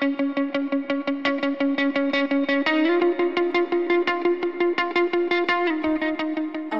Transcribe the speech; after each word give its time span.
Ja 0.00 0.06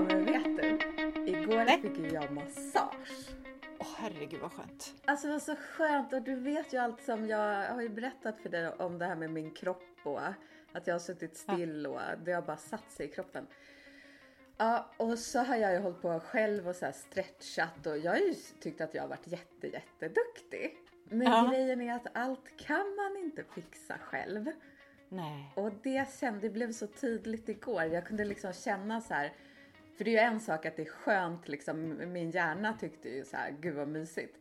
men 0.00 0.24
vet 0.24 0.44
du? 0.44 0.78
Igår 1.26 1.64
Nej. 1.64 1.80
fick 1.82 1.98
ju 1.98 2.08
jag 2.08 2.32
massage. 2.32 3.30
Åh 3.78 3.86
herregud 3.96 4.40
vad 4.40 4.52
skönt. 4.52 4.94
Alltså 5.04 5.26
det 5.26 5.32
var 5.32 5.40
så 5.40 5.56
skönt 5.56 6.12
och 6.12 6.22
du 6.22 6.34
vet 6.34 6.72
ju 6.72 6.78
allt 6.78 7.02
som 7.02 7.26
jag 7.26 7.72
har 7.72 7.82
ju 7.82 7.88
berättat 7.88 8.40
för 8.40 8.48
dig 8.48 8.68
om 8.68 8.98
det 8.98 9.04
här 9.04 9.16
med 9.16 9.30
min 9.30 9.50
kropp 9.50 9.98
och 10.04 10.20
att 10.72 10.86
jag 10.86 10.94
har 10.94 11.00
suttit 11.00 11.36
still 11.36 11.86
och 11.86 12.00
det 12.24 12.32
har 12.32 12.42
bara 12.42 12.56
satt 12.56 12.90
sig 12.90 13.06
i 13.06 13.08
kroppen. 13.08 13.46
Ja, 14.56 14.90
och 14.96 15.18
så 15.18 15.38
har 15.38 15.56
jag 15.56 15.72
ju 15.72 15.78
hållit 15.78 16.02
på 16.02 16.20
själv 16.20 16.68
och 16.68 16.76
så 16.76 16.92
stretchat 16.92 17.86
och 17.86 17.98
jag 17.98 18.12
har 18.12 18.18
ju 18.18 18.34
tyckt 18.60 18.80
att 18.80 18.94
jag 18.94 19.02
har 19.02 19.08
varit 19.08 19.26
jätte, 19.26 19.66
jätteduktig. 19.66 20.76
Men 21.10 21.32
Ja. 21.32 21.48
grejen 21.52 21.80
är 21.80 21.94
att 21.94 22.06
allt 22.16 22.56
kan 22.56 22.94
man 22.96 23.16
inte 23.16 23.44
fixa 23.44 23.98
själv. 23.98 24.50
Nej. 25.08 25.52
Och 25.56 25.72
det 25.82 26.14
kände, 26.20 26.40
det 26.40 26.50
blev 26.50 26.72
så 26.72 26.86
tydligt 26.86 27.48
igår. 27.48 27.82
Jag 27.82 28.06
kunde 28.06 28.24
liksom 28.24 28.52
känna 28.52 29.00
så 29.00 29.14
här. 29.14 29.32
För 29.96 30.04
det 30.04 30.10
är 30.10 30.12
ju 30.12 30.18
en 30.34 30.40
sak 30.40 30.66
att 30.66 30.76
det 30.76 30.82
är 30.82 30.90
skönt 30.90 31.48
liksom. 31.48 31.98
Min 32.12 32.30
hjärna 32.30 32.72
tyckte 32.80 33.08
ju 33.08 33.24
så 33.24 33.36
här, 33.36 33.50
gud 33.60 33.74
vad 33.74 33.88
mysigt. 33.88 34.36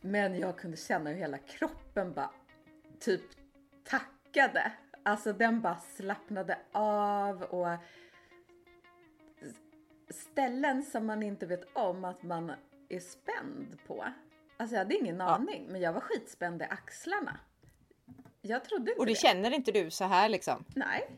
Men 0.00 0.38
jag 0.38 0.58
kunde 0.58 0.76
känna 0.76 1.10
hur 1.10 1.16
hela 1.16 1.38
kroppen 1.38 2.12
bara 2.12 2.30
typ 3.00 3.22
tackade. 3.84 4.72
Alltså 5.02 5.32
den 5.32 5.60
bara 5.60 5.76
slappnade 5.76 6.58
av 6.72 7.42
och 7.42 7.68
ställen 10.10 10.82
som 10.82 11.06
man 11.06 11.22
inte 11.22 11.46
vet 11.46 11.76
om 11.76 12.04
att 12.04 12.22
man 12.22 12.52
är 12.88 13.00
spänd 13.00 13.78
på. 13.86 14.04
Alltså 14.60 14.74
jag 14.76 14.78
hade 14.84 14.94
ingen 14.94 15.20
aning, 15.20 15.66
men 15.68 15.80
jag 15.80 15.92
var 15.92 16.00
skitspänd 16.00 16.62
i 16.62 16.64
axlarna. 16.64 17.40
Jag 18.42 18.64
trodde 18.64 18.90
inte 18.90 19.00
Och 19.00 19.06
det 19.06 19.12
det. 19.12 19.18
känner 19.18 19.50
inte 19.50 19.72
du 19.72 19.90
så 19.90 20.04
här 20.04 20.28
liksom? 20.28 20.64
Nej, 20.76 21.10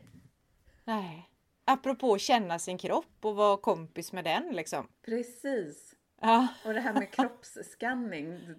Nej. 0.83 1.29
Apropå 1.65 2.13
att 2.13 2.21
känna 2.21 2.59
sin 2.59 2.77
kropp 2.77 3.05
och 3.21 3.35
vara 3.35 3.57
kompis 3.57 4.11
med 4.13 4.23
den 4.23 4.49
liksom. 4.51 4.87
precis. 5.05 5.95
Ja. 6.21 6.47
Och 6.65 6.73
det 6.73 6.79
här 6.79 6.93
med 6.93 7.11
kroppsskanning, 7.11 8.55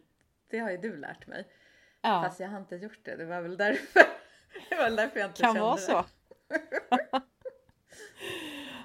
det 0.50 0.58
har 0.58 0.70
ju 0.70 0.76
du 0.76 0.96
lärt 0.96 1.26
mig. 1.26 1.46
ja. 2.00 2.22
Fast 2.22 2.40
jag 2.40 2.48
har 2.48 2.58
inte 2.58 2.76
gjort 2.76 2.98
det. 3.04 3.16
Det 3.16 3.24
var 3.24 3.40
väl 3.40 3.56
därför, 3.56 4.02
det 4.68 4.76
var 4.76 4.84
väl 4.84 4.96
därför 4.96 5.20
jag 5.20 5.28
inte 5.30 5.40
kan 5.42 5.48
kände 5.48 5.60
vara 5.60 5.74
det. 5.76 5.80
så. 5.80 6.04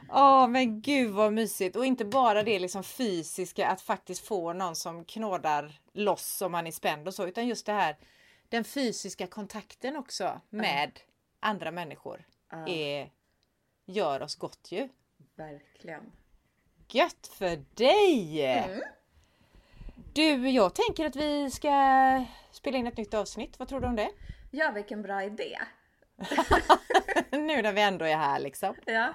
Ja 0.10 0.48
men 0.48 0.82
gud 0.82 1.12
vad 1.12 1.34
mysigt 1.34 1.76
och 1.76 1.86
inte 1.86 2.06
bara 2.06 2.44
det 2.44 2.60
liksom 2.60 2.84
fysiska 2.84 3.68
att 3.68 3.82
faktiskt 3.82 4.28
få 4.28 4.54
någon 4.54 4.76
som 4.76 5.06
knådar 5.06 5.80
loss 5.94 6.42
om 6.42 6.52
man 6.52 6.68
är 6.68 6.72
spänd 6.72 7.08
och 7.08 7.14
så 7.14 7.28
utan 7.28 7.48
just 7.48 7.66
det 7.66 7.72
här 7.74 7.98
den 8.50 8.64
fysiska 8.64 9.28
kontakten 9.28 9.96
också 9.96 10.42
med 10.50 11.00
andra 11.40 11.72
människor 11.72 12.26
Ja. 12.52 12.68
är, 12.68 13.12
gör 13.86 14.22
oss 14.22 14.36
gott 14.36 14.72
ju. 14.72 14.90
Verkligen. 15.36 16.12
Gött 16.92 17.28
för 17.28 17.64
dig! 17.76 18.46
Mm. 18.46 18.82
Du, 20.14 20.50
jag 20.50 20.76
tänker 20.76 21.06
att 21.06 21.16
vi 21.16 21.52
ska 21.52 21.70
spela 22.52 22.78
in 22.78 22.88
ett 22.88 22.98
nytt 22.98 23.14
avsnitt. 23.14 23.60
Vad 23.60 23.68
tror 23.68 23.80
du 23.80 23.88
om 23.88 23.96
det? 23.96 24.10
Ja, 24.52 24.72
vilken 24.72 25.02
bra 25.02 25.24
idé. 25.24 25.58
nu 27.32 27.62
när 27.62 27.74
vi 27.74 27.82
ändå 27.82 28.06
är 28.06 28.18
här 28.18 28.40
liksom. 28.40 28.76
Ja, 28.86 29.14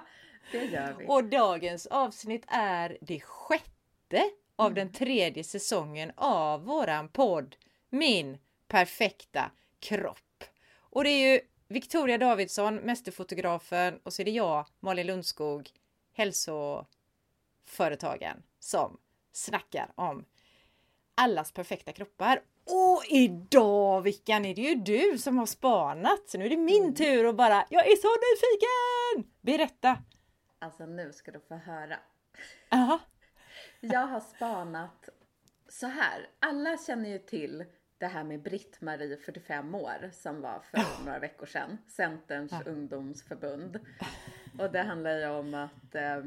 det 0.53 0.65
gör 0.65 0.95
vi. 0.99 1.07
Och 1.09 1.25
dagens 1.25 1.87
avsnitt 1.87 2.45
är 2.49 2.99
det 3.01 3.21
sjätte 3.21 4.31
av 4.57 4.75
den 4.75 4.93
tredje 4.93 5.45
säsongen 5.45 6.13
av 6.17 6.65
våran 6.65 7.09
podd 7.09 7.57
Min 7.91 8.39
perfekta 8.69 9.51
kropp. 9.81 10.45
Och 10.79 11.05
det 11.05 11.11
är 11.11 11.33
ju 11.33 11.41
Victoria 11.69 12.19
Davidsson, 12.19 12.77
mästerfotografen 12.77 14.01
och 14.03 14.13
så 14.13 14.23
är 14.23 14.25
det 14.25 14.31
jag, 14.31 14.67
Malin 14.81 15.07
Lundskog, 15.07 15.71
hälsoföretagen 16.13 18.43
som 18.59 19.01
snackar 19.33 19.93
om 19.95 20.25
allas 21.15 21.53
perfekta 21.53 21.93
kroppar. 21.93 22.43
Och 22.65 23.05
idag 23.09 24.03
Vickan 24.03 24.45
är 24.45 24.55
det 24.55 24.63
ju 24.63 24.75
du 24.75 25.19
som 25.19 25.39
har 25.39 25.47
spanat 25.47 26.29
så 26.29 26.39
nu 26.39 26.45
är 26.45 26.51
det 26.51 26.57
min 26.57 26.95
tur 26.95 27.29
att 27.29 27.37
bara, 27.37 27.67
jag 27.71 27.87
är 27.87 27.97
så 27.97 28.09
nyfiken! 28.09 29.33
Berätta! 29.41 29.99
Alltså 30.63 30.87
nu 30.87 31.13
ska 31.13 31.31
du 31.31 31.41
få 31.41 31.55
höra. 31.55 31.99
Aha. 32.71 33.01
Jag 33.81 34.07
har 34.07 34.21
spanat 34.21 35.09
så 35.69 35.87
här. 35.87 36.29
Alla 36.39 36.79
känner 36.79 37.09
ju 37.09 37.19
till 37.19 37.65
det 37.99 38.07
här 38.07 38.25
med 38.25 38.43
Britt-Marie, 38.43 39.17
45 39.17 39.75
år, 39.75 40.11
som 40.13 40.41
var 40.41 40.61
för 40.61 41.05
några 41.05 41.19
veckor 41.19 41.47
sedan. 41.47 41.79
Centerns 41.89 42.53
ungdomsförbund. 42.67 43.81
Och 44.59 44.73
det 44.73 44.83
handlar 44.83 45.19
ju 45.19 45.27
om 45.27 45.55
att 45.55 45.95
eh, 45.95 46.23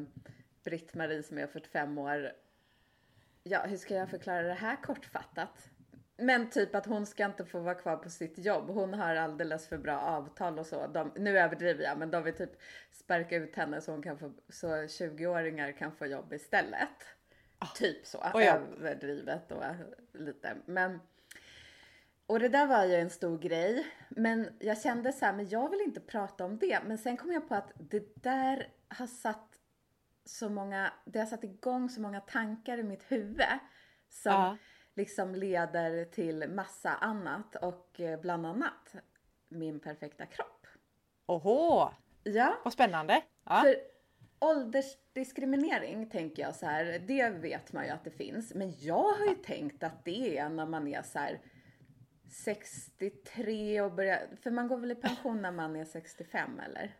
Britt-Marie 0.63 1.23
som 1.23 1.37
är 1.37 1.47
45 1.47 1.97
år, 1.97 2.31
ja 3.43 3.65
hur 3.65 3.77
ska 3.77 3.95
jag 3.95 4.09
förklara 4.09 4.41
det 4.41 4.53
här 4.53 4.75
kortfattat? 4.83 5.69
Men 6.17 6.49
typ 6.49 6.75
att 6.75 6.85
hon 6.85 7.05
ska 7.05 7.25
inte 7.25 7.45
få 7.45 7.59
vara 7.59 7.75
kvar 7.75 7.97
på 7.97 8.09
sitt 8.09 8.37
jobb. 8.37 8.69
Hon 8.69 8.93
har 8.93 9.15
alldeles 9.15 9.67
för 9.67 9.77
bra 9.77 9.99
avtal 9.99 10.59
och 10.59 10.65
så. 10.65 10.87
De, 10.87 11.11
nu 11.15 11.39
överdriver 11.39 11.83
jag, 11.83 11.97
men 11.97 12.11
de 12.11 12.23
vill 12.23 12.33
typ 12.33 12.61
sparka 12.91 13.35
ut 13.35 13.55
henne 13.55 13.81
så 13.81 13.91
hon 13.91 14.01
kan 14.01 14.17
få, 14.17 14.31
så 14.49 14.67
20-åringar 14.67 15.71
kan 15.71 15.91
få 15.91 16.05
jobb 16.05 16.33
istället. 16.33 16.89
Typ 17.75 18.05
så, 18.05 18.17
Oj, 18.33 18.43
ja. 18.43 18.53
överdrivet 18.53 19.51
och 19.51 19.63
lite. 20.13 20.57
Men, 20.65 20.99
och 22.27 22.39
det 22.39 22.49
där 22.49 22.67
var 22.67 22.85
ju 22.85 22.95
en 22.95 23.09
stor 23.09 23.37
grej. 23.37 23.87
Men 24.09 24.49
jag 24.59 24.81
kände 24.81 25.13
så 25.13 25.25
här, 25.25 25.33
men 25.33 25.49
jag 25.49 25.69
vill 25.69 25.81
inte 25.81 25.99
prata 25.99 26.45
om 26.45 26.57
det. 26.57 26.79
Men 26.85 26.97
sen 26.97 27.17
kom 27.17 27.31
jag 27.31 27.47
på 27.49 27.55
att 27.55 27.71
det 27.75 28.23
där 28.23 28.69
har 28.87 29.07
satt 29.07 29.51
så 30.25 30.49
många, 30.49 30.93
det 31.05 31.19
har 31.19 31.25
satt 31.25 31.43
igång 31.43 31.89
så 31.89 32.01
många 32.01 32.19
tankar 32.19 32.77
i 32.77 32.83
mitt 32.83 33.11
huvud. 33.11 33.45
Som 34.09 34.31
Ja. 34.31 34.57
Liksom 34.95 35.35
leder 35.35 36.05
till 36.05 36.49
massa 36.49 36.95
annat 36.95 37.55
och 37.55 37.99
eh, 37.99 38.19
bland 38.19 38.45
annat 38.45 38.95
min 39.49 39.79
perfekta 39.79 40.25
kropp. 40.25 40.67
Oho, 41.25 41.89
Ja, 42.23 42.57
vad 42.63 42.73
spännande! 42.73 43.21
Ja. 43.43 43.61
för 43.61 43.75
åldersdiskriminering 44.39 46.09
tänker 46.09 46.43
jag 46.43 46.55
så 46.55 46.65
här, 46.65 46.99
det 47.07 47.29
vet 47.29 47.73
man 47.73 47.85
ju 47.85 47.89
att 47.89 48.03
det 48.03 48.11
finns. 48.11 48.53
Men 48.53 48.73
jag 48.79 49.03
har 49.13 49.25
ju 49.25 49.35
tänkt 49.35 49.83
att 49.83 50.05
det 50.05 50.37
är 50.37 50.49
när 50.49 50.65
man 50.65 50.87
är 50.87 51.01
så 51.01 51.19
här 51.19 51.41
63 52.29 53.81
och 53.81 53.91
börjar, 53.91 54.27
för 54.41 54.51
man 54.51 54.67
går 54.67 54.77
väl 54.77 54.91
i 54.91 54.95
pension 54.95 55.41
när 55.41 55.51
man 55.51 55.75
är 55.75 55.85
65 55.85 56.59
eller? 56.59 56.95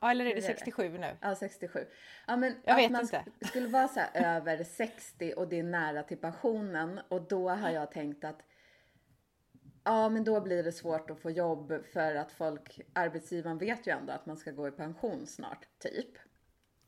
Ja, 0.00 0.10
eller 0.10 0.24
är 0.24 0.28
det 0.34 0.40
Hur 0.40 0.44
är 0.44 0.54
det? 0.54 0.58
67 0.58 0.98
nu? 0.98 1.16
Ja, 1.20 1.34
67. 1.34 1.86
Ja, 2.26 2.36
men 2.36 2.54
Jag 2.64 2.84
att 2.84 2.90
man 2.90 3.00
inte. 3.00 3.16
sk- 3.40 3.46
skulle 3.48 3.68
vara 3.68 3.88
så 3.88 4.00
över 4.14 4.64
60 4.64 5.32
och 5.36 5.48
det 5.48 5.58
är 5.58 5.62
nära 5.62 6.02
till 6.02 6.16
pensionen 6.18 7.00
och 7.08 7.28
då 7.28 7.48
har 7.50 7.70
jag 7.70 7.90
tänkt 7.92 8.24
att 8.24 8.42
ja, 9.84 10.08
men 10.08 10.24
då 10.24 10.40
blir 10.40 10.62
det 10.62 10.72
svårt 10.72 11.10
att 11.10 11.20
få 11.20 11.30
jobb 11.30 11.84
för 11.92 12.14
att 12.14 12.32
folk, 12.32 12.80
arbetsgivaren 12.92 13.58
vet 13.58 13.86
ju 13.86 13.90
ändå 13.92 14.12
att 14.12 14.26
man 14.26 14.36
ska 14.36 14.50
gå 14.50 14.68
i 14.68 14.70
pension 14.70 15.26
snart, 15.26 15.66
typ. 15.78 16.18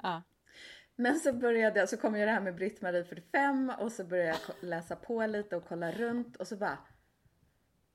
Ja. 0.03 0.23
Men 0.97 1.19
så 1.21 1.33
började 1.33 1.81
jag, 1.81 1.89
så 1.89 1.97
kom 1.97 2.17
ju 2.17 2.25
det 2.25 2.31
här 2.31 2.41
med 2.41 2.55
Britt-Marie 2.55 3.05
45 3.05 3.73
och 3.81 3.93
så 3.93 4.05
började 4.05 4.29
jag 4.29 4.39
läsa 4.69 4.97
på 4.97 5.27
lite 5.27 5.57
och 5.57 5.65
kolla 5.69 5.93
runt 5.93 6.37
och 6.37 6.49
så 6.49 6.57
bara 6.57 6.79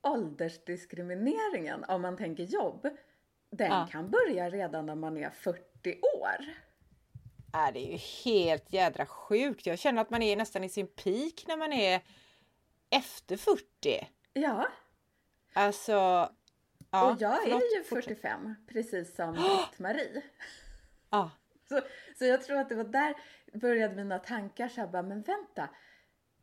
åldersdiskrimineringen 0.02 1.84
om 1.84 2.02
man 2.02 2.16
tänker 2.16 2.42
jobb, 2.44 2.88
den 3.56 3.70
Ja. 3.72 3.88
kan 3.92 4.10
börja 4.10 4.50
redan 4.50 4.86
när 4.86 4.94
man 4.94 5.16
är 5.16 5.30
40 5.30 6.00
år. 6.18 6.44
Äh, 7.54 7.72
det 7.72 7.78
är 7.88 7.90
ju 7.92 7.96
helt 8.24 8.72
jädra 8.72 9.06
sjukt. 9.06 9.66
Jag 9.66 9.78
känner 9.78 10.02
att 10.02 10.10
man 10.10 10.22
är 10.22 10.36
nästan 10.36 10.64
i 10.64 10.68
sin 10.68 10.86
peak 10.86 11.44
när 11.46 11.56
man 11.56 11.72
är 11.72 12.00
efter 12.90 13.36
40. 13.36 14.08
Ja, 14.32 14.68
Alltså... 15.52 15.92
Ja, 16.90 17.10
och 17.12 17.16
jag 17.22 17.42
förlåt, 17.42 17.62
är 17.62 17.76
ju 17.78 17.84
fortsätt. 17.84 18.04
45, 18.20 18.54
precis 18.68 19.14
som 19.16 19.32
Britt-Marie. 19.34 20.22
Ja, 21.10 21.30
Så, 21.68 21.80
så 22.18 22.24
jag 22.24 22.42
tror 22.42 22.58
att 22.58 22.68
det 22.68 22.74
var 22.74 22.84
där 22.84 23.14
började 23.52 23.94
mina 23.94 24.18
tankar 24.18 24.68
så 24.68 24.80
här 24.80 24.88
bara, 24.88 25.02
men 25.02 25.22
vänta. 25.22 25.68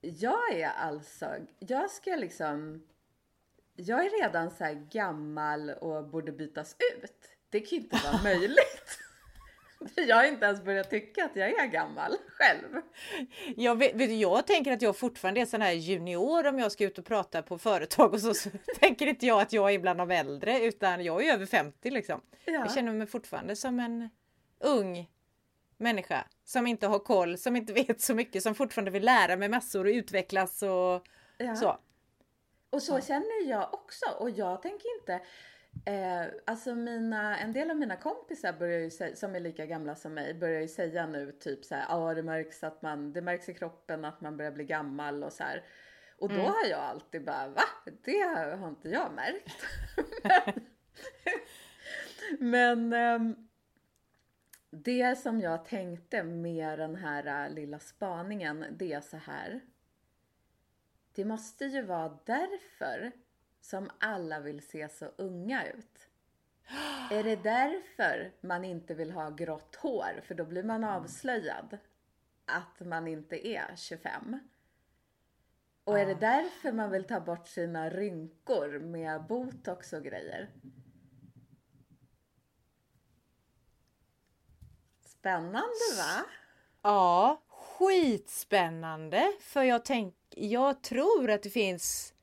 Jag 0.02 0.54
är 0.54 0.70
alltså, 0.70 1.36
jag 1.60 1.92
ska 1.92 2.16
liksom, 2.16 2.88
jag 3.76 4.06
är 4.06 4.22
redan 4.24 4.52
så 4.52 4.64
här 4.64 4.74
gammal 4.92 5.70
och 5.70 6.10
borde 6.10 6.32
bytas 6.32 6.76
ut. 6.98 7.14
Det 7.50 7.60
kan 7.60 7.70
ju 7.70 7.78
inte 7.78 7.98
vara 8.12 8.22
möjligt. 8.24 8.98
Jag 9.96 10.16
har 10.16 10.24
inte 10.24 10.46
ens 10.46 10.64
börjat 10.64 10.90
tycka 10.90 11.26
att 11.26 11.36
jag 11.36 11.50
är 11.50 11.68
gammal 11.68 12.16
själv. 12.28 12.82
jag, 13.56 13.76
vet, 13.78 14.12
jag 14.20 14.48
tänker 14.48 14.72
att 14.72 14.82
jag 14.82 14.98
fortfarande 14.98 15.42
är 15.42 15.46
sån 15.46 15.62
här 15.62 15.72
junior 15.72 16.48
om 16.48 16.60
jag 16.60 16.72
ska 16.72 16.84
ut 16.84 16.98
och 17.00 17.06
prata 17.06 17.42
på 17.42 17.58
företag 17.58 18.14
och 18.14 18.22
så, 18.22 18.34
så 18.34 18.50
tänker 18.80 19.08
inte 19.08 19.26
jag 19.26 19.42
att 19.42 19.54
jag 19.54 19.74
är 19.74 19.80
bland 19.80 20.00
de 20.00 20.12
äldre 20.12 20.60
utan 20.60 21.04
jag 21.04 21.26
är 21.26 21.34
över 21.34 21.46
50 21.46 21.90
liksom. 21.90 22.22
Ja. 22.46 22.52
Jag 22.54 22.72
känner 22.74 22.94
mig 22.94 23.08
fortfarande 23.08 23.56
som 23.56 23.80
en 23.80 24.10
ung 24.60 25.10
människa 25.78 26.26
som 26.44 26.68
inte 26.68 26.88
har 26.88 27.00
koll, 27.00 27.38
som 27.38 27.56
inte 27.56 27.74
vet 27.74 28.02
så 28.02 28.16
mycket, 28.16 28.44
som 28.44 28.56
fortfarande 28.56 28.92
vill 28.92 29.06
lära 29.06 29.36
mig 29.38 29.50
massor 29.50 29.86
och 29.86 29.92
utvecklas 29.92 30.64
och 30.64 31.04
Ja. 31.38 31.56
så. 31.56 31.78
Och 32.72 32.84
så 32.84 33.02
känner 33.02 33.50
jag 33.50 33.74
också 33.74 34.06
och 34.20 34.30
jag 34.30 34.62
tänker 34.62 35.00
inte 35.00 35.22
Eh, 35.86 36.26
alltså 36.46 36.76
mina, 36.76 37.38
en 37.38 37.54
del 37.54 37.72
av 37.72 37.78
mina 37.78 37.96
kompisar 37.96 38.54
börjar 38.54 38.80
ju 38.80 38.90
säga, 38.90 39.16
som 39.16 39.36
är 39.36 39.40
lika 39.40 39.66
gamla 39.66 39.96
som 39.96 40.14
mig 40.14 40.34
börjar 40.34 40.62
ju 40.62 40.68
säga 40.68 41.08
nu 41.08 41.32
typ 41.32 41.66
så 41.66 41.76
här, 41.76 41.86
ja 41.90 41.96
ah, 41.96 42.14
det 42.14 42.24
märks 42.24 42.64
att 42.64 42.82
man, 42.82 43.14
det 43.14 43.22
märks 43.22 43.50
i 43.50 43.54
kroppen 43.54 44.06
att 44.06 44.22
man 44.22 44.38
börjar 44.38 44.52
bli 44.52 44.64
gammal 44.64 45.24
och 45.24 45.34
så 45.34 45.44
här. 45.44 45.64
Och 46.18 46.30
då 46.30 46.36
mm. 46.36 46.46
har 46.46 46.70
jag 46.70 46.80
alltid 46.80 47.26
bara, 47.26 47.48
va? 47.48 47.62
Det 48.04 48.22
har 48.60 48.68
inte 48.68 48.90
jag 48.90 49.14
märkt. 49.14 49.66
men, 52.40 52.90
men 52.90 52.94
eh, 52.94 53.38
det 54.70 55.16
som 55.16 55.40
jag 55.42 55.66
tänkte 55.66 56.24
med 56.24 56.80
den 56.80 56.96
här 56.96 57.46
äh, 57.46 57.54
lilla 57.54 57.80
spaningen, 57.80 58.66
det 58.72 58.94
är 58.94 59.02
så 59.02 59.18
här. 59.18 59.62
Det 61.14 61.26
måste 61.26 61.66
ju 61.66 61.82
vara 61.82 62.20
därför 62.26 63.12
som 63.62 63.90
alla 64.00 64.40
vill 64.40 64.68
se 64.68 64.90
så 64.90 65.06
unga 65.06 65.68
ut. 65.68 66.08
Är 67.12 67.24
det 67.24 67.36
därför 67.36 68.32
man 68.42 68.66
inte 68.66 68.94
vill 68.94 69.12
ha 69.12 69.30
grått 69.30 69.76
hår? 69.76 70.22
För 70.24 70.36
då 70.36 70.46
blir 70.46 70.64
man 70.64 70.84
avslöjad 70.84 71.78
att 72.46 72.80
man 72.80 73.08
inte 73.08 73.48
är 73.48 73.76
25. 73.76 74.40
Och 75.84 76.00
är 76.00 76.06
det 76.06 76.16
därför 76.16 76.72
man 76.72 76.92
vill 76.92 77.04
ta 77.04 77.20
bort 77.20 77.48
sina 77.48 77.90
rynkor 77.90 78.80
med 78.80 79.24
botox 79.28 79.94
och 79.94 80.04
grejer? 80.04 80.50
Spännande 85.02 85.96
va? 85.98 86.26
Ja, 86.82 87.42
skitspännande. 87.48 89.34
För 89.40 89.64
jag 89.64 89.86
tänk, 89.86 90.16
jag 90.36 90.82
tror 90.82 91.32
att 91.32 91.44
det 91.44 91.50
finns 91.50 92.14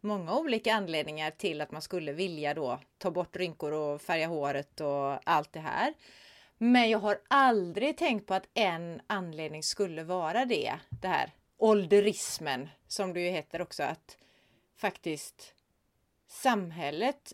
många 0.00 0.36
olika 0.36 0.74
anledningar 0.74 1.30
till 1.30 1.60
att 1.60 1.70
man 1.70 1.82
skulle 1.82 2.12
vilja 2.12 2.54
då 2.54 2.80
ta 2.98 3.10
bort 3.10 3.36
rynkor 3.36 3.72
och 3.72 4.02
färga 4.02 4.26
håret 4.26 4.80
och 4.80 5.30
allt 5.30 5.52
det 5.52 5.60
här. 5.60 5.94
Men 6.58 6.90
jag 6.90 6.98
har 6.98 7.20
aldrig 7.28 7.96
tänkt 7.96 8.26
på 8.26 8.34
att 8.34 8.48
en 8.54 9.00
anledning 9.06 9.62
skulle 9.62 10.04
vara 10.04 10.44
det, 10.44 10.72
det 10.90 11.08
här 11.08 11.30
ålderismen 11.56 12.68
som 12.88 13.12
det 13.12 13.20
ju 13.20 13.30
heter 13.30 13.62
också, 13.62 13.82
att 13.82 14.16
faktiskt 14.76 15.54
samhället, 16.28 17.32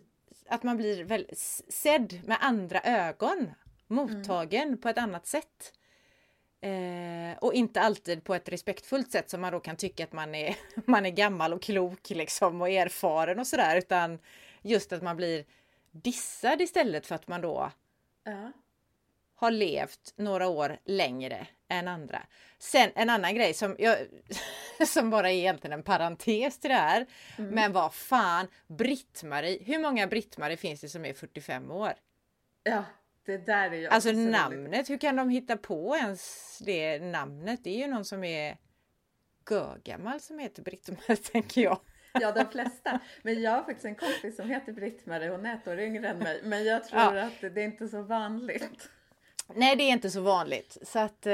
att 0.48 0.62
man 0.62 0.76
blir 0.76 1.04
väl 1.04 1.26
sedd 1.68 2.20
med 2.24 2.38
andra 2.40 2.80
ögon, 2.80 3.50
mottagen 3.86 4.68
mm. 4.68 4.80
på 4.80 4.88
ett 4.88 4.98
annat 4.98 5.26
sätt. 5.26 5.72
Eh, 6.60 7.38
och 7.38 7.54
inte 7.54 7.80
alltid 7.80 8.24
på 8.24 8.34
ett 8.34 8.48
respektfullt 8.48 9.12
sätt 9.12 9.30
som 9.30 9.40
man 9.40 9.52
då 9.52 9.60
kan 9.60 9.76
tycka 9.76 10.04
att 10.04 10.12
man 10.12 10.34
är, 10.34 10.56
man 10.84 11.06
är 11.06 11.10
gammal 11.10 11.52
och 11.52 11.62
klok 11.62 12.10
liksom 12.10 12.60
och 12.60 12.68
erfaren 12.68 13.38
och 13.38 13.46
sådär 13.46 13.76
utan 13.76 14.18
just 14.62 14.92
att 14.92 15.02
man 15.02 15.16
blir 15.16 15.44
dissad 15.90 16.60
istället 16.60 17.06
för 17.06 17.14
att 17.14 17.28
man 17.28 17.40
då 17.40 17.70
ja. 18.24 18.52
har 19.34 19.50
levt 19.50 20.12
några 20.16 20.48
år 20.48 20.78
längre 20.84 21.46
än 21.68 21.88
andra. 21.88 22.22
Sen 22.58 22.90
en 22.94 23.10
annan 23.10 23.34
grej 23.34 23.54
som, 23.54 23.76
jag, 23.78 23.96
som 24.86 25.10
bara 25.10 25.30
är 25.30 25.34
egentligen 25.34 25.78
en 25.78 25.82
parentes 25.82 26.58
till 26.58 26.70
det 26.70 26.76
här. 26.76 27.06
Mm. 27.38 27.50
Men 27.50 27.72
vad 27.72 27.94
fan, 27.94 28.48
Britt-Marie, 28.66 29.64
hur 29.64 29.78
många 29.78 30.06
Britt-Marie 30.06 30.56
finns 30.56 30.80
det 30.80 30.88
som 30.88 31.04
är 31.04 31.12
45 31.12 31.70
år? 31.70 31.92
Ja, 32.62 32.84
det 33.28 33.46
där 33.46 33.70
är 33.70 33.76
ju 33.76 33.86
Alltså 33.86 34.12
namnet, 34.12 34.72
roligt. 34.72 34.90
hur 34.90 34.98
kan 34.98 35.16
de 35.16 35.28
hitta 35.28 35.56
på 35.56 35.96
ens 35.96 36.58
det 36.64 36.98
namnet? 36.98 37.64
Det 37.64 37.70
är 37.70 37.78
ju 37.78 37.86
någon 37.86 38.04
som 38.04 38.24
är 38.24 38.56
gammal 39.84 40.20
som 40.20 40.38
heter 40.38 40.62
Britt-Marie 40.62 41.16
tänker 41.32 41.60
jag. 41.60 41.80
Ja, 42.20 42.32
de 42.32 42.44
flesta. 42.50 43.00
Men 43.22 43.42
jag 43.42 43.50
har 43.50 43.62
faktiskt 43.62 43.84
en 43.84 43.94
kompis 43.94 44.36
som 44.36 44.50
heter 44.50 44.72
Britt-Marie. 44.72 45.30
Hon 45.30 45.46
är 45.46 45.54
ett 45.54 45.68
år 45.68 45.80
yngre 45.80 46.08
än 46.08 46.18
mig. 46.18 46.40
Men 46.44 46.64
jag 46.64 46.84
tror 46.84 47.00
ja. 47.16 47.22
att 47.22 47.40
det 47.40 47.60
är 47.60 47.64
inte 47.64 47.88
så 47.88 48.02
vanligt. 48.02 48.90
Nej, 49.54 49.76
det 49.76 49.84
är 49.84 49.92
inte 49.92 50.10
så 50.10 50.20
vanligt. 50.20 50.78
Så 50.82 50.98
att 50.98 51.26
eh, 51.26 51.32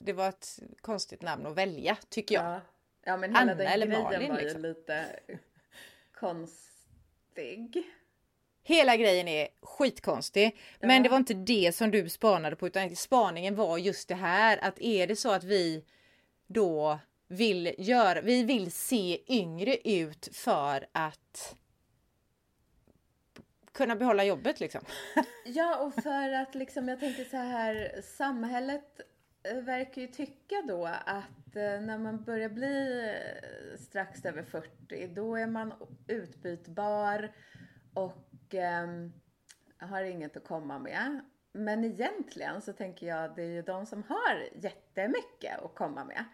det 0.00 0.12
var 0.14 0.28
ett 0.28 0.58
konstigt 0.80 1.22
namn 1.22 1.46
att 1.46 1.56
välja, 1.56 1.96
tycker 2.08 2.34
jag. 2.34 2.44
Ja, 2.44 2.60
ja 3.04 3.16
men 3.16 3.30
hela 3.30 3.40
Anna 3.40 3.54
den 3.54 3.66
eller 3.66 3.86
grejen 3.86 4.02
Malin, 4.02 4.28
var 4.28 4.38
ju 4.38 4.44
liksom. 4.44 4.62
lite 4.62 5.20
konstig. 6.14 7.82
Hela 8.68 8.96
grejen 8.96 9.28
är 9.28 9.48
skitkonstig. 9.62 10.56
Ja. 10.80 10.86
Men 10.86 11.02
det 11.02 11.08
var 11.08 11.16
inte 11.16 11.34
det 11.34 11.74
som 11.74 11.90
du 11.90 12.08
spanade 12.08 12.56
på 12.56 12.66
utan 12.66 12.96
spaningen 12.96 13.54
var 13.54 13.78
just 13.78 14.08
det 14.08 14.14
här 14.14 14.58
att 14.62 14.80
är 14.80 15.06
det 15.06 15.16
så 15.16 15.30
att 15.30 15.44
vi 15.44 15.84
då 16.46 16.98
vill 17.28 17.74
göra, 17.78 18.20
vi 18.20 18.42
vill 18.42 18.72
se 18.72 19.18
yngre 19.28 19.76
ut 19.76 20.28
för 20.32 20.86
att 20.92 21.56
kunna 23.72 23.96
behålla 23.96 24.24
jobbet 24.24 24.60
liksom. 24.60 24.80
Ja, 25.44 25.78
och 25.78 26.02
för 26.02 26.32
att 26.32 26.54
liksom, 26.54 26.88
jag 26.88 27.00
tänker 27.00 27.24
så 27.24 27.36
här, 27.36 28.02
samhället 28.16 29.00
eh, 29.42 29.56
verkar 29.56 30.02
ju 30.02 30.08
tycka 30.08 30.62
då 30.68 30.86
att 30.86 31.56
eh, 31.56 31.80
när 31.80 31.98
man 31.98 32.24
börjar 32.24 32.48
bli 32.48 33.04
eh, 33.08 33.78
strax 33.78 34.24
över 34.24 34.42
40, 34.42 35.06
då 35.06 35.36
är 35.36 35.46
man 35.46 35.72
utbytbar 36.06 37.32
och 37.94 38.27
eh, 38.54 38.86
har 39.78 40.02
inget 40.02 40.36
att 40.36 40.44
komma 40.44 40.78
med. 40.78 41.20
Men 41.52 41.84
egentligen 41.84 42.62
så 42.62 42.72
tänker 42.72 43.06
jag 43.06 43.36
det 43.36 43.42
är 43.42 43.46
ju 43.46 43.62
de 43.62 43.86
som 43.86 44.02
har 44.02 44.48
jättemycket 44.54 45.62
att 45.62 45.74
komma 45.74 46.04
med. 46.04 46.24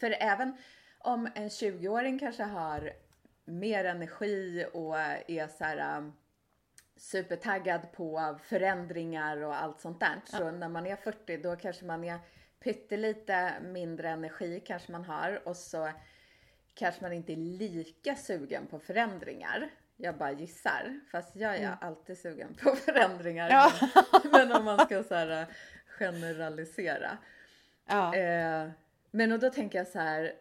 För 0.00 0.16
även 0.20 0.56
om 0.98 1.28
en 1.34 1.48
20-åring 1.48 2.18
kanske 2.18 2.42
har 2.42 2.92
mer 3.44 3.84
energi 3.84 4.66
och 4.72 4.98
är 4.98 5.48
så 5.48 5.64
här 5.64 5.98
um, 5.98 6.12
supertaggad 6.96 7.92
på 7.92 8.38
förändringar 8.42 9.42
och 9.42 9.62
allt 9.62 9.80
sånt 9.80 10.00
där. 10.00 10.20
Ja. 10.32 10.38
Så 10.38 10.50
när 10.50 10.68
man 10.68 10.86
är 10.86 10.96
40 10.96 11.36
då 11.36 11.56
kanske 11.56 11.84
man 11.84 12.04
är 12.04 12.18
pyttelite 12.60 13.54
mindre 13.62 14.08
energi 14.08 14.62
kanske 14.66 14.92
man 14.92 15.04
har 15.04 15.48
och 15.48 15.56
så 15.56 15.90
kanske 16.74 17.02
man 17.02 17.12
inte 17.12 17.32
är 17.32 17.36
lika 17.36 18.16
sugen 18.16 18.66
på 18.66 18.78
förändringar. 18.78 19.70
Jag 19.96 20.16
bara 20.16 20.32
gissar. 20.32 21.00
Fast 21.12 21.36
jag 21.36 21.56
är 21.56 21.66
mm. 21.66 21.78
alltid 21.80 22.18
sugen 22.18 22.54
på 22.54 22.76
förändringar. 22.76 23.50
Ja. 23.50 23.72
Men, 24.32 24.52
om 24.52 24.64
man 24.64 24.78
ska 24.78 25.02
så 25.02 25.14
här 25.14 25.40
äh, 25.40 25.46
generalisera. 25.86 27.18
Ja. 27.86 28.14
Eh, 28.16 28.70
men 29.10 29.32
och 29.32 29.38
då 29.38 29.50
tänker 29.50 29.78
jag 29.78 29.86
så 29.86 29.98
här. 29.98 30.32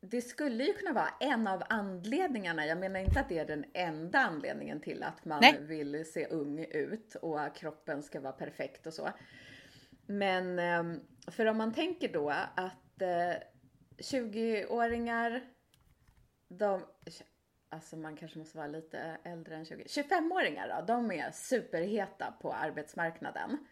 Det 0.00 0.22
skulle 0.22 0.64
ju 0.64 0.72
kunna 0.72 0.92
vara 0.92 1.08
en 1.20 1.46
av 1.46 1.62
anledningarna. 1.68 2.66
Jag 2.66 2.78
menar 2.78 3.00
inte 3.00 3.20
att 3.20 3.28
det 3.28 3.38
är 3.38 3.46
den 3.46 3.64
enda 3.74 4.18
anledningen 4.18 4.80
till 4.80 5.02
att 5.02 5.24
man 5.24 5.38
Nej. 5.40 5.58
vill 5.60 6.12
se 6.12 6.26
ung 6.26 6.64
ut 6.64 7.14
och 7.14 7.40
att 7.40 7.56
kroppen 7.56 8.02
ska 8.02 8.20
vara 8.20 8.32
perfekt 8.32 8.86
och 8.86 8.94
så. 8.94 9.08
Men 10.06 10.58
ehm, 10.58 11.00
för 11.26 11.46
om 11.46 11.56
man 11.56 11.74
tänker 11.74 12.12
då 12.12 12.30
att 12.54 13.02
20-åringar 13.98 15.34
eh, 15.34 15.40
de, 16.48 16.82
alltså 17.68 17.96
man 17.96 18.16
kanske 18.16 18.38
måste 18.38 18.56
vara 18.56 18.66
lite 18.66 19.18
äldre 19.22 19.56
än 19.56 19.64
20. 19.64 19.84
25-åringar 19.84 20.68
då, 20.68 20.86
de 20.86 21.10
är 21.10 21.30
superheta 21.30 22.34
på 22.40 22.52
arbetsmarknaden. 22.52 23.66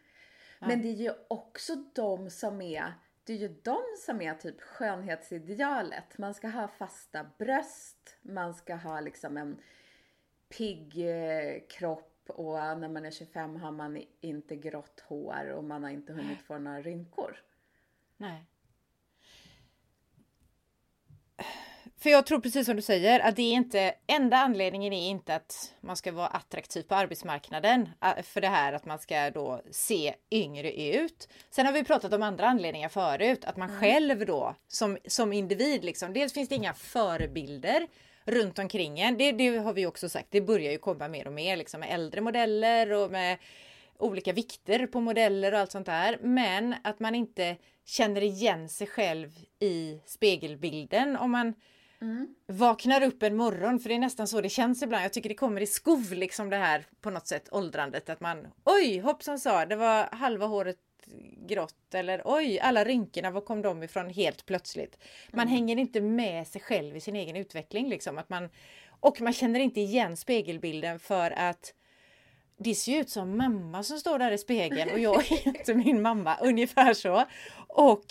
Ja. 0.58 0.66
Men 0.66 0.82
det 0.82 0.88
är 0.88 0.92
ju 0.92 1.12
också 1.28 1.74
de 1.94 2.30
som 2.30 2.60
är, 2.60 2.92
det 3.24 3.32
är 3.32 3.36
ju 3.36 3.48
de 3.62 3.82
som 4.06 4.22
är 4.22 4.34
typ 4.34 4.60
skönhetsidealet. 4.60 6.18
Man 6.18 6.34
ska 6.34 6.48
ha 6.48 6.68
fasta 6.68 7.26
bröst, 7.38 8.16
man 8.22 8.54
ska 8.54 8.74
ha 8.74 9.00
liksom 9.00 9.36
en 9.36 9.58
pigg 10.48 11.08
eh, 11.08 11.60
kropp 11.68 12.30
och 12.30 12.54
när 12.54 12.88
man 12.88 13.04
är 13.04 13.10
25 13.10 13.56
har 13.56 13.72
man 13.72 14.02
inte 14.20 14.56
grått 14.56 15.00
hår 15.00 15.48
och 15.50 15.64
man 15.64 15.82
har 15.82 15.90
inte 15.90 16.12
hunnit 16.12 16.42
få 16.42 16.58
några 16.58 16.80
rynkor. 16.80 17.42
Nej. 18.16 18.44
För 21.98 22.10
jag 22.10 22.26
tror 22.26 22.40
precis 22.40 22.66
som 22.66 22.76
du 22.76 22.82
säger 22.82 23.20
att 23.20 23.36
det 23.36 23.42
är 23.42 23.52
inte 23.52 23.94
enda 24.06 24.36
anledningen 24.36 24.92
är 24.92 25.10
inte 25.10 25.34
att 25.34 25.74
man 25.80 25.96
ska 25.96 26.12
vara 26.12 26.26
attraktiv 26.26 26.82
på 26.82 26.94
arbetsmarknaden 26.94 27.88
äh, 28.02 28.22
för 28.22 28.40
det 28.40 28.48
här 28.48 28.72
att 28.72 28.84
man 28.84 28.98
ska 28.98 29.30
då 29.30 29.62
se 29.70 30.14
yngre 30.30 30.72
ut. 30.72 31.28
Sen 31.50 31.66
har 31.66 31.72
vi 31.72 31.84
pratat 31.84 32.12
om 32.12 32.22
andra 32.22 32.46
anledningar 32.46 32.88
förut, 32.88 33.44
att 33.44 33.56
man 33.56 33.68
mm. 33.68 33.80
själv 33.80 34.26
då 34.26 34.54
som, 34.68 34.98
som 35.06 35.32
individ 35.32 35.84
liksom. 35.84 36.12
Dels 36.12 36.32
finns 36.32 36.48
det 36.48 36.54
inga 36.54 36.74
förebilder 36.74 37.86
runt 38.24 38.58
omkring 38.58 39.00
en. 39.00 39.16
Det, 39.16 39.32
det 39.32 39.58
har 39.58 39.72
vi 39.72 39.86
också 39.86 40.08
sagt. 40.08 40.28
Det 40.30 40.40
börjar 40.40 40.72
ju 40.72 40.78
komma 40.78 41.08
mer 41.08 41.26
och 41.26 41.32
mer 41.32 41.56
liksom 41.56 41.80
med 41.80 41.94
äldre 41.94 42.20
modeller 42.20 42.92
och 42.92 43.10
med 43.10 43.38
olika 43.98 44.32
vikter 44.32 44.86
på 44.86 45.00
modeller 45.00 45.52
och 45.52 45.58
allt 45.58 45.72
sånt 45.72 45.86
där. 45.86 46.18
Men 46.20 46.74
att 46.84 47.00
man 47.00 47.14
inte 47.14 47.56
känner 47.84 48.22
igen 48.22 48.68
sig 48.68 48.86
själv 48.86 49.30
i 49.58 50.00
spegelbilden 50.06 51.16
om 51.16 51.30
man 51.30 51.54
Mm. 52.00 52.34
Vaknar 52.46 53.02
upp 53.02 53.22
en 53.22 53.36
morgon, 53.36 53.80
för 53.80 53.88
det 53.88 53.94
är 53.94 53.98
nästan 53.98 54.28
så 54.28 54.40
det 54.40 54.48
känns 54.48 54.82
ibland. 54.82 55.04
Jag 55.04 55.12
tycker 55.12 55.28
det 55.28 55.34
kommer 55.34 55.60
i 55.60 55.66
skov 55.66 56.12
liksom 56.12 56.50
det 56.50 56.56
här 56.56 56.86
på 57.00 57.10
något 57.10 57.26
sätt 57.26 57.48
åldrandet. 57.50 58.08
Att 58.08 58.20
man 58.20 58.46
oj 58.64 58.98
hoppsan 58.98 59.38
sa, 59.38 59.66
det 59.66 59.76
var 59.76 60.08
halva 60.12 60.46
håret 60.46 60.78
grått 61.48 61.94
eller 61.94 62.22
oj, 62.24 62.58
alla 62.58 62.84
rynkorna, 62.84 63.30
var 63.30 63.40
kom 63.40 63.62
de 63.62 63.82
ifrån 63.82 64.10
helt 64.10 64.46
plötsligt? 64.46 64.98
Man 65.32 65.40
mm. 65.40 65.52
hänger 65.52 65.76
inte 65.76 66.00
med 66.00 66.46
sig 66.46 66.60
själv 66.60 66.96
i 66.96 67.00
sin 67.00 67.16
egen 67.16 67.36
utveckling 67.36 67.88
liksom. 67.88 68.18
Att 68.18 68.28
man, 68.28 68.48
och 69.00 69.20
man 69.20 69.32
känner 69.32 69.60
inte 69.60 69.80
igen 69.80 70.16
spegelbilden 70.16 70.98
för 70.98 71.30
att 71.30 71.74
det 72.58 72.74
ser 72.74 72.92
ju 72.92 72.98
ut 72.98 73.10
som 73.10 73.38
mamma 73.38 73.82
som 73.82 73.98
står 73.98 74.18
där 74.18 74.30
i 74.30 74.38
spegeln 74.38 74.90
och 74.92 74.98
jag 74.98 75.32
är 75.32 75.48
inte 75.48 75.74
min 75.74 76.02
mamma, 76.02 76.36
ungefär 76.40 76.94
så. 76.94 77.24
Och 77.68 78.04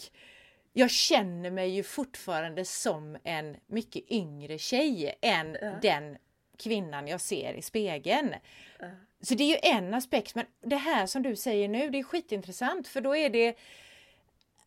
jag 0.77 0.91
känner 0.91 1.51
mig 1.51 1.69
ju 1.69 1.83
fortfarande 1.83 2.65
som 2.65 3.17
en 3.23 3.57
mycket 3.67 4.11
yngre 4.11 4.57
tjej 4.57 5.17
än 5.21 5.57
ja. 5.61 5.71
den 5.81 6.17
kvinnan 6.57 7.07
jag 7.07 7.21
ser 7.21 7.53
i 7.53 7.61
spegeln. 7.61 8.35
Ja. 8.79 8.85
Så 9.21 9.35
det 9.35 9.43
är 9.43 9.47
ju 9.47 9.75
en 9.77 9.93
aspekt, 9.93 10.35
men 10.35 10.45
det 10.61 10.75
här 10.75 11.05
som 11.05 11.23
du 11.23 11.35
säger 11.35 11.67
nu, 11.67 11.89
det 11.89 11.99
är 11.99 12.03
skitintressant 12.03 12.87
för 12.87 13.01
då 13.01 13.15
är 13.15 13.29
det 13.29 13.55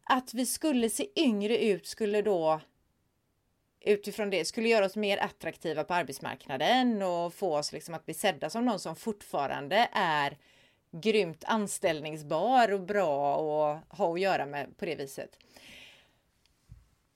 att 0.04 0.34
vi 0.34 0.46
skulle 0.46 0.90
se 0.90 1.08
yngre 1.16 1.58
ut 1.58 1.86
skulle 1.86 2.22
då 2.22 2.60
utifrån 3.80 4.30
det 4.30 4.44
skulle 4.44 4.68
göra 4.68 4.84
oss 4.84 4.96
mer 4.96 5.18
attraktiva 5.18 5.84
på 5.84 5.94
arbetsmarknaden 5.94 7.02
och 7.02 7.34
få 7.34 7.56
oss 7.56 7.72
liksom 7.72 7.94
att 7.94 8.04
bli 8.04 8.14
sedda 8.14 8.50
som 8.50 8.64
någon 8.64 8.80
som 8.80 8.96
fortfarande 8.96 9.88
är 9.92 10.36
grymt 10.90 11.44
anställningsbar 11.46 12.72
och 12.72 12.80
bra 12.80 13.36
och 13.36 13.96
ha 13.96 14.14
att 14.14 14.20
göra 14.20 14.46
med 14.46 14.76
på 14.78 14.84
det 14.84 14.94
viset. 14.94 15.38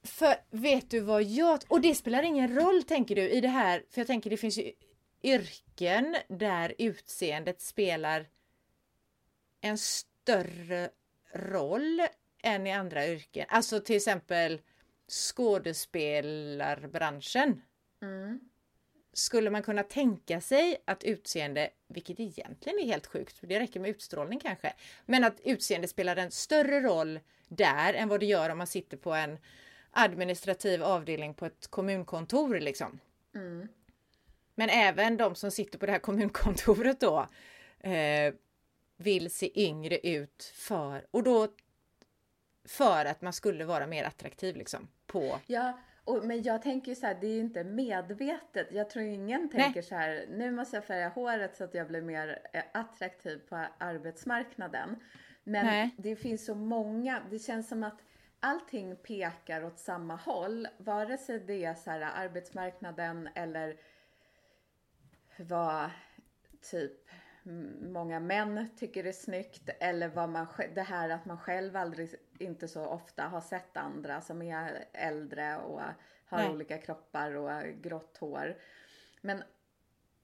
För 0.05 0.37
vet 0.51 0.91
du 0.91 1.01
vad 1.01 1.23
jag... 1.23 1.61
Och 1.69 1.81
det 1.81 1.95
spelar 1.95 2.23
ingen 2.23 2.55
roll 2.55 2.83
tänker 2.83 3.15
du 3.15 3.29
i 3.29 3.41
det 3.41 3.49
här, 3.49 3.85
för 3.91 4.01
jag 4.01 4.07
tänker 4.07 4.31
det 4.31 4.37
finns 4.37 4.59
ju 4.59 4.73
yrken 5.23 6.17
där 6.29 6.75
utseendet 6.79 7.61
spelar 7.61 8.29
en 9.61 9.79
större 9.79 10.91
roll 11.33 12.03
än 12.43 12.67
i 12.67 12.73
andra 12.73 13.07
yrken. 13.07 13.47
Alltså 13.49 13.81
till 13.81 13.97
exempel 13.97 14.61
skådespelarbranschen. 15.09 17.63
Mm. 18.03 18.41
Skulle 19.13 19.51
man 19.51 19.63
kunna 19.63 19.83
tänka 19.83 20.41
sig 20.41 20.83
att 20.85 21.05
utseende, 21.05 21.71
vilket 21.89 22.21
egentligen 22.21 22.79
är 22.79 22.85
helt 22.85 23.07
sjukt, 23.07 23.37
det 23.41 23.61
räcker 23.61 23.81
med 23.81 23.91
utstrålning 23.91 24.41
kanske, 24.41 24.73
men 25.07 25.25
att 25.25 25.41
utseende 25.45 25.89
spelar 25.89 26.17
en 26.17 26.31
större 26.31 26.81
roll 26.81 27.21
där 27.49 27.95
än 27.95 28.09
vad 28.09 28.21
det 28.21 28.27
gör 28.27 28.51
om 28.51 28.59
man 28.59 28.67
sitter 28.67 28.97
på 28.97 29.15
en 29.15 29.39
administrativ 29.93 30.83
avdelning 30.83 31.35
på 31.35 31.47
ett 31.47 31.67
kommunkontor 31.71 32.61
liksom. 32.61 33.01
Mm. 33.35 33.69
Men 34.55 34.69
även 34.69 35.17
de 35.17 35.35
som 35.35 35.51
sitter 35.51 35.79
på 35.79 35.87
det 35.87 35.93
här 35.93 35.99
kommunkontoret 35.99 37.01
då 37.01 37.29
eh, 37.81 38.35
vill 38.97 39.31
se 39.31 39.63
yngre 39.63 39.99
ut 39.99 40.53
för 40.55 41.07
och 41.11 41.23
då 41.23 41.49
för 42.65 43.05
att 43.05 43.23
man 43.23 43.33
skulle 43.33 43.65
vara 43.65 43.87
mer 43.87 44.05
attraktiv 44.05 44.57
liksom 44.57 44.89
på. 45.07 45.39
Ja, 45.47 45.79
och, 46.05 46.25
men 46.25 46.43
jag 46.43 46.63
tänker 46.63 46.89
ju 46.89 46.95
så 46.95 47.07
här, 47.07 47.19
det 47.21 47.27
är 47.27 47.33
ju 47.33 47.41
inte 47.41 47.65
medvetet. 47.65 48.69
Jag 48.71 48.91
tror 48.91 49.05
ingen 49.05 49.49
tänker 49.49 49.75
Nej. 49.75 49.83
så 49.83 49.95
här, 49.95 50.27
nu 50.31 50.51
måste 50.51 50.77
jag 50.77 50.85
färga 50.85 51.09
håret 51.09 51.57
så 51.57 51.65
att 51.65 51.75
jag 51.75 51.89
blir 51.89 52.03
mer 52.03 52.39
eh, 52.53 52.63
attraktiv 52.73 53.41
på 53.49 53.67
arbetsmarknaden. 53.79 54.97
Men 55.45 55.67
Nej. 55.67 55.91
det 55.97 56.17
finns 56.17 56.47
så 56.47 56.55
många, 56.55 57.23
det 57.31 57.39
känns 57.39 57.69
som 57.69 57.83
att 57.83 57.99
allting 58.43 58.97
pekar 58.97 59.65
åt 59.65 59.79
samma 59.79 60.17
håll, 60.17 60.69
vare 60.79 61.19
sig 61.19 61.39
det 61.39 61.65
är 61.65 61.75
så 61.75 61.91
här 61.91 62.01
arbetsmarknaden 62.01 63.29
eller 63.35 63.77
vad 65.37 65.91
typ 66.71 67.09
många 67.81 68.21
män 68.21 68.69
tycker 68.77 69.05
är 69.05 69.13
snyggt 69.13 69.71
eller 69.81 70.09
vad 70.09 70.29
man, 70.29 70.47
det 70.75 70.83
här 70.83 71.09
att 71.09 71.25
man 71.25 71.39
själv 71.39 71.77
aldrig, 71.77 72.15
inte 72.39 72.69
så 72.69 72.87
ofta 72.87 73.23
har 73.23 73.41
sett 73.41 73.77
andra 73.77 74.21
som 74.21 74.43
är 74.43 74.85
äldre 74.93 75.57
och 75.57 75.81
har 76.27 76.39
Nej. 76.39 76.51
olika 76.51 76.79
kroppar 76.79 77.35
och 77.35 77.63
grått 77.83 78.17
hår. 78.17 78.57
Men 79.21 79.43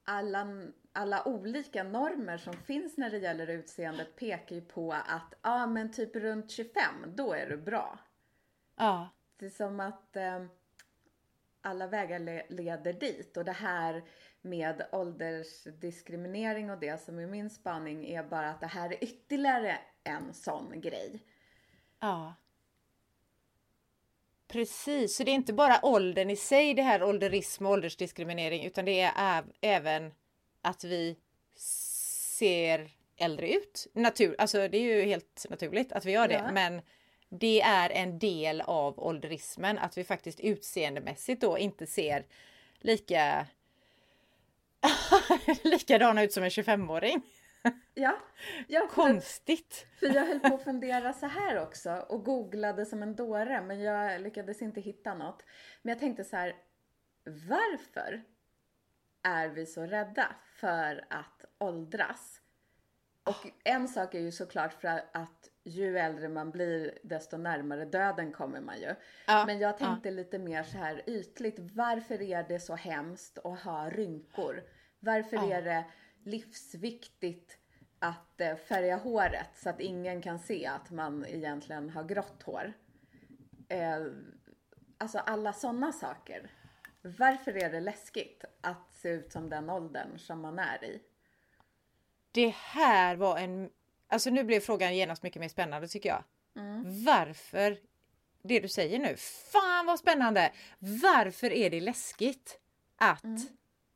alla, 0.04 0.66
alla 0.92 1.28
olika 1.28 1.82
normer 1.82 2.38
som 2.38 2.54
finns 2.54 2.96
när 2.96 3.10
det 3.10 3.18
gäller 3.18 3.50
utseendet 3.50 4.16
pekar 4.16 4.56
ju 4.56 4.62
på 4.62 4.92
att, 4.92 5.34
ja 5.42 5.62
ah, 5.62 5.66
men 5.66 5.92
typ 5.92 6.16
runt 6.16 6.50
25, 6.50 6.82
då 7.06 7.32
är 7.32 7.46
du 7.46 7.56
bra. 7.56 7.98
Ja. 8.78 9.08
Det 9.36 9.46
är 9.46 9.50
som 9.50 9.80
att 9.80 10.16
eh, 10.16 10.44
alla 11.60 11.86
vägar 11.86 12.18
le 12.18 12.42
leder 12.48 12.92
dit 12.92 13.36
och 13.36 13.44
det 13.44 13.52
här 13.52 14.04
med 14.40 14.86
åldersdiskriminering 14.92 16.70
och 16.70 16.78
det 16.78 17.02
som 17.02 17.18
är 17.18 17.26
min 17.26 17.50
spaning 17.50 18.06
är 18.06 18.22
bara 18.22 18.50
att 18.50 18.60
det 18.60 18.66
här 18.66 18.90
är 18.90 19.04
ytterligare 19.04 19.78
en 20.04 20.34
sån 20.34 20.80
grej. 20.80 21.22
Ja. 22.00 22.34
Precis, 24.48 25.16
så 25.16 25.24
det 25.24 25.30
är 25.30 25.34
inte 25.34 25.52
bara 25.52 25.80
åldern 25.82 26.30
i 26.30 26.36
sig 26.36 26.74
det 26.74 26.82
här 26.82 27.02
ålderism 27.02 27.66
och 27.66 27.72
åldersdiskriminering 27.72 28.64
utan 28.64 28.84
det 28.84 29.00
är 29.00 29.44
även 29.60 30.12
att 30.62 30.84
vi 30.84 31.18
ser 32.38 32.90
äldre 33.16 33.52
ut. 33.52 33.86
Natur, 33.94 34.34
alltså 34.38 34.68
det 34.68 34.78
är 34.78 34.96
ju 34.96 35.02
helt 35.02 35.46
naturligt 35.50 35.92
att 35.92 36.04
vi 36.04 36.12
gör 36.12 36.28
det 36.28 36.34
ja. 36.34 36.52
men 36.52 36.82
det 37.28 37.60
är 37.60 37.90
en 37.90 38.18
del 38.18 38.60
av 38.60 39.00
ålderismen 39.00 39.78
att 39.78 39.98
vi 39.98 40.04
faktiskt 40.04 40.40
utseendemässigt 40.40 41.40
då 41.40 41.58
inte 41.58 41.86
ser 41.86 42.26
lika 42.78 43.46
likadana 45.64 46.22
ut 46.22 46.32
som 46.32 46.42
en 46.42 46.50
25-åring. 46.50 47.22
Ja, 47.94 48.18
ja 48.68 48.88
Konstigt! 48.90 49.86
För 50.00 50.06
jag 50.06 50.26
höll 50.26 50.40
på 50.40 50.54
att 50.54 50.64
fundera 50.64 51.12
så 51.12 51.26
här 51.26 51.62
också 51.62 52.06
och 52.08 52.24
googlade 52.24 52.86
som 52.86 53.02
en 53.02 53.16
dåre 53.16 53.62
men 53.62 53.80
jag 53.80 54.20
lyckades 54.20 54.62
inte 54.62 54.80
hitta 54.80 55.14
något. 55.14 55.44
Men 55.82 55.92
jag 55.92 55.98
tänkte 55.98 56.24
så 56.24 56.36
här, 56.36 56.56
varför 57.24 58.22
är 59.22 59.48
vi 59.48 59.66
så 59.66 59.86
rädda 59.86 60.36
för 60.60 61.04
att 61.10 61.44
åldras? 61.58 62.40
Och 63.24 63.46
en 63.64 63.88
sak 63.88 64.14
är 64.14 64.20
ju 64.20 64.32
såklart 64.32 64.72
för 64.72 65.04
att 65.12 65.50
ju 65.68 65.98
äldre 65.98 66.28
man 66.28 66.50
blir 66.50 66.98
desto 67.02 67.36
närmare 67.36 67.84
döden 67.84 68.32
kommer 68.32 68.60
man 68.60 68.80
ju. 68.80 68.94
Ja, 69.26 69.44
Men 69.46 69.58
jag 69.58 69.78
tänkte 69.78 70.08
ja. 70.08 70.14
lite 70.14 70.38
mer 70.38 70.62
så 70.62 70.78
här 70.78 71.02
ytligt. 71.06 71.58
Varför 71.58 72.22
är 72.22 72.42
det 72.48 72.60
så 72.60 72.74
hemskt 72.74 73.38
att 73.38 73.60
ha 73.60 73.90
rynkor? 73.90 74.62
Varför 75.00 75.36
ja. 75.36 75.52
är 75.52 75.62
det 75.62 75.84
livsviktigt 76.24 77.58
att 77.98 78.40
eh, 78.40 78.56
färga 78.56 78.96
håret 78.96 79.50
så 79.56 79.70
att 79.70 79.80
ingen 79.80 80.22
kan 80.22 80.38
se 80.38 80.66
att 80.66 80.90
man 80.90 81.26
egentligen 81.26 81.90
har 81.90 82.04
grått 82.04 82.42
hår? 82.42 82.72
Eh, 83.68 84.06
alltså 84.98 85.18
alla 85.18 85.52
sådana 85.52 85.92
saker. 85.92 86.50
Varför 87.02 87.56
är 87.56 87.70
det 87.70 87.80
läskigt 87.80 88.44
att 88.60 88.92
se 88.92 89.08
ut 89.08 89.32
som 89.32 89.50
den 89.50 89.70
åldern 89.70 90.18
som 90.18 90.40
man 90.40 90.58
är 90.58 90.84
i? 90.84 91.02
Det 92.32 92.48
här 92.48 93.16
var 93.16 93.38
en 93.38 93.70
Alltså 94.08 94.30
nu 94.30 94.44
blev 94.44 94.60
frågan 94.60 94.96
genast 94.96 95.22
mycket 95.22 95.40
mer 95.40 95.48
spännande 95.48 95.88
tycker 95.88 96.08
jag. 96.08 96.24
Mm. 96.56 97.04
Varför, 97.04 97.78
det 98.42 98.60
du 98.60 98.68
säger 98.68 98.98
nu, 98.98 99.16
fan 99.52 99.86
vad 99.86 99.98
spännande! 99.98 100.52
Varför 100.78 101.52
är 101.52 101.70
det 101.70 101.80
läskigt 101.80 102.58
att 102.96 103.24
mm. 103.24 103.40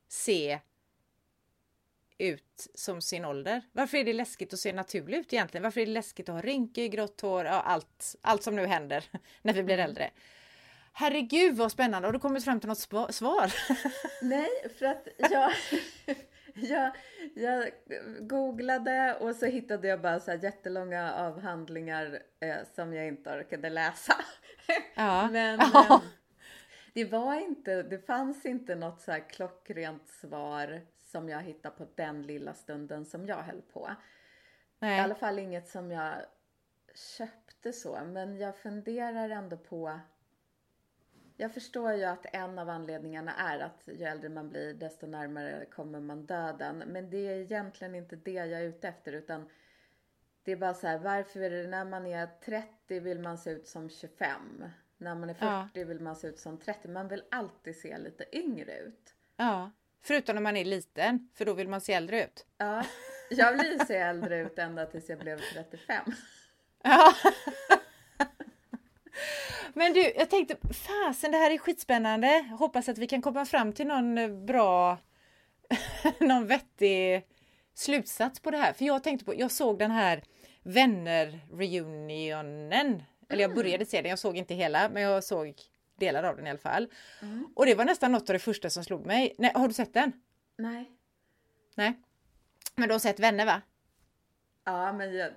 se 0.09 0.61
ut 2.19 2.67
som 2.75 3.01
sin 3.01 3.25
ålder? 3.25 3.63
Varför 3.73 3.99
är 3.99 4.05
det 4.05 4.13
läskigt 4.13 4.53
att 4.53 4.59
se 4.59 4.73
naturlig 4.73 5.19
ut 5.19 5.33
egentligen? 5.33 5.63
Varför 5.63 5.81
är 5.81 5.87
det 5.87 5.93
läskigt 5.93 6.29
att 6.29 6.35
ha 6.35 6.43
rynkor, 6.43 6.83
grått 6.83 7.21
hår, 7.21 7.45
ja, 7.45 7.61
allt, 7.61 8.17
allt 8.21 8.43
som 8.43 8.57
nu 8.57 8.67
händer 8.67 9.05
när 9.43 9.53
vi 9.53 9.63
blir 9.63 9.75
mm. 9.75 9.85
äldre? 9.85 10.11
Herregud 10.93 11.57
vad 11.57 11.73
spännande! 11.73 12.09
Har 12.09 12.13
du 12.13 12.19
kommit 12.19 12.45
fram 12.45 12.61
till 12.61 12.69
något 12.69 13.15
svar? 13.15 13.53
Nej, 14.23 14.51
för 14.79 14.87
att 14.87 15.09
jag, 15.19 15.53
jag, 16.55 16.97
jag 17.35 17.71
googlade 18.21 19.17
och 19.21 19.37
så 19.37 19.47
hittade 19.47 19.89
jag 19.89 20.01
bara 20.01 20.21
så 20.21 20.31
här 20.31 20.39
jättelånga 20.39 21.15
avhandlingar 21.15 22.23
eh, 22.41 22.57
som 22.75 22.95
jag 22.95 23.07
inte 23.07 23.31
orkade 23.31 23.71
läsa. 23.71 24.15
Ja. 24.95 25.29
Men 25.33 25.59
ja. 25.73 25.95
Eh, 25.95 26.01
det 26.95 27.05
var 27.05 27.35
inte, 27.35 27.83
det 27.83 27.99
fanns 27.99 28.47
inte 28.47 28.75
något 28.75 29.01
så 29.01 29.13
här 29.13 29.29
klockrent 29.29 30.09
svar 30.09 30.81
som 30.99 31.29
jag 31.29 31.43
hittade 31.43 31.77
på 31.77 31.87
den 31.95 32.23
lilla 32.23 32.55
stunden 32.55 33.05
som 33.05 33.27
jag 33.27 33.43
höll 33.43 33.63
på. 33.63 33.91
Nej. 34.79 34.99
I 34.99 35.01
alla 35.01 35.15
fall 35.15 35.39
inget 35.39 35.69
som 35.69 35.91
jag 35.91 36.15
köpte 37.19 37.73
så, 37.73 38.01
men 38.07 38.39
jag 38.39 38.57
funderar 38.57 39.31
ändå 39.31 39.57
på 39.57 40.01
jag 41.37 41.55
förstår 41.55 41.93
ju 41.93 42.05
att 42.05 42.27
en 42.33 42.59
av 42.59 42.71
anledningarna 42.71 43.35
är 43.35 43.59
att 43.59 43.83
ju 43.85 44.05
äldre 44.05 44.29
man 44.29 44.51
blir 44.51 44.75
desto 44.75 45.07
närmare 45.07 45.65
kommer 45.65 46.01
man 46.01 46.27
döden. 46.27 46.83
Men 46.87 47.11
det 47.11 47.29
är 47.29 47.37
egentligen 47.37 47.95
inte 47.95 48.17
det 48.17 48.33
jag 48.33 48.53
är 48.53 48.63
ute 48.63 48.89
efter 48.89 49.13
utan 49.13 49.49
det 50.45 50.53
är 50.53 50.57
bara 50.57 50.75
så 50.75 50.87
här, 50.87 50.99
varför 50.99 51.41
är 51.41 51.51
det 51.51 51.69
när 51.69 51.85
man 51.85 52.07
är 52.07 52.29
30 52.45 53.01
vill 53.01 53.21
man 53.21 53.39
se 53.39 53.51
ut 53.51 53.69
som 53.69 53.91
25? 53.91 54.65
När 54.99 55.15
man 55.15 55.31
är 55.31 55.35
40 55.35 55.81
ja. 55.81 55.85
vill 55.85 56.01
man 56.01 56.17
se 56.17 56.27
ut 56.27 56.39
som 56.39 56.59
30. 56.59 56.89
Man 56.89 57.09
vill 57.09 57.23
alltid 57.31 57.77
se 57.77 57.99
lite 57.99 58.25
yngre 58.33 58.79
ut. 58.79 59.15
Ja, 59.37 59.71
förutom 60.03 60.35
när 60.35 60.43
man 60.43 60.57
är 60.57 60.65
liten, 60.65 61.29
för 61.35 61.45
då 61.45 61.55
vill 61.55 61.69
man 61.69 61.81
se 61.81 61.93
äldre 61.93 62.25
ut. 62.25 62.47
Ja, 62.57 62.85
jag 63.31 63.53
vill 63.53 63.87
se 63.87 63.97
äldre 63.97 64.39
ut 64.39 64.59
ända 64.59 64.87
tills 64.87 65.09
jag 65.09 65.19
blev 65.19 65.41
35. 65.53 66.05
Ja. 66.83 67.15
Men 69.75 69.93
du, 69.93 70.13
jag 70.17 70.31
tänkte, 70.31 70.57
fasen 70.73 71.31
det 71.31 71.39
här 71.39 71.51
är 71.51 71.59
skitspännande. 71.59 72.49
Hoppas 72.59 72.89
att 72.89 72.99
vi 72.99 73.07
kan 73.07 73.23
komma 73.23 73.45
fram 73.45 73.73
till 73.73 73.87
någon 73.87 74.19
eh, 74.19 74.29
bra, 74.29 74.99
någon 76.21 76.47
vettig 76.47 77.27
slutsats 77.75 78.41
på 78.41 78.51
det 78.51 78.57
här. 78.57 78.73
För 78.73 78.85
jag 78.85 79.03
tänkte 79.03 79.25
på, 79.25 79.35
jag 79.35 79.51
såg 79.51 79.79
den 79.79 79.91
här 79.91 80.23
Vänner-reunionen. 80.63 83.03
Eller 83.29 83.43
jag 83.43 83.55
började 83.55 83.87
se 83.87 84.03
den, 84.03 84.11
jag 84.11 84.19
såg 84.19 84.37
inte 84.37 84.55
hela, 84.55 84.89
men 84.89 85.03
jag 85.03 85.25
såg 85.25 85.55
delar 85.99 86.25
av 86.25 86.37
den 86.37 86.47
i 86.47 86.51
alla 86.51 86.59
fall. 86.59 86.89
Mm. 87.23 87.49
Och 87.57 87.67
det 87.67 87.75
var 87.75 87.85
nästan 87.85 88.13
något 88.13 88.31
av 88.31 88.33
det 88.33 88.39
första 88.39 88.71
som 88.71 88.85
slog 88.85 89.07
mig. 89.07 89.35
Nej, 89.39 89.53
har 89.55 89.69
du 89.69 89.75
sett 89.75 89.95
den? 89.95 90.13
Nej. 90.59 90.91
Nej. 91.75 91.93
Men 92.75 92.89
du 92.89 92.95
har 92.95 92.99
sett 92.99 93.21
Vänner 93.21 93.47
va? 93.47 93.63
Ja, 94.65 94.93
men 94.93 95.15
jag, 95.15 95.31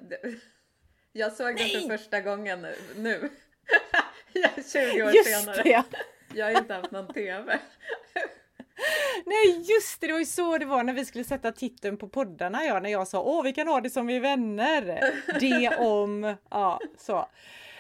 jag 1.12 1.34
såg 1.34 1.58
den 1.58 1.70
för 1.70 1.98
första 1.98 2.22
gången 2.22 2.68
nu. 2.96 3.30
nu. 4.36 4.42
Jag 4.56 4.58
är 4.58 4.92
20 4.92 5.04
år 5.04 5.12
Just 5.12 5.40
senare. 5.40 5.64
det! 5.64 5.70
ja. 5.70 5.84
Jag 6.34 6.46
har 6.46 6.62
inte 6.62 6.74
haft 6.74 6.92
någon 6.92 7.14
TV. 7.14 7.60
Nej 9.26 9.62
just 9.62 10.02
det, 10.02 10.08
det 10.08 10.14
var 10.14 10.20
ju 10.20 10.26
så 10.26 10.58
det 10.58 10.66
var 10.66 10.84
när 10.84 10.94
vi 10.94 11.06
skulle 11.06 11.24
sätta 11.24 11.52
titeln 11.52 11.98
på 11.98 12.08
poddarna 12.08 12.66
ja, 12.66 12.80
när 12.80 12.90
jag 12.90 13.08
sa 13.08 13.22
åh 13.22 13.44
vi 13.44 13.54
kan 13.54 13.68
ha 13.68 13.82
det 13.82 13.90
som 13.90 14.08
vi 14.08 14.16
är 14.16 14.20
vänner. 14.20 15.14
Det 15.40 15.78
om, 15.78 16.36
ja 16.50 16.80
så. 16.98 17.28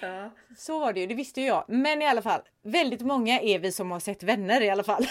Ja. 0.02 0.32
Så 0.58 0.80
var 0.80 0.94
det 0.94 1.00
ju, 1.00 1.08
det 1.08 1.16
visste 1.16 1.42
ju 1.42 1.48
jag. 1.48 1.66
Men 1.68 2.02
i 2.02 2.08
alla 2.08 2.22
fall, 2.22 2.42
väldigt 2.64 3.02
många 3.02 3.40
är 3.40 3.60
vi 3.60 3.72
som 3.72 3.92
har 3.92 4.00
sett 4.00 4.24
vänner 4.24 4.62
i 4.62 4.70
alla 4.70 4.84
fall. 4.84 5.08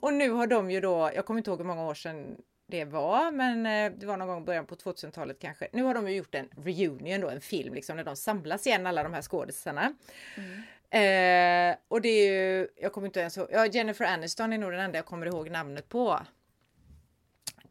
och 0.00 0.14
nu 0.14 0.30
har 0.30 0.46
de 0.46 0.70
ju 0.70 0.80
då, 0.80 1.10
jag 1.14 1.26
kommer 1.26 1.38
inte 1.38 1.50
ihåg 1.50 1.58
hur 1.58 1.66
många 1.66 1.84
år 1.84 1.94
sedan 1.94 2.36
det 2.66 2.84
var, 2.84 3.30
men 3.30 3.66
eh, 3.66 3.98
det 3.98 4.06
var 4.06 4.16
någon 4.16 4.28
gång 4.28 4.42
i 4.42 4.44
början 4.44 4.66
på 4.66 4.74
2000-talet 4.74 5.38
kanske. 5.38 5.68
Nu 5.72 5.82
har 5.82 5.94
de 5.94 6.08
ju 6.08 6.16
gjort 6.16 6.34
en 6.34 6.48
reunion 6.64 7.20
då, 7.20 7.28
en 7.28 7.40
film 7.40 7.74
liksom, 7.74 7.96
när 7.96 8.04
de 8.04 8.16
samlas 8.16 8.66
igen 8.66 8.86
alla 8.86 9.02
de 9.02 9.14
här 9.14 9.22
skådisarna. 9.22 9.94
Eh, 10.90 11.76
och 11.88 12.00
det 12.00 12.08
är 12.08 12.32
ju, 12.32 12.68
jag 12.76 12.92
kommer 12.92 13.06
inte 13.06 13.20
ens 13.20 13.36
ihåg, 13.36 13.48
ja 13.52 13.66
Jennifer 13.66 14.04
Aniston 14.04 14.52
är 14.52 14.58
nog 14.58 14.72
den 14.72 14.80
enda 14.80 14.98
jag 14.98 15.06
kommer 15.06 15.26
ihåg 15.26 15.50
namnet 15.50 15.88
på. 15.88 16.20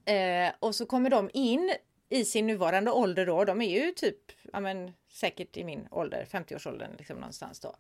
Eh, 0.06 0.54
och 0.60 0.76
så 0.76 0.86
kommer 0.86 1.10
de 1.10 1.30
in 1.34 1.74
i 2.10 2.26
sin 2.26 2.48
nuvarande 2.48 2.92
ålder 2.92 3.26
då, 3.26 3.46
de 3.46 3.62
är 3.62 3.86
ju 3.86 3.92
typ, 3.92 4.18
ja 4.54 4.60
men 4.60 4.94
säkert 5.10 5.58
i 5.58 5.64
min 5.64 5.88
ålder, 5.92 6.26
50-årsåldern 6.32 6.92
liksom 6.98 7.18
någonstans 7.18 7.60
då. 7.60 7.76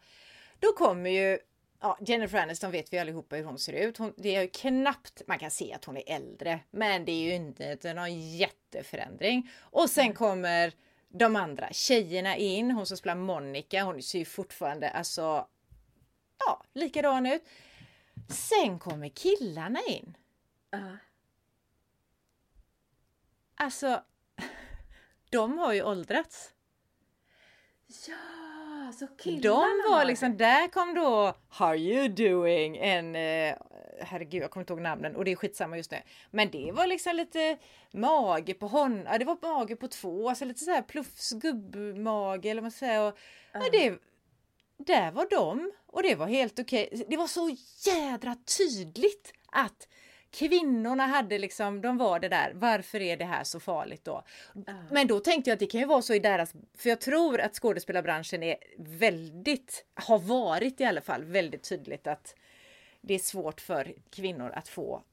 Då 0.60 0.72
kommer 0.72 1.10
ju, 1.10 1.39
ja 1.84 1.98
Jennifer 2.02 2.38
Aniston 2.38 2.72
vet 2.72 2.94
vi 2.94 3.00
allihopa 3.00 3.36
hur 3.36 3.44
hon 3.44 3.60
ser 3.60 3.74
ut. 3.74 3.98
Hon, 3.98 4.13
det 4.18 4.36
är 4.36 4.42
ju 4.42 4.48
knappt, 4.48 5.22
man 5.28 5.40
kan 5.40 5.52
se 5.52 5.74
att 5.74 5.86
hon 5.86 5.98
är 5.98 6.04
äldre, 6.08 6.60
men 6.72 7.06
det 7.06 7.12
är 7.12 7.22
ju 7.22 7.34
inte 7.34 7.94
någon 7.94 8.32
jätteförändring. 8.38 9.52
Och 9.60 9.90
sen 9.90 10.13
kommer 10.13 10.74
de 11.10 11.36
andra 11.36 11.70
tjejerna 11.72 12.38
in, 12.38 12.72
hon 12.72 12.86
som 12.86 12.98
spelar 12.98 13.16
Monica, 13.16 13.84
hon 13.84 14.02
ser 14.02 14.20
ju 14.20 14.25
fortfarande 14.25 14.90
alltså, 14.90 15.48
ja, 16.40 16.63
likadan 16.74 17.25
ut. 17.25 17.44
Sen 18.30 18.80
kommer 18.80 19.10
killarna 19.10 19.80
in. 19.88 20.18
Ja. 20.70 20.98
Alltså, 23.56 24.04
de 25.30 25.58
har 25.58 25.74
ju 25.74 25.84
åldrats. 25.84 26.54
Ja, 28.08 28.52
så 28.93 29.07
killarna 29.07 29.83
De 29.85 29.91
var 29.91 30.05
liksom, 30.05 30.38
där 30.38 30.67
kom 30.67 30.93
då 30.93 31.33
How 31.50 31.75
you 31.75 32.07
doing? 32.07 32.77
En, 32.77 33.15
eh, 33.15 33.55
herregud 34.00 34.43
jag 34.43 34.51
kommer 34.51 34.62
inte 34.62 34.73
ihåg 34.73 34.81
namnen 34.81 35.15
och 35.15 35.25
det 35.25 35.31
är 35.31 35.35
skitsamma 35.35 35.77
just 35.77 35.91
nu. 35.91 35.97
Men 36.31 36.51
det 36.51 36.71
var 36.71 36.88
liksom 36.88 37.15
lite 37.15 37.57
mage 37.91 38.53
på 38.53 38.67
hon, 38.67 39.03
ja, 39.05 39.17
det 39.17 39.25
var 39.25 39.38
mage 39.41 39.75
på 39.75 39.88
två, 39.88 40.29
alltså 40.29 40.45
lite 40.45 40.63
så 40.63 40.71
här 40.71 40.81
pluffs 40.81 41.31
gubbmage 41.31 42.45
eller 42.45 42.62
vad 42.62 42.63
man 42.63 42.71
säger. 42.71 43.07
Och, 43.07 43.17
ja, 43.53 43.62
det, 43.71 43.97
där 44.77 45.12
var 45.12 45.27
de 45.29 45.71
och 45.88 46.03
det 46.03 46.15
var 46.15 46.27
helt 46.27 46.59
okej. 46.59 47.05
Det 47.09 47.17
var 47.17 47.27
så 47.27 47.55
jädra 47.85 48.35
tydligt 48.57 49.33
att 49.51 49.88
kvinnorna 50.34 51.06
hade 51.06 51.40
liksom, 51.40 51.82
de 51.82 51.98
var 51.98 52.20
det 52.20 52.30
där, 52.30 52.52
varför 52.56 53.02
är 53.02 53.18
det 53.18 53.25
här 53.25 53.44
så 53.44 53.60
farligt 53.60 54.06
då? 54.06 54.24
Men 54.91 55.08
då 55.08 55.19
tänkte 55.19 55.50
jag 55.50 55.56
att 55.56 55.60
det 55.60 55.65
kan 55.65 55.80
ju 55.80 55.88
vara 55.88 56.02
så 56.02 56.13
i 56.13 56.19
deras, 56.19 56.54
för 56.78 56.89
jag 56.89 57.02
tror 57.02 57.41
att 57.41 57.56
skådespelarbranschen 57.56 58.43
är 58.43 58.58
väldigt, 58.78 59.86
har 59.93 60.19
varit 60.19 60.82
i 60.82 60.86
alla 60.86 61.02
fall 61.02 61.24
väldigt 61.24 61.69
tydligt 61.69 62.08
att 62.08 62.36
det 63.02 63.13
är 63.13 63.19
svårt 63.19 63.62
för 63.62 63.93
kvinnor 64.10 64.52
att 64.52 64.67
få 64.67 65.04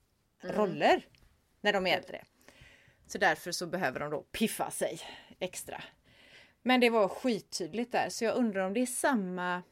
roller 0.41 1.07
när 1.61 1.73
de 1.73 1.87
är 1.87 1.97
äldre. 1.97 2.25
Så 3.07 3.19
därför 3.19 3.53
så 3.53 3.67
behöver 3.67 4.01
de 4.01 4.11
då 4.11 4.23
piffa 4.23 4.71
sig 4.71 5.01
extra. 5.39 5.83
Men 6.63 6.81
det 6.81 6.91
var 6.91 7.09
skittydligt 7.09 7.93
där, 7.93 8.09
så 8.09 8.25
jag 8.25 8.37
undrar 8.37 8.67
om 8.67 8.75
det 8.75 8.81
är 8.81 8.87
samma 8.87 9.63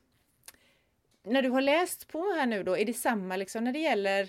när 1.25 1.43
du 1.43 1.51
har 1.51 1.61
läst 1.61 2.09
på 2.09 2.19
här 2.19 2.47
nu 2.47 2.63
då, 2.63 2.77
är 2.77 2.85
det 2.85 2.95
samma 2.95 3.37
liksom 3.37 3.65
när 3.65 3.73
det 3.73 3.79
gäller 3.79 4.29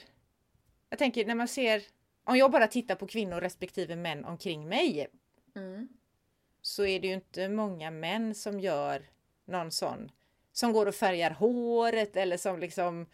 jag 0.90 1.00
tänker 1.00 1.26
när 1.26 1.36
man 1.36 1.48
ser, 1.48 1.84
om 2.24 2.38
jag 2.38 2.52
bara 2.52 2.68
tittar 2.68 2.96
på 2.96 3.08
kvinnor 3.08 3.42
respektive 3.42 3.96
män 3.96 4.26
omkring 4.26 4.70
mig. 4.70 5.08
Mm. 5.56 5.90
Så 6.62 6.86
är 6.86 7.00
det 7.00 7.08
ju 7.08 7.14
inte 7.14 7.50
många 7.50 7.92
män 7.92 8.36
som 8.36 8.60
gör 8.60 9.06
någon 9.46 9.72
sån, 9.72 10.12
som 10.52 10.74
går 10.74 10.86
och 10.86 10.96
färgar 10.96 11.32
håret 11.32 12.18
eller 12.18 12.38
som 12.38 12.60
liksom 12.60 13.06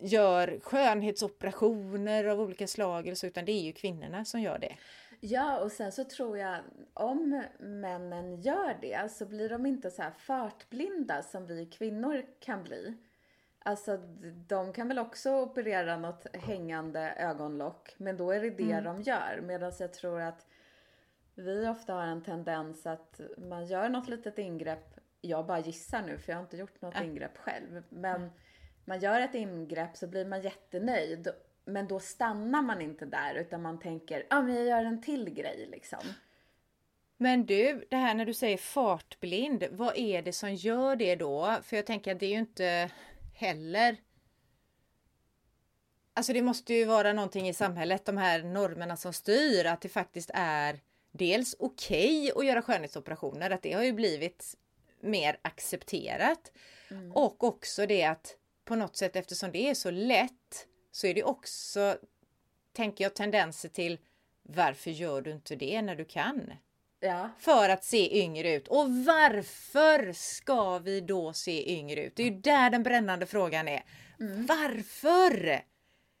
gör 0.00 0.60
skönhetsoperationer 0.62 2.24
av 2.24 2.40
olika 2.40 2.66
slag 2.66 3.06
eller 3.06 3.16
så, 3.16 3.26
utan 3.26 3.44
det 3.44 3.52
är 3.52 3.62
ju 3.62 3.72
kvinnorna 3.72 4.24
som 4.24 4.40
gör 4.40 4.58
det. 4.58 4.76
Ja, 5.20 5.58
och 5.58 5.72
sen 5.72 5.92
så 5.92 6.04
tror 6.04 6.38
jag 6.38 6.58
om 6.94 7.44
männen 7.58 8.40
gör 8.40 8.78
det 8.80 9.12
så 9.12 9.26
blir 9.26 9.48
de 9.48 9.66
inte 9.66 9.90
så 9.90 10.02
här 10.02 10.10
fartblinda 10.10 11.22
som 11.22 11.46
vi 11.46 11.66
kvinnor 11.66 12.24
kan 12.40 12.64
bli. 12.64 12.96
Alltså 13.66 13.96
de 14.46 14.72
kan 14.72 14.88
väl 14.88 14.98
också 14.98 15.30
operera 15.30 15.96
något 15.98 16.26
hängande 16.36 17.00
ögonlock, 17.18 17.94
men 17.96 18.16
då 18.16 18.30
är 18.30 18.40
det 18.40 18.50
det 18.50 18.80
de 18.80 19.02
gör. 19.02 19.40
Medan 19.42 19.72
jag 19.78 19.92
tror 19.92 20.20
att 20.20 20.46
vi 21.34 21.68
ofta 21.68 21.94
har 21.94 22.06
en 22.06 22.22
tendens 22.22 22.86
att 22.86 23.20
man 23.38 23.66
gör 23.66 23.88
något 23.88 24.08
litet 24.08 24.38
ingrepp. 24.38 24.94
Jag 25.20 25.46
bara 25.46 25.58
gissar 25.58 26.02
nu 26.02 26.18
för 26.18 26.32
jag 26.32 26.36
har 26.36 26.42
inte 26.42 26.56
gjort 26.56 26.80
något 26.82 26.94
Ja. 26.96 27.04
ingrepp 27.04 27.38
själv. 27.38 27.82
Men 27.88 28.30
man 28.84 29.00
gör 29.00 29.20
ett 29.20 29.34
ingrepp 29.34 29.96
så 29.96 30.06
blir 30.06 30.24
man 30.26 30.42
jättenöjd. 30.42 31.28
Men 31.64 31.88
då 31.88 32.00
stannar 32.00 32.62
man 32.62 32.80
inte 32.80 33.04
där 33.06 33.34
utan 33.34 33.62
man 33.62 33.78
tänker, 33.78 34.26
ja 34.30 34.36
ah, 34.36 34.42
men 34.42 34.54
jag 34.54 34.64
gör 34.66 34.84
en 34.84 35.02
till 35.02 35.30
grej 35.30 35.68
liksom. 35.70 36.00
Men 37.16 37.46
du, 37.46 37.86
det 37.90 37.96
här 37.96 38.14
när 38.14 38.26
du 38.26 38.34
säger 38.34 38.56
fartblind, 38.56 39.64
vad 39.70 39.96
är 39.96 40.22
det 40.22 40.32
som 40.32 40.54
gör 40.54 40.96
det 40.96 41.16
då? 41.16 41.56
För 41.62 41.76
jag 41.76 41.86
tänker 41.86 42.12
att 42.12 42.20
det 42.20 42.26
är 42.26 42.30
ju 42.30 42.38
inte 42.38 42.90
heller 43.36 43.96
Alltså 46.14 46.32
det 46.32 46.42
måste 46.42 46.74
ju 46.74 46.84
vara 46.84 47.12
någonting 47.12 47.48
i 47.48 47.54
samhället, 47.54 48.04
de 48.04 48.16
här 48.16 48.42
normerna 48.42 48.96
som 48.96 49.12
styr, 49.12 49.64
att 49.66 49.80
det 49.80 49.88
faktiskt 49.88 50.30
är 50.34 50.80
dels 51.12 51.56
okej 51.58 52.32
att 52.36 52.46
göra 52.46 52.62
skönhetsoperationer, 52.62 53.50
att 53.50 53.62
det 53.62 53.72
har 53.72 53.82
ju 53.82 53.92
blivit 53.92 54.54
mer 55.00 55.38
accepterat. 55.42 56.52
Och 57.14 57.44
också 57.44 57.86
det 57.86 58.04
att 58.04 58.36
på 58.64 58.76
något 58.76 58.96
sätt 58.96 59.16
eftersom 59.16 59.52
det 59.52 59.70
är 59.70 59.74
så 59.74 59.90
lätt 59.90 60.66
så 60.90 61.06
är 61.06 61.14
det 61.14 61.24
också, 61.24 61.98
tänker 62.72 63.04
jag, 63.04 63.14
tendenser 63.14 63.68
till 63.68 63.98
varför 64.42 64.90
gör 64.90 65.20
du 65.22 65.30
inte 65.30 65.56
det 65.56 65.82
när 65.82 65.96
du 65.96 66.04
kan? 66.04 66.52
Ja, 67.06 67.30
För 67.38 67.68
att 67.68 67.84
se 67.84 68.18
yngre 68.22 68.54
ut. 68.54 68.68
Och 68.68 68.90
varför 69.06 70.12
ska 70.12 70.78
vi 70.78 71.00
då 71.00 71.32
se 71.32 71.72
yngre 71.72 72.04
ut? 72.04 72.16
Det 72.16 72.22
är 72.22 72.30
ju 72.30 72.40
där 72.40 72.70
den 72.70 72.82
brännande 72.82 73.26
frågan 73.26 73.68
är. 73.68 73.82
Varför? 74.48 75.60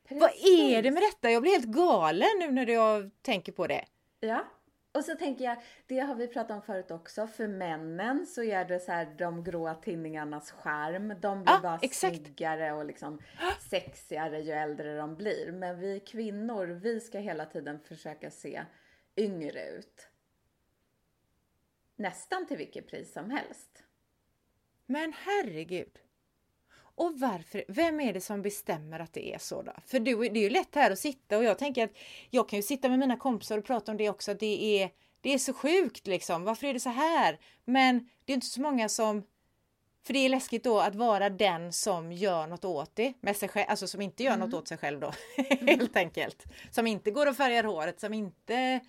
Vad 0.08 0.30
är 0.30 0.82
det 0.82 0.90
med 0.90 1.02
detta? 1.02 1.30
Jag 1.30 1.42
blir 1.42 1.52
helt 1.52 1.66
galen 1.76 2.28
nu 2.40 2.50
när 2.50 2.66
jag 2.66 3.10
tänker 3.22 3.52
på 3.52 3.66
det. 3.66 3.84
Ja. 4.20 4.44
Och 4.92 5.04
så 5.04 5.14
tänker 5.14 5.44
jag, 5.44 5.56
det 5.86 5.98
har 5.98 6.14
vi 6.14 6.28
pratat 6.28 6.50
om 6.50 6.62
förut 6.62 6.90
också, 6.90 7.26
för 7.26 7.48
männen 7.48 8.26
så 8.26 8.42
är 8.42 8.64
det 8.64 8.80
så 8.80 8.92
här 8.92 9.14
de 9.18 9.44
gråa 9.44 9.74
tinningarnas 9.74 10.50
charm. 10.50 11.14
De 11.20 11.42
blir 11.42 11.54
Ja, 11.54 11.60
bara 11.62 11.78
exakt. 11.82 12.16
snyggare 12.16 12.72
och 12.72 12.84
liksom 12.84 13.18
sexigare 13.70 14.40
ju 14.40 14.52
äldre 14.52 14.96
de 14.96 15.16
blir. 15.16 15.52
Men 15.52 15.80
vi 15.80 16.00
kvinnor, 16.00 16.66
vi 16.66 17.00
ska 17.00 17.18
hela 17.18 17.44
tiden 17.46 17.80
försöka 17.88 18.30
se 18.30 18.62
yngre 19.16 19.68
ut. 19.68 20.08
Nästan 21.96 22.46
till 22.46 22.56
vilket 22.56 22.88
pris 22.90 23.12
som 23.12 23.30
helst. 23.30 23.82
Men 24.86 25.12
herregud. 25.12 25.98
Och 26.78 27.20
varför? 27.20 27.64
Vem 27.68 28.00
är 28.00 28.12
det 28.12 28.20
som 28.20 28.42
bestämmer 28.42 29.00
att 29.00 29.12
det 29.12 29.34
är 29.34 29.38
så 29.38 29.62
då? 29.62 29.72
För 29.86 30.00
du, 30.00 30.16
det 30.16 30.38
är 30.38 30.42
ju 30.42 30.50
lätt 30.50 30.74
här 30.74 30.90
att 30.90 30.98
sitta 30.98 31.38
och 31.38 31.44
jag 31.44 31.58
tänker 31.58 31.84
att 31.84 31.96
jag 32.30 32.48
kan 32.48 32.58
ju 32.58 32.62
sitta 32.62 32.88
med 32.88 32.98
mina 32.98 33.16
kompisar 33.16 33.58
och 33.58 33.64
prata 33.64 33.92
om 33.92 33.98
det 33.98 34.10
också. 34.10 34.30
Att 34.30 34.40
det 34.40 34.82
är, 34.82 34.90
det 35.20 35.34
är 35.34 35.38
så 35.38 35.52
sjukt 35.52 36.06
liksom. 36.06 36.44
Varför 36.44 36.66
är 36.66 36.74
det 36.74 36.80
så 36.80 36.90
här? 36.90 37.38
Men 37.64 38.08
det 38.24 38.32
är 38.32 38.34
inte 38.34 38.46
så 38.46 38.60
många 38.60 38.88
som 38.88 39.22
för 40.06 40.12
det 40.12 40.18
är 40.18 40.28
läskigt 40.28 40.64
då 40.64 40.80
att 40.80 40.94
vara 40.94 41.30
den 41.30 41.72
som 41.72 42.12
gör 42.12 42.46
något 42.46 42.64
åt 42.64 42.96
det 42.96 43.14
med 43.20 43.36
sig 43.36 43.48
själv, 43.48 43.66
alltså 43.68 43.86
som 43.86 44.00
inte 44.00 44.22
gör 44.22 44.36
något 44.36 44.54
åt 44.54 44.68
sig 44.68 44.78
själv 44.78 45.00
då. 45.00 45.12
Helt 45.60 45.96
enkelt. 45.96 46.44
Som 46.70 46.86
inte 46.86 47.10
går 47.10 47.28
och 47.28 47.36
färgar 47.36 47.64
håret, 47.64 48.00
som 48.00 48.14
inte, 48.14 48.80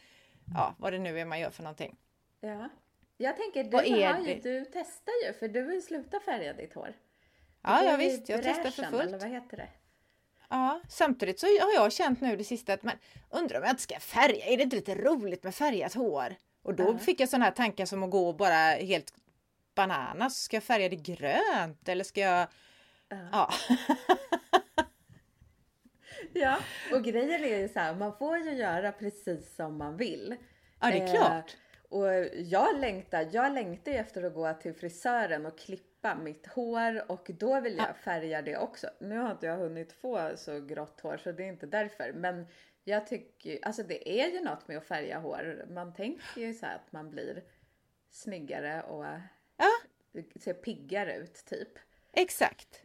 ja 0.56 0.76
vad 0.78 0.93
det 0.93 1.00
nu 1.00 1.20
är 1.20 1.26
man 1.26 1.39
gör 1.39 1.50
för 1.50 1.63
någonting. 1.63 1.96
Ja. 2.41 2.70
Jag 3.17 3.38
tänker, 3.38 3.63
du, 3.63 3.77
har 3.77 3.84
ju, 4.27 4.39
du 4.41 4.65
testar 4.73 5.13
ju 5.27 5.34
för 5.34 5.47
du 5.47 5.62
vill 5.62 5.84
sluta 5.84 6.19
färga 6.19 6.53
ditt 6.53 6.73
hår. 6.73 6.93
Ja, 7.63 7.84
ja 7.84 7.97
visst, 7.97 8.30
jag 8.30 8.43
testar 8.43 8.71
för 8.71 8.84
fullt. 8.84 9.03
Eller 9.03 9.19
vad 9.19 9.30
heter 9.30 9.58
det? 9.58 9.69
Ja, 10.49 10.82
samtidigt 10.89 11.39
så 11.39 11.45
har 11.45 11.73
jag 11.73 11.93
känt 11.93 12.21
nu 12.21 12.36
det 12.36 12.43
sista 12.43 12.73
att 12.73 12.84
man 12.84 12.93
undrar 13.30 13.58
om 13.58 13.63
jag 13.63 13.71
inte 13.71 13.82
ska 13.84 13.99
färga. 13.99 14.45
Är 14.45 14.58
det 14.58 14.63
inte 14.63 14.75
lite 14.75 14.95
roligt 14.95 15.43
med 15.43 15.56
färgat 15.56 15.93
hår? 15.93 16.36
Och 16.63 16.73
då 16.75 16.84
Ja. 16.84 16.97
fick 16.97 17.19
jag 17.19 17.30
sådana 17.30 17.45
här 17.45 17.51
tankar 17.51 17.86
som 17.86 18.03
att 18.03 18.12
gå 18.12 18.34
bara 18.34 18.56
helt 18.75 19.13
bananas. 19.75 20.38
Ska 20.41 20.56
jag 20.56 20.63
färga 20.63 20.89
det 20.89 20.95
grönt 20.95 21.89
eller 21.89 22.03
ska 22.03 22.21
jag... 22.21 22.47
Ja. 23.10 23.17
Ja, 23.32 23.49
Ja, 26.34 26.58
och 26.93 27.03
grejen 27.03 27.43
är 27.43 27.58
ju 27.58 27.69
så 27.69 27.80
här, 27.80 27.95
man 27.95 28.17
får 28.17 28.38
ju 28.38 28.51
göra 28.53 28.91
precis 28.91 29.56
som 29.56 29.77
man 29.77 29.97
vill. 29.97 30.36
ja 30.82 30.88
det 30.88 30.97
är 30.97 31.06
Eh, 31.08 31.12
klart. 31.13 31.58
Och 31.89 32.08
jag 32.34 32.80
längtar, 32.80 33.30
jag 33.32 33.54
längtar 33.54 33.91
efter 33.91 34.23
att 34.23 34.34
gå 34.34 34.54
till 34.54 34.73
frisören 34.73 35.45
och 35.45 35.58
klippa 35.58 36.15
mitt 36.15 36.47
hår 36.47 37.12
och 37.12 37.32
då 37.39 37.60
vill 37.60 37.78
jag 37.78 37.97
färga 37.97 38.41
det 38.41 38.58
också. 38.58 38.89
Nu 39.00 39.17
har 39.17 39.32
inte 39.32 39.45
jag 39.45 39.58
hunnit 39.58 39.93
få 39.93 40.32
så 40.38 40.60
grått 40.60 41.02
hår 41.02 41.17
så 41.17 41.32
det 41.32 41.43
är 41.43 41.47
inte 41.47 41.65
därför. 41.65 42.13
Men 42.13 42.47
jag 42.84 43.08
tycker, 43.08 43.60
alltså 43.62 43.84
det 43.84 44.21
är 44.21 44.32
ju 44.32 44.39
något 44.39 44.67
med 44.67 44.78
att 44.78 44.86
färga 44.86 45.19
hår. 45.19 45.65
Man 45.69 45.93
tänker 45.93 46.41
ju 46.41 46.54
så 46.54 46.65
att 46.65 46.91
man 46.91 47.10
blir 47.10 47.43
snyggare 48.10 48.82
och 48.84 49.06
Ja, 49.58 49.69
ser 50.39 50.54
piggare 50.54 51.15
ut 51.15 51.45
typ. 51.45 51.69
exakt. 52.13 52.82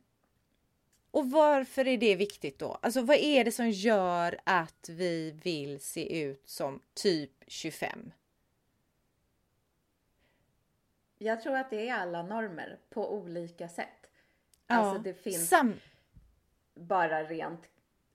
Och 1.11 1.31
varför 1.31 1.87
är 1.89 1.97
det 1.99 2.15
viktigt 2.17 2.59
då? 2.59 2.79
Alltså 2.83 3.03
vad 3.03 3.17
är 3.17 3.45
det 3.45 3.53
som 3.53 3.71
gör 3.71 4.39
att 4.45 4.89
vi 4.89 5.31
vill 5.31 5.81
se 5.81 6.21
ut 6.23 6.49
som 6.49 6.81
typ 6.95 7.31
25? 7.47 8.13
Jag 11.23 11.41
tror 11.43 11.57
att 11.57 11.71
det 11.71 11.89
är 11.89 11.95
alla 11.95 12.23
normer 12.23 12.79
på 12.91 13.15
olika 13.15 13.69
sätt. 13.69 14.11
Ja, 14.67 14.75
Alltså 14.77 15.03
det 15.03 15.15
finns 15.15 15.49
sam- 15.49 15.81
bara 16.75 17.25
rent 17.25 17.69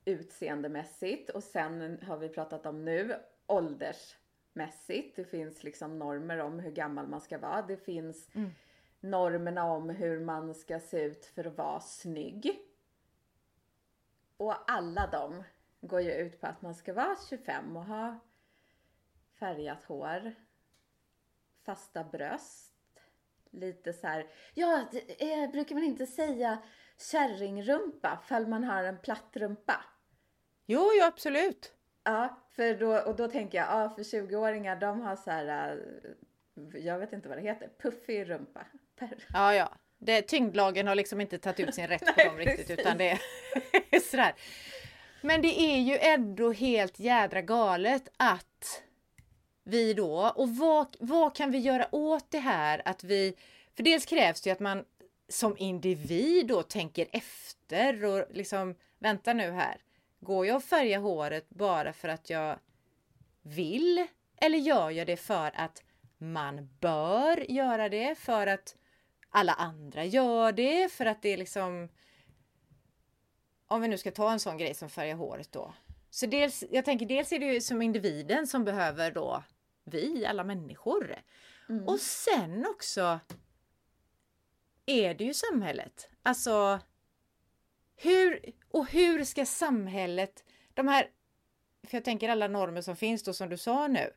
utseendemässigt 0.06 1.30
och 1.30 1.44
sen 1.44 2.00
har 2.08 2.18
vi 2.18 2.30
pratat 2.30 2.66
om 2.66 2.86
nu 2.86 3.16
åldersmässigt. 3.48 5.16
Det 5.16 5.24
finns 5.26 5.64
liksom 5.64 6.00
normer 6.00 6.38
om 6.38 6.60
hur 6.60 6.72
gammal 6.72 7.08
man 7.08 7.22
ska 7.22 7.38
vara. 7.38 7.62
Det 7.62 7.78
finns 7.78 8.30
Mm. 8.36 8.52
normerna 9.00 9.64
om 9.64 9.90
hur 9.90 10.20
man 10.20 10.56
ska 10.56 10.80
se 10.80 11.02
ut 11.04 11.26
för 11.26 11.46
att 11.48 11.58
vara 11.58 11.80
snygg. 11.80 12.60
Och 14.38 14.72
alla 14.72 15.08
de 15.08 15.44
går 15.82 16.02
ju 16.02 16.12
ut 16.12 16.42
på 16.42 16.48
att 16.48 16.62
man 16.62 16.76
ska 16.76 16.94
vara 16.94 17.16
25 17.30 17.78
och 17.78 17.86
ha 17.86 18.20
färgat 19.40 19.84
hår, 19.84 20.34
fasta 21.64 22.04
bröst, 22.04 22.74
lite 23.52 23.94
så 23.94 24.08
här. 24.08 24.26
Ja, 24.54 24.86
det, 24.92 25.34
eh, 25.34 25.52
brukar 25.52 25.76
man 25.76 25.84
inte 25.84 26.06
säga 26.06 26.58
kärringrumpa 27.12 28.18
fall 28.28 28.48
man 28.48 28.64
har 28.64 28.84
en 28.84 28.98
platt 28.98 29.30
rumpa? 29.34 29.86
Jo, 30.66 30.92
jo 31.00 31.04
absolut. 31.04 31.74
Ja, 32.04 32.48
för 32.52 32.74
då, 32.74 32.98
och 33.00 33.16
då 33.16 33.28
tänker 33.28 33.58
jag, 33.58 33.68
ja 33.68 33.90
för 33.90 34.04
20-åringar 34.04 34.76
de 34.76 35.02
har 35.02 35.16
så 35.16 35.32
här, 35.32 35.78
eh, 36.64 36.82
jag 36.82 37.00
vet 37.00 37.14
inte 37.14 37.30
vad 37.30 37.38
det 37.38 37.42
heter, 37.42 37.70
puffig 37.82 38.30
rumpa. 38.30 38.66
Ja, 39.34 39.56
ja. 39.56 39.72
Det, 40.00 40.22
tyngdlagen 40.22 40.88
har 40.88 40.96
liksom 40.96 41.22
inte 41.22 41.38
tagit 41.38 41.60
ut 41.60 41.76
sin 41.76 41.88
rätt 41.88 42.06
på 42.06 42.14
Nej, 42.18 42.26
dem 42.26 42.38
riktigt 42.38 42.68
precis. 42.68 42.80
utan 42.80 42.98
det 42.98 43.10
är 43.92 44.00
sådär. 44.12 44.34
Men 45.22 45.42
det 45.42 45.60
är 45.62 45.78
ju 45.78 45.98
ändå 45.98 46.52
helt 46.52 47.00
jädra 47.00 47.42
galet 47.42 48.10
att 48.18 48.84
vi 49.68 49.94
då, 49.94 50.34
och 50.36 50.50
vad, 50.50 50.96
vad 51.00 51.36
kan 51.36 51.52
vi 51.52 51.58
göra 51.58 51.88
åt 51.92 52.32
det 52.32 52.40
här 52.40 52.82
att 52.86 53.04
vi, 53.04 53.36
för 53.76 53.84
dels 53.84 54.06
krävs 54.06 54.42
det 54.42 54.50
ju 54.50 54.54
att 54.54 54.60
man 54.60 54.86
som 55.30 55.58
individ 55.58 56.48
då 56.48 56.64
tänker 56.64 57.08
efter 57.12 58.06
och 58.06 58.26
liksom, 58.32 58.76
vänta 59.00 59.34
nu 59.34 59.52
här, 59.52 59.78
går 60.20 60.46
jag 60.46 60.56
och 60.56 60.64
färgar 60.64 61.00
håret 61.00 61.50
bara 61.50 61.94
för 61.94 62.08
att 62.08 62.30
jag 62.30 62.60
vill? 63.42 64.08
Eller 64.42 64.58
gör 64.58 64.90
jag 64.90 65.08
det 65.08 65.18
för 65.18 65.52
att 65.56 65.84
man 66.18 66.70
bör 66.80 67.52
göra 67.52 67.90
det, 67.90 68.16
för 68.18 68.48
att 68.48 68.76
alla 69.30 69.54
andra 69.54 70.06
gör 70.06 70.52
det, 70.52 70.92
för 70.92 71.06
att 71.06 71.22
det 71.22 71.30
är 71.30 71.38
liksom 71.38 71.90
om 73.68 73.82
vi 73.82 73.88
nu 73.88 73.98
ska 73.98 74.12
ta 74.12 74.32
en 74.32 74.40
sån 74.40 74.58
grej 74.58 74.74
som 74.74 74.90
färga 74.90 75.16
håret 75.16 75.52
då. 75.52 75.74
Så 76.10 76.26
dels, 76.26 76.64
jag 76.72 76.86
tänker 76.86 77.06
dels 77.06 77.32
är 77.32 77.40
det 77.40 77.54
ju 77.54 77.62
som 77.62 77.82
individen 77.82 78.48
som 78.48 78.66
behöver 78.66 79.12
då 79.12 79.44
vi, 79.88 80.26
alla 80.26 80.44
människor. 80.44 81.16
Mm. 81.70 81.88
Och 81.88 82.00
sen 82.00 82.66
också 82.66 83.20
är 84.86 85.14
det 85.14 85.24
ju 85.24 85.34
samhället. 85.34 86.10
Alltså 86.24 86.80
hur 87.96 88.52
och 88.72 88.88
hur 88.88 89.24
ska 89.24 89.46
samhället, 89.46 90.44
de 90.74 90.88
här, 90.88 91.10
för 91.84 91.98
jag 91.98 92.06
tänker 92.06 92.30
alla 92.30 92.48
normer 92.48 92.82
som 92.82 92.96
finns 92.96 93.24
då 93.24 93.34
som 93.34 93.50
du 93.50 93.58
sa 93.58 93.88
nu, 93.88 94.14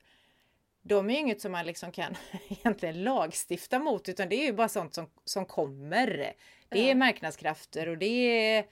de 0.83 1.11
är 1.11 1.15
ju 1.15 1.21
inget 1.21 1.41
som 1.41 1.53
man 1.53 1.67
liksom 1.67 1.93
kan 1.93 2.17
egentligen 2.49 3.05
lagstifta 3.05 3.79
mot 3.79 4.09
utan 4.09 4.29
det 4.29 4.37
är 4.37 4.47
ju 4.47 4.53
bara 4.53 4.69
sånt 4.69 4.95
som, 4.95 5.11
som 5.25 5.47
kommer. 5.47 6.35
Det 6.69 6.79
är 6.79 6.89
Ja. 6.89 6.95
marknadskrafter 6.95 7.89
och 7.89 7.99
det 7.99 8.07
är, 8.07 8.67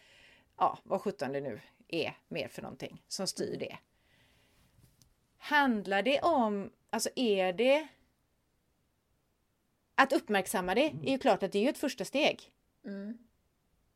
ja 0.59 0.79
vad 0.83 1.01
sjutton 1.01 1.33
det 1.33 1.41
nu 1.41 1.61
är 1.89 2.17
mer 2.29 2.49
för 2.49 2.63
någonting 2.63 3.03
som 3.09 3.27
styr 3.27 3.57
det. 3.59 3.79
Handlar 5.39 6.03
det 6.03 6.21
om, 6.21 6.71
alltså 6.91 7.11
är 7.17 7.53
det 7.53 7.89
att 9.95 10.13
uppmärksamma 10.13 10.75
det 10.75 10.87
är 11.05 11.11
ju 11.11 11.19
klart 11.19 11.43
att 11.43 11.53
det 11.53 11.67
är 11.67 11.71
ett 11.71 11.79
första 11.79 12.05
steg. 12.05 12.53
Mm. 12.85 13.19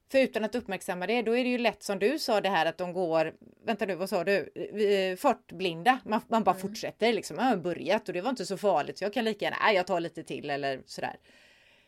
För 0.09 0.19
utan 0.19 0.45
att 0.45 0.55
uppmärksamma 0.55 1.07
det, 1.07 1.23
då 1.23 1.37
är 1.37 1.45
det 1.45 1.51
ju 1.51 1.59
lätt 1.59 1.83
som 1.83 1.99
du 1.99 2.19
sa 2.19 2.41
det 2.41 2.49
här 2.49 2.67
att 2.67 2.79
de 2.79 2.93
går, 2.93 3.35
vänta 3.65 3.87
nu, 3.87 3.95
vad 3.95 4.09
sa 4.09 4.25
du, 4.25 4.53
Eh, 4.55 5.17
fartblinda. 5.17 5.99
Man, 6.05 6.21
man 6.29 6.45
bara 6.45 6.55
fortsätter 6.55 7.13
liksom, 7.13 7.37
jag 7.37 7.45
har 7.45 7.57
börjat 7.57 8.09
och 8.09 8.15
det 8.15 8.21
var 8.21 8.31
inte 8.31 8.47
så 8.47 8.57
farligt 8.57 8.99
så 8.99 9.05
jag 9.05 9.15
kan 9.15 9.25
lika 9.25 9.45
gärna, 9.45 9.73
jag 9.73 9.87
tar 9.87 10.01
lite 10.01 10.23
till 10.23 10.51
eller 10.51 10.83
sådär. 10.87 11.17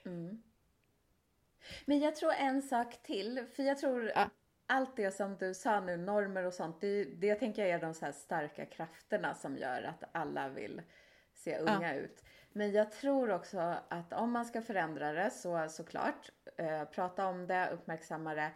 Mm. 0.07 0.43
Men 1.85 2.01
jag 2.01 2.17
tror 2.17 2.33
en 2.33 2.63
sak 2.63 3.03
till, 3.03 3.47
för 3.57 3.63
jag 3.63 3.79
tror 3.79 4.13
Ja. 4.15 4.31
Allt 4.67 4.97
det 4.97 5.11
som 5.11 5.37
du 5.37 5.55
sa 5.55 5.81
nu, 5.81 5.97
normer 5.97 6.45
och 6.45 6.55
sånt, 6.55 6.81
det, 6.81 7.05
det 7.05 7.35
tänker 7.35 7.63
jag 7.63 7.71
är 7.71 7.81
de 7.81 7.95
så 7.95 8.05
här 8.05 8.13
starka 8.13 8.67
krafterna 8.67 9.35
som 9.35 9.57
gör 9.57 9.83
att 9.83 10.05
alla 10.13 10.49
vill 10.49 10.83
se 11.33 11.59
unga 11.59 11.95
ut. 11.95 12.25
Men 12.53 12.73
jag 12.73 12.93
tror 12.93 13.31
också 13.31 13.59
att 13.89 14.13
om 14.13 14.31
man 14.33 14.45
ska 14.45 14.63
förändra 14.63 15.13
det 15.13 15.31
så 15.31 15.69
såklart, 15.69 16.31
eh, 16.57 16.85
prata 16.85 17.27
om 17.27 17.47
det, 17.47 17.71
uppmärksamma 17.73 18.35
det. 18.35 18.51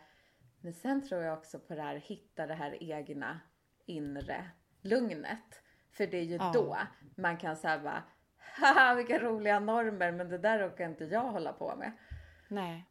Men 0.61 0.73
sen 0.75 1.09
tror 1.09 1.23
jag 1.23 1.39
också 1.39 1.59
på 1.59 1.75
det 1.75 1.83
här, 1.83 1.97
hitta 1.97 2.47
det 2.47 2.55
här 2.55 2.83
egna 2.83 3.41
inre 3.87 4.51
lugnet. 4.83 5.63
För 5.91 6.07
det 6.07 6.17
är 6.19 6.23
ju 6.25 6.37
Ja. 6.37 6.51
då 6.55 6.79
man 7.17 7.37
kan 7.37 7.57
säga 7.57 7.79
bara, 7.79 8.03
haha 8.37 8.95
vilka 8.95 9.19
roliga 9.19 9.61
normer, 9.61 10.13
men 10.13 10.29
det 10.29 10.39
där 10.39 10.59
råkar 10.59 10.85
inte 10.85 11.05
jag 11.05 11.21
hålla 11.21 11.53
på 11.53 11.77
med. 11.77 11.93
Nej. 12.49 12.85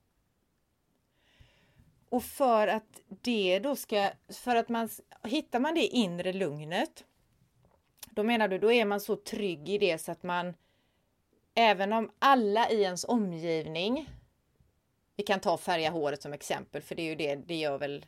Och 2.10 2.24
för 2.24 2.68
att 2.68 3.02
det 3.08 3.60
då 3.60 3.76
ska, 3.76 4.10
för 4.30 4.56
att 4.56 4.70
man, 4.70 4.90
hittar 5.24 5.60
man 5.60 5.76
det 5.76 5.88
inre 5.88 6.34
lugnet, 6.34 7.04
då 8.10 8.24
menar 8.24 8.48
du, 8.48 8.60
då 8.60 8.72
är 8.72 8.86
man 8.86 9.02
så 9.02 9.16
trygg 9.16 9.70
i 9.70 9.78
det 9.78 9.98
så 9.98 10.12
att 10.12 10.24
man, 10.24 10.54
även 11.56 11.94
om 11.94 12.12
alla 12.20 12.70
i 12.70 12.82
ens 12.82 13.04
omgivning, 13.04 14.10
vi 15.16 15.24
kan 15.24 15.40
ta 15.40 15.58
färga 15.58 15.90
håret 15.90 16.22
som 16.22 16.34
exempel, 16.34 16.82
för 16.82 16.96
det 16.96 17.02
är 17.02 17.10
ju 17.10 17.16
det, 17.16 17.36
det 17.36 17.56
gör 17.56 17.78
väl 17.78 18.06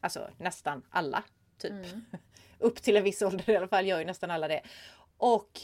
alltså, 0.00 0.30
nästan 0.38 0.82
alla, 0.90 1.24
typ. 1.58 1.72
Upp 2.58 2.82
till 2.82 2.96
en 2.96 3.04
viss 3.04 3.22
ålder 3.22 3.50
i 3.50 3.56
alla 3.56 3.68
fall 3.68 3.86
gör 3.86 3.98
ju 3.98 4.04
nästan 4.04 4.30
alla 4.30 4.48
det. 4.48 4.62
Och 5.16 5.60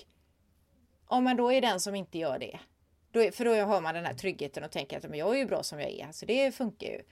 om 1.06 1.24
man 1.24 1.36
då 1.36 1.52
är 1.52 1.60
den 1.60 1.80
som 1.80 1.94
inte 1.94 2.18
gör 2.18 2.38
det, 2.38 2.58
då 3.10 3.22
är, 3.22 3.30
för 3.30 3.44
då 3.44 3.54
har 3.54 3.80
man 3.80 3.94
den 3.94 4.04
här 4.04 4.14
tryggheten 4.14 4.64
och 4.64 4.70
tänker 4.70 4.96
att 4.96 5.02
men 5.02 5.18
jag 5.18 5.34
är 5.34 5.38
ju 5.38 5.46
bra 5.46 5.62
som 5.62 5.80
jag 5.80 5.90
är, 5.90 6.12
så 6.12 6.26
det 6.26 6.52
funkar 6.52 6.86
ju. 6.86 7.02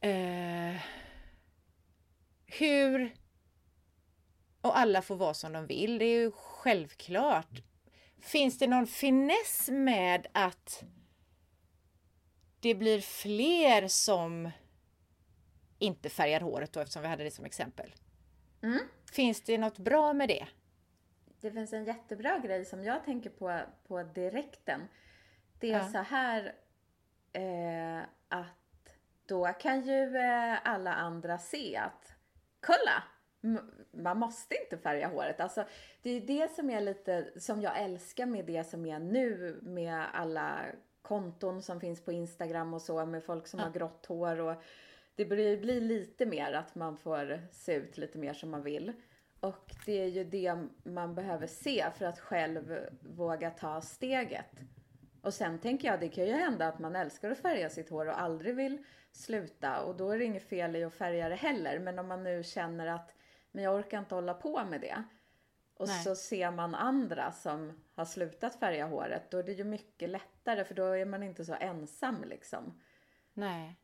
Eh, 0.00 0.82
hur... 2.46 3.14
Och 4.60 4.78
alla 4.78 5.02
får 5.02 5.16
vara 5.16 5.34
som 5.34 5.52
de 5.52 5.66
vill, 5.66 5.98
det 5.98 6.04
är 6.04 6.18
ju 6.20 6.30
självklart. 6.30 7.62
Finns 8.18 8.58
det 8.58 8.66
någon 8.66 8.86
finess 8.86 9.68
med 9.72 10.26
att 10.32 10.84
det 12.60 12.74
blir 12.74 13.00
fler 13.00 13.88
som 13.88 14.50
inte 15.78 16.08
färgar 16.10 16.40
håret 16.40 16.72
då 16.72 16.80
eftersom 16.80 17.02
vi 17.02 17.08
hade 17.08 17.24
det 17.24 17.30
som 17.30 17.44
exempel? 17.44 17.94
Mm. 18.62 18.78
Finns 19.12 19.42
det 19.42 19.58
något 19.58 19.78
bra 19.78 20.12
med 20.12 20.28
det? 20.28 20.46
Det 21.40 21.50
finns 21.50 21.72
en 21.72 21.84
jättebra 21.84 22.38
grej 22.38 22.64
som 22.64 22.84
jag 22.84 23.04
tänker 23.04 23.30
på, 23.30 23.60
på 23.88 24.02
direkten. 24.02 24.80
Det 25.60 25.72
är 25.72 25.78
Ja. 25.78 25.88
så 25.88 25.98
här 25.98 26.54
eh, 27.32 28.02
att 28.28 28.59
då 29.30 29.46
kan 29.60 29.80
ju 29.82 30.16
eh, 30.16 30.68
alla 30.68 30.94
andra 30.94 31.38
se 31.38 31.76
att 31.76 32.12
kolla, 32.60 33.02
man 33.90 34.18
måste 34.18 34.54
inte 34.62 34.78
färga 34.78 35.08
håret. 35.08 35.40
Alltså, 35.40 35.64
det 36.02 36.10
är 36.10 36.20
det 36.20 36.50
som 36.50 36.70
är 36.70 36.80
lite, 36.80 37.40
som 37.40 37.62
jag 37.62 37.80
älskar 37.80 38.26
med 38.26 38.44
det 38.44 38.64
som 38.64 38.86
är 38.86 38.98
nu 38.98 39.58
med 39.62 40.04
alla 40.12 40.60
konton 41.02 41.62
som 41.62 41.80
finns 41.80 42.04
på 42.04 42.12
Instagram 42.12 42.74
och 42.74 42.82
så 42.82 43.06
med 43.06 43.24
folk 43.24 43.46
som 43.46 43.60
ja. 43.60 43.66
har 43.66 43.72
grått 43.72 44.06
hår 44.06 44.40
och 44.40 44.62
det 45.14 45.24
börjar 45.24 45.56
bli 45.56 45.80
lite 45.80 46.26
mer 46.26 46.52
att 46.52 46.74
man 46.74 46.96
får 46.96 47.40
se 47.52 47.74
ut 47.74 47.98
lite 47.98 48.18
mer 48.18 48.32
som 48.32 48.50
man 48.50 48.62
vill. 48.62 48.92
Och 49.40 49.74
det 49.86 50.02
är 50.02 50.06
ju 50.06 50.24
det 50.24 50.56
man 50.82 51.14
behöver 51.14 51.46
se 51.46 51.86
för 51.98 52.04
att 52.04 52.20
själv 52.20 52.78
våga 53.00 53.50
ta 53.50 53.80
steget. 53.80 54.60
Och 55.22 55.34
sen 55.34 55.58
tänker 55.58 55.88
jag, 55.88 56.00
det 56.00 56.08
kan 56.08 56.26
ju 56.26 56.32
hända 56.32 56.68
att 56.68 56.78
man 56.78 56.96
älskar 56.96 57.30
att 57.30 57.38
färga 57.38 57.70
sitt 57.70 57.90
hår 57.90 58.06
och 58.06 58.20
aldrig 58.20 58.56
vill 58.56 58.84
sluta 59.12 59.80
och 59.82 59.96
då 59.96 60.10
är 60.10 60.18
det 60.18 60.24
inget 60.24 60.48
fel 60.48 60.76
i 60.76 60.84
att 60.84 60.94
färga 60.94 61.28
det 61.28 61.34
heller. 61.34 61.78
Men 61.78 61.98
om 61.98 62.08
man 62.08 62.22
nu 62.22 62.42
känner 62.42 62.86
att, 62.86 63.14
men 63.52 63.64
jag 63.64 63.74
orkar 63.74 63.98
inte 63.98 64.14
hålla 64.14 64.34
på 64.34 64.64
med 64.64 64.80
det. 64.80 65.04
Och 65.74 65.88
Nej. 65.88 66.04
så 66.04 66.16
ser 66.16 66.50
man 66.50 66.74
andra 66.74 67.32
som 67.32 67.82
har 67.94 68.04
slutat 68.04 68.58
färga 68.60 68.86
håret, 68.86 69.30
då 69.30 69.38
är 69.38 69.42
det 69.42 69.52
ju 69.52 69.64
mycket 69.64 70.10
lättare 70.10 70.64
för 70.64 70.74
då 70.74 70.84
är 70.84 71.04
man 71.04 71.22
inte 71.22 71.44
så 71.44 71.54
ensam 71.54 72.24
liksom. 72.24 72.80
Nej. 73.34 73.76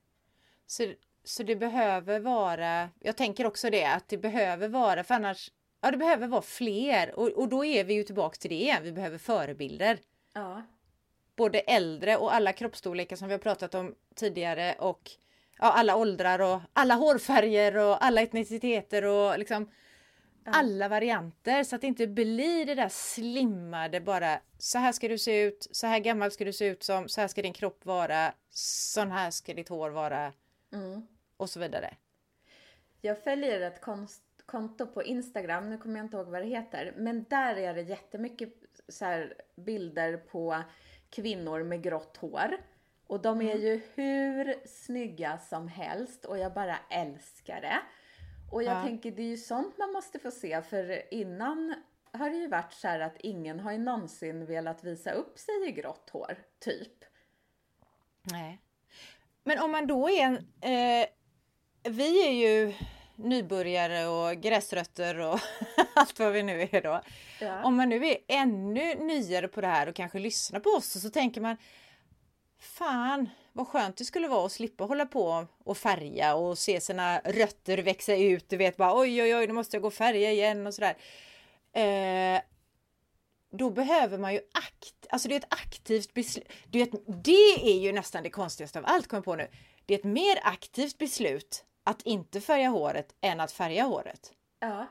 Så, 0.67 0.93
så 1.25 1.43
det 1.43 1.57
behöver 1.57 2.21
vara, 2.21 2.91
jag 3.01 3.17
tänker 3.17 3.47
också 3.47 3.71
det, 3.71 3.85
att 3.85 4.09
det 4.09 4.19
behöver 4.19 4.69
vara, 4.69 5.05
för 5.05 5.15
annars, 5.15 5.53
ja 5.81 5.91
det 5.91 5.97
behöver 5.97 6.27
vara 6.27 6.43
fler 6.43 7.19
och, 7.19 7.29
och 7.29 7.49
då 7.49 7.65
är 7.65 7.85
vi 7.85 7.95
ju 7.95 8.03
tillbaka 8.03 8.37
till 8.37 8.51
det 8.51 8.57
igen, 8.57 8.83
vi 8.83 8.93
behöver 8.93 9.19
förebilder. 9.19 9.99
Ja. 10.33 10.63
Både 11.37 11.61
äldre 11.61 12.17
och 12.17 12.35
alla 12.35 12.53
kroppsstorlekar 12.53 13.17
som 13.17 13.29
vi 13.29 13.35
har 13.35 13.39
pratat 13.39 13.75
om 13.75 13.95
tidigare 14.15 14.75
och 14.79 15.11
ja, 15.59 15.73
alla 15.73 15.97
åldrar 15.97 16.39
och 16.39 16.61
alla 16.73 16.95
hårfärger 16.95 17.77
och 17.77 18.05
alla 18.05 18.23
etniciteter 18.23 19.05
och 19.05 19.39
liksom 19.39 19.71
alla 20.47 20.89
varianter 20.89 21.65
så 21.65 21.75
att 21.75 21.81
det 21.81 21.87
inte 21.87 22.07
blir 22.07 22.67
det 22.67 22.75
där 22.75 22.89
slimmade 22.89 24.01
bara 24.01 24.41
så 24.59 24.79
här 24.79 24.93
ska 24.93 25.09
du 25.09 25.19
se 25.19 25.43
ut, 25.43 25.69
så 25.71 25.87
här 25.87 25.99
gammal 25.99 26.31
ska 26.31 26.45
du 26.45 26.53
se 26.53 26.67
ut 26.67 26.83
som, 26.83 27.09
så 27.09 27.21
här 27.21 27.29
ska 27.29 27.43
din 27.43 27.53
kropp 27.53 27.85
vara, 27.85 28.33
sån 28.51 29.11
här 29.11 29.31
ska 29.31 29.55
ditt 29.55 29.69
hår 29.69 29.91
vara 29.91 30.33
mm. 30.73 31.07
och 31.37 31.51
så 31.51 31.61
vidare. 31.61 31.95
Jag 33.01 33.25
följer 33.25 33.61
ett 33.61 33.81
konst 33.81 34.23
konto 34.47 34.87
på 34.87 35.03
Instagram, 35.03 35.71
nu 35.71 35.79
kommer 35.79 35.97
jag 35.97 36.05
inte 36.07 36.17
ihåg 36.17 36.27
vad 36.27 36.43
det 36.43 36.49
heter, 36.49 36.95
men 36.97 37.25
där 37.31 37.57
är 37.57 37.75
det 37.75 37.83
jättemycket 37.83 38.55
så 38.89 39.25
bilder 39.57 40.17
på 40.17 40.63
kvinnor 41.11 41.63
med 41.63 41.83
grått 41.83 42.17
hår. 42.17 42.57
Och 43.07 43.23
de 43.23 43.41
är 43.41 43.55
mm. 43.55 43.63
ju 43.63 43.81
hur 43.95 44.55
snygga 44.67 45.39
som 45.39 45.69
helst 45.69 46.25
och 46.25 46.39
jag 46.39 46.55
bara 46.55 46.79
älskar 46.91 47.61
det. 47.61 47.79
Och 48.53 48.63
jag 48.63 48.77
ja. 48.77 48.83
tänker 48.83 49.11
det 49.11 49.23
är 49.23 49.27
ju 49.27 49.37
sånt 49.37 49.79
man 49.79 49.93
måste 49.93 50.19
få 50.19 50.31
se 50.31 50.63
för 50.63 51.15
innan 51.15 51.75
har 52.13 52.31
det 52.31 52.37
ju 52.37 52.49
varit 52.49 52.73
så 52.73 52.89
här 52.89 53.01
att 53.01 53.17
ingen 53.21 53.61
har 53.61 53.73
ju 53.73 53.79
någonsin 53.79 54.47
velat 54.47 54.85
visa 54.85 55.13
upp 55.13 55.39
sig 55.39 55.69
i 55.69 55.73
grått 55.73 56.11
hår, 56.11 56.39
typ. 56.59 57.05
Nej. 58.23 58.61
Men 59.45 59.59
om 59.59 59.71
man 59.71 59.87
då 59.87 60.11
är 60.11 60.25
en... 60.25 60.37
Eh, 60.61 61.07
vi 61.83 62.29
är 62.29 62.33
ju 62.33 62.75
nybörjare 63.17 64.07
och 64.07 64.43
gräsrötter 64.43 65.19
och 65.19 65.41
allt 65.95 66.19
vad 66.19 66.33
vi 66.33 66.43
nu 66.43 66.69
är 66.73 66.83
då. 66.83 67.01
Ja. 67.41 67.65
Om 67.65 67.77
man 67.77 67.89
nu 67.89 68.07
är 68.07 68.17
ännu 68.29 68.95
nyare 68.95 69.49
på 69.49 69.61
det 69.61 69.67
här 69.67 69.89
och 69.89 69.95
kanske 69.95 70.19
lyssnar 70.19 70.61
på 70.61 70.71
oss 70.71 71.03
så 71.03 71.11
tänker 71.11 71.41
man 71.41 71.57
Fan, 72.59 73.29
vad 73.53 73.69
skönt 73.69 73.97
det 73.97 74.05
skulle 74.05 74.29
vara 74.29 74.47
att 74.47 74.53
slippa 74.53 74.85
hålla 74.85 75.07
på 75.07 75.47
och 75.65 75.79
färga 75.79 76.35
och 76.35 76.59
se 76.59 76.81
sina 76.81 77.19
rötter 77.19 77.79
växa 77.79 78.17
ut. 78.17 78.49
Du 78.49 78.57
vet 78.57 78.77
bara 78.77 79.01
oj, 79.01 79.23
oj, 79.23 79.37
oj, 79.37 79.47
nu 79.47 79.53
måste 79.53 79.77
jag 79.77 79.83
gå 79.83 79.89
och 79.89 79.95
färga 79.95 80.33
igen 80.33 80.67
och 80.67 80.75
sådär. 80.75 80.97
Eh, 81.73 82.41
då 83.51 83.71
behöver 83.71 84.19
man 84.19 84.35
ju 84.35 84.39
akt, 84.39 85.07
alltså 85.11 85.29
det 85.29 85.35
är 85.35 85.39
ett 85.39 85.55
aktivt 85.55 86.15
beslut. 86.15 86.49
Det, 86.67 86.91
det 87.25 87.55
är 87.63 87.81
ju 87.81 87.93
nästan 87.93 88.23
det 88.23 88.31
konstigaste 88.31 88.79
av 88.79 88.85
allt, 88.89 89.07
kom 89.07 89.23
på 89.23 89.37
nu. 89.37 89.49
Det 89.87 89.95
är 89.95 89.99
ett 89.99 90.05
mer 90.05 90.39
aktivt 90.43 90.99
beslut 90.99 91.65
att 91.87 92.03
inte 92.03 92.41
färga 92.41 92.69
håret 92.69 93.15
än 93.21 93.41
att 93.41 93.53
färga 93.53 93.85
håret. 93.85 94.33
Ja. 94.59 94.87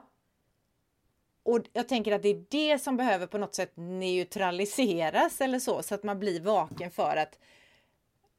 Och 1.44 1.60
jag 1.74 1.88
tänker 1.88 2.12
att 2.12 2.22
det 2.22 2.30
är 2.30 2.46
det 2.50 2.80
som 2.80 2.98
behöver 2.98 3.28
på 3.28 3.38
något 3.38 3.56
sätt 3.56 3.72
neutraliseras 3.76 5.42
eller 5.42 5.60
så, 5.60 5.84
så 5.84 5.96
att 5.96 6.04
man 6.04 6.20
blir 6.20 6.42
vaken 6.42 6.92
för 6.92 7.18
att 7.18 7.40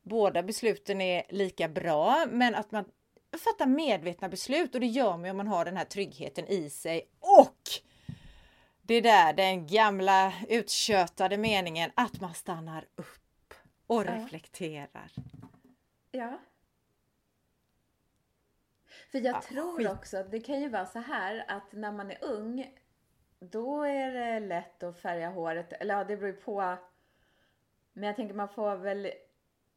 båda 0.02 0.42
besluten 0.42 1.00
är 1.00 1.22
lika 1.28 1.68
bra, 1.68 2.26
men 2.30 2.54
att 2.54 2.72
man 2.72 2.84
fattar 3.44 3.66
medvetna 3.66 4.28
beslut 4.28 4.74
och 4.74 4.80
det 4.80 4.86
gör 4.86 5.16
man 5.16 5.30
om 5.30 5.36
man 5.36 5.48
har 5.48 5.64
den 5.64 5.76
här 5.76 5.84
tryggheten 5.84 6.46
i 6.46 6.70
sig 6.70 7.08
och 7.20 7.60
det 8.82 9.00
där 9.00 9.32
den 9.32 9.66
gamla 9.66 10.32
uttjötade 10.48 11.36
meningen 11.36 11.90
att 11.94 12.20
man 12.20 12.34
stannar 12.34 12.84
upp 12.96 13.54
och 13.86 14.04
ja. 14.04 14.16
reflekterar. 14.16 15.12
Ja. 16.10 16.38
För 19.16 19.24
jag 19.24 19.35
ja, 19.37 19.40
tror 19.40 19.76
skit. 19.76 19.88
också 19.90 20.22
det 20.31 20.40
kan 20.40 20.61
ju 20.61 20.68
vara 20.68 20.87
så 20.87 20.98
här 20.98 21.44
att 21.48 21.72
när 21.72 21.92
man 21.92 22.11
är 22.11 22.24
ung 22.24 22.74
då 23.38 23.83
är 23.83 24.12
det 24.12 24.40
lätt 24.40 24.83
att 24.83 24.98
färga 24.98 25.31
håret, 25.31 25.72
eller 25.72 25.94
ja 25.94 26.05
det 26.05 26.16
beror 26.16 26.31
ju 26.31 26.40
på. 26.40 26.76
Men 27.92 28.07
jag 28.07 28.16
tänker 28.16 28.35
man 28.35 28.48
får 28.48 28.76
väl 28.76 29.11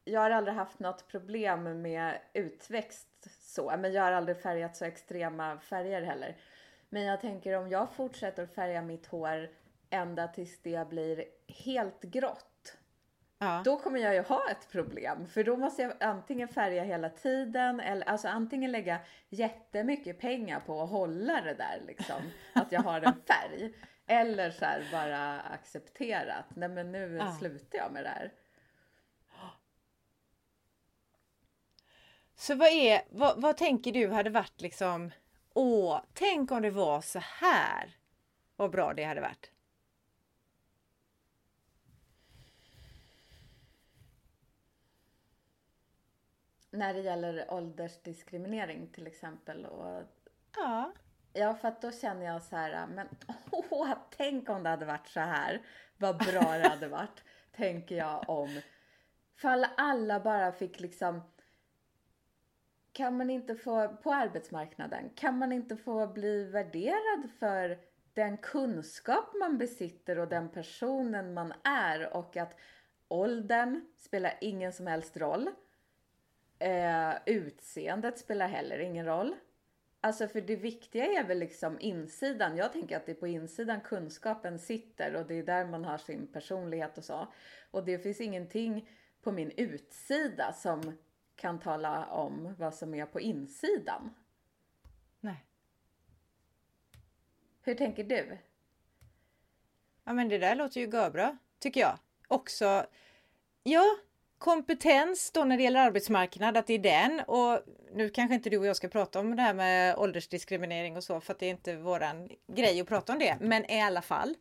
jag 0.04 0.22
har 0.22 0.32
aldrig 0.32 0.56
haft 0.56 0.80
något 0.80 1.08
problem 1.08 1.82
med 1.82 2.20
utväxt 2.34 3.28
så, 3.42 3.74
men 3.78 3.94
jag 3.94 4.04
har 4.04 4.12
aldrig 4.12 4.38
färgat 4.38 4.76
så 4.78 4.86
extrema 4.86 5.60
färger 5.60 6.02
heller. 6.02 6.38
Men 6.90 7.04
jag 7.04 7.22
tänker 7.22 7.58
om 7.58 7.70
jag 7.70 7.92
fortsätter 7.92 8.44
att 8.44 8.54
färga 8.54 8.82
mitt 8.82 9.08
hår 9.08 9.50
ända 9.90 10.28
tills 10.28 10.62
det 10.62 10.90
blir 10.90 11.26
helt 11.48 12.02
grått. 12.02 12.49
Ja. 13.42 13.62
Då 13.66 13.80
kommer 13.80 14.00
jag 14.00 14.14
ju 14.14 14.22
ha 14.22 14.50
ett 14.52 14.72
problem 14.72 15.28
för 15.28 15.44
då 15.44 15.58
måste 15.58 15.82
jag 15.82 15.94
antingen 16.00 16.48
färga 16.48 16.84
hela 16.84 17.10
tiden 17.10 17.80
eller 17.80 18.10
alltså 18.10 18.28
antingen 18.28 18.72
lägga 18.72 19.00
jättemycket 19.30 20.20
pengar 20.20 20.60
på 20.60 20.82
att 20.82 20.90
hålla 20.90 21.42
det 21.42 21.54
där 21.54 21.82
liksom. 21.88 22.22
att 22.54 22.72
jag 22.72 22.82
har 22.82 23.02
en 23.02 23.22
färg. 23.28 23.74
Eller 24.08 24.52
så 24.52 24.66
här 24.66 24.84
bara 24.92 25.40
acceptera 25.40 26.34
att 26.34 26.56
nej 26.56 26.70
men 26.70 26.92
nu 26.92 27.18
ja. 27.18 27.32
slutar 27.40 27.78
jag 27.78 27.92
med 27.92 28.04
det 28.04 28.10
här. 28.10 28.34
Så 32.36 32.56
vad 32.56 32.68
är, 32.68 33.02
vad, 33.10 33.42
vad 33.42 33.58
tänker 33.58 33.92
du 33.92 34.10
hade 34.10 34.30
varit 34.30 34.62
liksom, 34.62 35.12
åh, 35.54 36.02
tänk 36.14 36.52
om 36.52 36.62
det 36.62 36.70
var 36.70 37.02
så 37.02 37.20
här. 37.20 37.96
Vad 38.56 38.72
bra 38.72 38.94
det 38.94 39.04
hade 39.04 39.22
varit. 39.22 39.52
När 46.72 46.94
det 46.94 47.00
gäller 47.00 47.54
åldersdiskriminering 47.54 48.88
till 48.88 49.08
exempel. 49.08 49.66
Och... 49.66 50.04
Ja. 50.56 50.92
Ja, 51.34 51.54
för 51.56 51.68
att 51.68 51.82
då 51.82 51.92
känner 51.92 52.26
jag 52.26 52.44
så 52.44 52.56
här, 52.56 52.88
men 52.88 53.08
åh, 53.52 53.94
tänk 54.18 54.50
om 54.50 54.64
det 54.64 54.70
hade 54.70 54.86
varit 54.86 55.08
så 55.08 55.20
här. 55.20 55.62
Vad 55.98 56.18
bra 56.18 56.58
det 56.58 56.70
hade 56.70 56.88
varit, 56.98 57.24
tänker 57.52 57.96
jag 57.96 58.30
om. 58.30 58.62
Fall 59.36 59.66
alla 59.78 60.20
bara 60.20 60.52
fick 60.52 60.80
liksom 60.80 61.22
kan 62.92 63.18
man 63.18 63.30
inte 63.30 63.56
få, 63.56 63.88
på 63.88 64.14
arbetsmarknaden, 64.14 65.10
kan 65.16 65.38
man 65.38 65.52
inte 65.52 65.78
få 65.78 66.08
bli 66.08 66.44
värderad 66.44 67.30
för 67.40 67.80
den 68.14 68.38
kunskap 68.38 69.34
man 69.40 69.58
besitter 69.58 70.20
och 70.20 70.28
den 70.28 70.50
personen 70.50 71.34
man 71.34 71.54
är 71.64 72.14
och 72.14 72.38
att 72.38 72.56
åldern 73.08 73.86
spelar 73.98 74.38
ingen 74.42 74.74
som 74.74 74.88
helst 74.88 75.18
roll. 75.18 75.50
Eh, 76.60 77.14
utseendet 77.26 78.20
spelar 78.20 78.48
heller 78.48 78.80
ingen 78.80 79.06
roll. 79.06 79.36
Alltså 80.02 80.28
för 80.28 80.42
det 80.42 80.56
viktiga 80.56 81.06
är 81.06 81.24
väl 81.24 81.40
liksom 81.40 81.80
insidan. 81.80 82.58
Jag 82.58 82.74
tänker 82.74 82.98
att 82.98 83.06
det 83.06 83.12
är 83.12 83.16
på 83.16 83.28
insidan 83.28 83.82
kunskapen 83.82 84.60
sitter 84.60 85.16
och 85.16 85.26
det 85.26 85.36
är 85.36 85.44
där 85.44 85.66
man 85.66 85.86
har 85.86 85.98
sin 85.98 86.28
personlighet 86.28 86.98
och 86.98 87.04
så. 87.04 87.28
Och 87.72 87.86
det 87.86 88.00
finns 88.00 88.22
ingenting 88.22 88.90
på 89.22 89.32
min 89.32 89.52
utsida 89.52 90.54
som 90.54 90.98
kan 91.36 91.60
tala 91.60 92.06
om 92.06 92.56
vad 92.58 92.76
som 92.76 92.94
är 92.94 93.06
på 93.06 93.20
insidan. 93.20 94.16
Nej. 95.20 95.46
Hur 97.62 97.76
tänker 97.76 98.04
du? 98.04 98.38
Ja 100.04 100.14
men 100.14 100.30
det 100.30 100.38
där 100.38 100.56
låter 100.56 100.80
ju 100.82 100.88
bra 100.88 101.38
tycker 101.60 101.82
jag. 101.82 102.00
Också, 102.28 102.86
ja, 103.64 103.98
kompetens 104.40 105.32
då 105.32 105.44
när 105.44 105.58
det 105.58 105.64
gäller 105.64 105.80
arbetsmarknad, 105.80 106.58
att 106.58 106.68
det 106.68 106.74
är 106.74 106.80
den. 106.80 107.20
Och 107.20 107.60
nu 107.94 108.10
kanske 108.10 108.36
inte 108.36 108.50
du 108.50 108.58
och 108.58 108.66
jag 108.66 108.76
ska 108.76 108.88
prata 108.88 109.20
om 109.20 109.36
det 109.36 109.42
här 109.42 109.54
med 109.54 109.98
åldersdiskriminering 109.98 110.98
och 110.98 111.04
så, 111.04 111.20
för 111.20 111.34
att 111.34 111.40
det 111.40 111.46
är 111.46 111.50
inte 111.50 111.76
våran 111.76 112.30
grej 112.56 112.82
att 112.82 112.88
prata 112.88 113.14
om 113.14 113.20
det. 113.20 113.38
Men 113.42 113.72
i 113.72 113.82
alla 113.82 114.02
fall. 114.02 114.36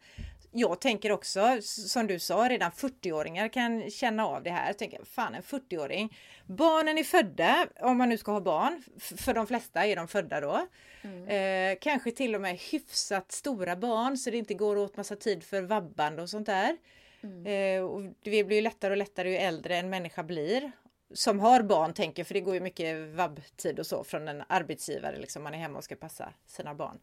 Jag 0.53 0.81
tänker 0.81 1.13
också, 1.13 1.59
som 1.63 2.07
du 2.07 2.19
sa, 2.19 2.49
redan 2.49 2.71
40-åringar 2.71 3.49
kan 3.49 3.91
känna 3.91 4.27
av 4.27 4.43
det 4.43 4.51
här. 4.51 4.67
Jag 4.67 4.79
tänker, 4.79 5.05
fan 5.05 5.35
en 5.35 5.43
40-åring. 5.43 6.17
Barnen 6.47 6.99
är 6.99 7.05
födda, 7.05 7.67
om 7.81 7.99
man 7.99 8.09
nu 8.09 8.19
ska 8.19 8.33
ha 8.33 8.41
barn, 8.41 8.83
för 8.99 9.35
de 9.35 9.47
flesta 9.47 9.87
är 9.87 9.97
de 9.97 10.09
födda 10.09 10.41
då. 10.41 10.67
Mm. 11.03 11.29
Eh, 11.73 11.79
kanske 11.81 12.11
till 12.11 12.35
och 12.35 12.41
med 12.41 12.59
hyfsat 12.59 13.33
stora 13.33 13.77
barn 13.77 14.17
så 14.17 14.31
det 14.31 14.37
inte 14.37 14.55
går 14.55 14.77
åt 14.77 14.97
massa 14.97 15.17
tid 15.17 15.45
för 15.45 15.63
vabbande 15.63 16.23
och 16.23 16.31
sånt 16.31 16.47
där. 16.47 16.77
Mm. 17.23 17.47
Eh, 17.47 17.85
och 17.85 18.03
det 18.23 18.45
blir 18.45 18.57
ju 18.57 18.63
lättare 18.63 18.91
och 18.91 18.97
lättare 18.97 19.31
ju 19.31 19.37
äldre 19.37 19.77
en 19.77 19.91
människa 19.91 20.23
blir. 20.23 20.73
Som 21.15 21.41
har 21.41 21.63
barn 21.63 21.95
tänker, 21.95 22.25
för 22.25 22.35
det 22.35 22.41
går 22.41 22.55
ju 22.55 22.61
mycket 22.61 23.09
vabbtid 23.09 23.79
och 23.79 23.87
så 23.87 24.05
från 24.05 24.29
en 24.29 24.43
arbetsgivare, 24.49 25.19
liksom 25.19 25.43
man 25.43 25.55
är 25.55 25.59
hemma 25.59 25.79
och 25.79 25.85
ska 25.85 25.97
passa 25.97 26.33
sina 26.47 26.75
barn. 26.75 26.99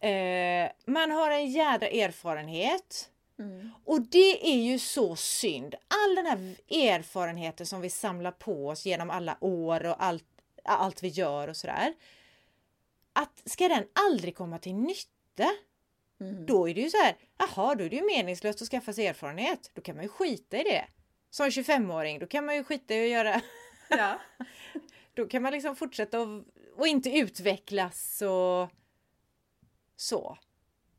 Eh, 0.00 0.70
man 0.86 1.10
har 1.10 1.30
en 1.30 1.50
jädra 1.50 1.88
erfarenhet. 1.88 3.10
Mm. 3.38 3.70
Och 3.84 4.00
det 4.00 4.48
är 4.48 4.62
ju 4.62 4.78
så 4.78 5.16
synd. 5.16 5.74
All 5.74 6.14
den 6.14 6.26
här 6.26 6.38
erfarenheten 6.88 7.66
som 7.66 7.80
vi 7.80 7.90
samlar 7.90 8.30
på 8.30 8.68
oss 8.68 8.86
genom 8.86 9.10
alla 9.10 9.36
år 9.40 9.86
och 9.86 10.04
allt, 10.04 10.24
allt 10.64 11.02
vi 11.02 11.08
gör 11.08 11.48
och 11.48 11.56
sådär. 11.56 11.94
Att 13.12 13.42
ska 13.44 13.68
den 13.68 13.84
aldrig 13.92 14.36
komma 14.36 14.58
till 14.58 14.74
nytta? 14.74 15.50
Mm. 16.20 16.46
Då 16.46 16.68
är 16.68 16.74
det 16.74 16.80
ju 16.80 16.90
så 16.90 16.96
här, 16.96 17.16
jaha, 17.38 17.74
då 17.74 17.84
är 17.84 17.90
det 17.90 17.96
ju 17.96 18.06
meningslöst 18.06 18.62
att 18.62 18.68
skaffa 18.68 18.92
sig 18.92 19.06
erfarenhet. 19.06 19.70
Då 19.74 19.82
kan 19.82 19.94
man 19.96 20.04
ju 20.04 20.08
skita 20.08 20.56
i 20.56 20.62
det. 20.62 20.84
Som 21.30 21.46
25-åring, 21.46 22.18
då 22.18 22.26
kan 22.26 22.46
man 22.46 22.54
ju 22.54 22.64
skita 22.64 22.94
i 22.94 23.04
att 23.04 23.10
göra... 23.10 23.40
Ja. 23.88 24.20
då 25.14 25.26
kan 25.26 25.42
man 25.42 25.52
liksom 25.52 25.76
fortsätta 25.76 26.20
och, 26.20 26.44
och 26.76 26.86
inte 26.86 27.18
utvecklas 27.18 28.22
och 28.22 28.70
så. 29.96 30.38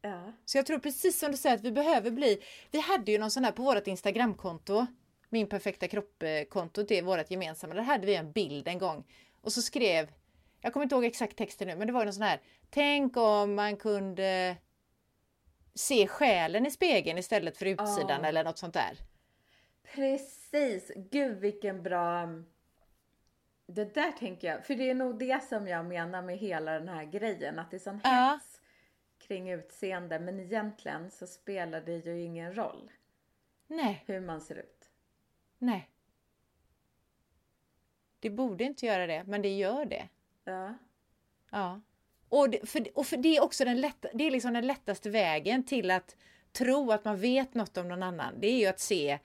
Ja. 0.01 0.33
Så 0.45 0.57
jag 0.57 0.65
tror 0.65 0.79
precis 0.79 1.19
som 1.19 1.31
du 1.31 1.37
säger 1.37 1.55
att 1.55 1.63
vi 1.63 1.71
behöver 1.71 2.11
bli... 2.11 2.43
Vi 2.71 2.79
hade 2.79 3.11
ju 3.11 3.17
någon 3.17 3.31
sån 3.31 3.43
här 3.43 3.51
på 3.51 3.63
vårt 3.63 3.87
Instagramkonto. 3.87 4.85
Min 5.29 5.49
perfekta 5.49 5.87
kropp-konto, 5.87 6.83
det 6.83 6.97
är 6.97 7.01
vårt 7.01 7.31
gemensamma. 7.31 7.73
Där 7.73 7.81
hade 7.81 8.05
vi 8.05 8.15
en 8.15 8.31
bild 8.31 8.67
en 8.67 8.77
gång. 8.77 9.03
Och 9.41 9.53
så 9.53 9.61
skrev, 9.61 10.11
jag 10.61 10.73
kommer 10.73 10.83
inte 10.83 10.95
ihåg 10.95 11.05
exakt 11.05 11.37
texten 11.37 11.67
nu, 11.67 11.75
men 11.75 11.87
det 11.87 11.93
var 11.93 12.05
någon 12.05 12.13
sån 12.13 12.23
här. 12.23 12.41
Tänk 12.69 13.17
om 13.17 13.55
man 13.55 13.77
kunde 13.77 14.57
se 15.77 16.07
själen 16.07 16.65
i 16.65 16.71
spegeln 16.71 17.17
istället 17.17 17.57
för 17.57 17.65
utsidan 17.65 18.21
oh. 18.21 18.27
eller 18.27 18.43
något 18.43 18.57
sånt 18.57 18.73
där. 18.73 18.97
Precis! 19.95 20.91
Gud 20.95 21.37
vilken 21.37 21.83
bra... 21.83 22.27
Det 23.67 23.93
där 23.93 24.11
tänker 24.11 24.47
jag, 24.47 24.65
för 24.65 24.75
det 24.75 24.89
är 24.89 24.95
nog 24.95 25.19
det 25.19 25.43
som 25.43 25.67
jag 25.67 25.85
menar 25.85 26.21
med 26.21 26.37
hela 26.37 26.71
den 26.71 26.87
här 26.87 27.05
grejen, 27.05 27.59
att 27.59 27.71
det 27.71 27.77
är 27.77 27.79
sån 27.79 28.01
ja. 28.03 28.09
hets 28.09 28.61
kring 29.17 29.49
utseende, 29.49 30.19
men 30.19 30.39
egentligen 30.39 31.11
så 31.11 31.27
spelar 31.27 31.81
det 31.81 31.97
ju 31.97 32.21
ingen 32.21 32.55
roll. 32.55 32.91
Nej. 33.67 34.03
Hur 34.05 34.19
man 34.19 34.41
ser 34.41 34.55
ut. 34.55 34.89
Nej. 35.57 35.89
Det 38.19 38.29
borde 38.29 38.63
inte 38.63 38.85
göra 38.85 39.07
det, 39.07 39.23
men 39.23 39.41
det 39.41 39.57
gör 39.57 39.85
det. 39.85 40.09
Ja. 40.43 40.73
Ja. 41.49 41.81
Och, 42.29 42.49
det, 42.49 42.69
för, 42.69 42.87
och 42.93 43.05
för 43.07 43.17
det 43.17 43.37
är 43.37 43.43
också 43.43 43.65
den, 43.65 43.81
lätta, 43.81 44.07
det 44.13 44.27
är 44.27 44.31
liksom 44.31 44.53
den 44.53 44.67
lättaste 44.67 45.09
vägen 45.09 45.63
till 45.63 45.91
att 45.91 46.15
tro 46.51 46.91
att 46.91 47.05
man 47.05 47.19
vet 47.19 47.53
något 47.53 47.77
om 47.77 47.87
någon 47.87 48.03
annan. 48.03 48.39
Det 48.39 48.47
är 48.47 48.57
ju 48.57 48.65
att 48.65 48.79
se 48.79 49.19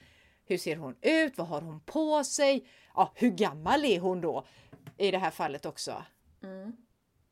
hur 0.44 0.58
ser 0.58 0.76
hon 0.76 0.96
ut? 1.00 1.38
Vad 1.38 1.46
har 1.46 1.60
hon 1.60 1.80
på 1.80 2.24
sig? 2.24 2.68
Ja, 2.94 3.12
hur 3.14 3.30
gammal 3.30 3.84
är 3.84 4.00
hon 4.00 4.20
då? 4.20 4.46
I 4.98 5.10
det 5.10 5.18
här 5.18 5.30
fallet 5.30 5.66
också. 5.66 6.04
Mm. 6.42 6.76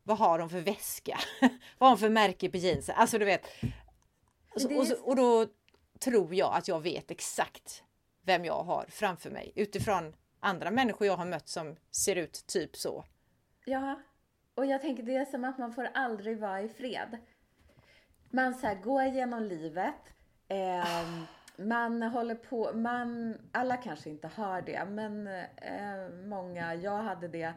Vad 0.02 0.18
har 0.18 0.38
hon 0.38 0.50
för 0.50 0.60
väska? 0.60 1.18
Vad 1.78 1.88
har 1.88 1.88
hon 1.88 1.98
för 1.98 2.08
märke 2.08 2.50
på 2.50 2.56
jeansen? 2.56 2.94
Alltså 2.98 3.18
du 3.18 3.24
vet. 3.24 3.46
Och, 4.54 4.72
och, 4.72 5.08
och, 5.08 5.16
då 5.16 5.46
tror 5.98 6.34
jag 6.34 6.54
att 6.54 6.68
jag 6.68 6.80
vet 6.80 7.10
exakt 7.10 7.84
vem 8.22 8.44
jag 8.44 8.62
har 8.62 8.86
framför 8.88 9.30
mig 9.30 9.52
utifrån 9.56 10.14
andra 10.40 10.70
människor 10.70 11.06
jag 11.06 11.16
har 11.16 11.26
mött 11.26 11.48
som 11.48 11.76
ser 11.90 12.16
ut 12.16 12.44
typ 12.46 12.76
så. 12.76 13.04
Ja, 13.64 14.00
och 14.54 14.66
jag 14.66 14.80
tänker 14.80 15.02
det 15.02 15.16
är 15.16 15.24
som 15.24 15.44
att 15.44 15.58
man 15.58 15.72
får 15.72 15.88
aldrig 15.94 16.38
vara 16.38 16.60
i 16.60 16.68
fred. 16.68 17.18
Man 18.30 18.54
så 18.54 18.66
här, 18.66 18.74
går 18.74 19.04
genom 19.04 19.42
livet. 19.42 20.12
Eh, 20.48 21.08
man 21.56 22.02
håller 22.02 22.34
på, 22.34 22.72
man, 22.74 23.38
alla 23.52 23.76
kanske 23.76 24.10
inte 24.10 24.28
har 24.28 24.62
det, 24.62 24.84
men 24.84 25.26
eh, 25.26 26.08
många, 26.24 26.74
jag 26.74 26.96
hade 26.96 27.28
det, 27.28 27.54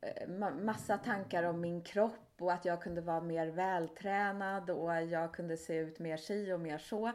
eh, 0.00 0.28
massa 0.62 0.98
tankar 0.98 1.42
om 1.42 1.60
min 1.60 1.82
kropp 1.82 2.32
och 2.40 2.52
att 2.52 2.64
jag 2.64 2.82
kunde 2.82 3.00
vara 3.00 3.20
mer 3.20 3.46
vältränad 3.46 4.70
och 4.70 5.02
jag 5.02 5.34
kunde 5.34 5.56
se 5.56 5.76
ut 5.76 5.98
mer 5.98 6.16
si 6.16 6.52
och 6.52 6.60
mer 6.60 6.78
så 6.78 7.12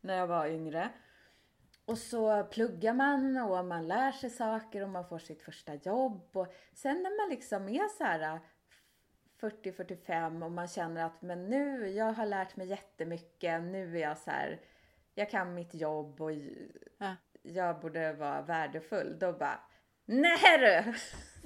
när 0.00 0.16
jag 0.16 0.26
var 0.26 0.46
yngre. 0.46 0.90
Och 1.86 1.98
så 1.98 2.44
pluggar 2.44 2.94
man 2.94 3.36
och 3.36 3.64
man 3.64 3.88
lär 3.88 4.12
sig 4.12 4.30
saker 4.30 4.82
och 4.82 4.88
man 4.88 5.08
får 5.08 5.18
sitt 5.18 5.42
första 5.42 5.74
jobb. 5.74 6.36
Och 6.36 6.54
sen 6.74 7.02
när 7.02 7.22
man 7.22 7.30
liksom 7.30 7.68
är 7.68 7.88
så 7.88 8.04
här 8.04 8.40
40-45 9.40 10.44
och 10.44 10.50
man 10.50 10.68
känner 10.68 11.04
att 11.04 11.22
men 11.22 11.46
nu, 11.46 11.88
jag 11.88 12.12
har 12.12 12.26
lärt 12.26 12.56
mig 12.56 12.66
jättemycket, 12.66 13.62
nu 13.62 13.96
är 13.96 14.02
jag 14.02 14.18
så 14.18 14.30
här, 14.30 14.60
jag 15.14 15.30
kan 15.30 15.54
mitt 15.54 15.74
jobb 15.74 16.20
och 16.20 16.32
ja. 16.98 17.16
jag 17.42 17.80
borde 17.80 18.12
vara 18.12 18.42
värdefull. 18.42 19.18
Då 19.18 19.32
bara, 19.32 19.60
nej 20.04 20.58
du! 20.58 20.94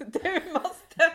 Du 0.06 0.52
måste, 0.52 1.12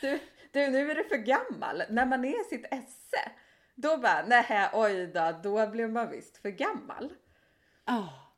du, 0.00 0.20
du 0.52 0.70
nu 0.70 0.90
är 0.90 0.94
du 0.94 1.04
för 1.04 1.16
gammal. 1.16 1.82
När 1.88 2.06
man 2.06 2.24
är 2.24 2.40
i 2.40 2.44
sitt 2.44 2.66
esse, 2.70 3.30
då 3.74 3.96
bara, 3.96 4.24
nej 4.26 4.70
oj 4.72 5.06
då, 5.06 5.40
då 5.42 5.66
blir 5.66 5.88
man 5.88 6.10
visst 6.10 6.36
för 6.36 6.50
gammal. 6.50 7.12
Oh. 7.86 8.29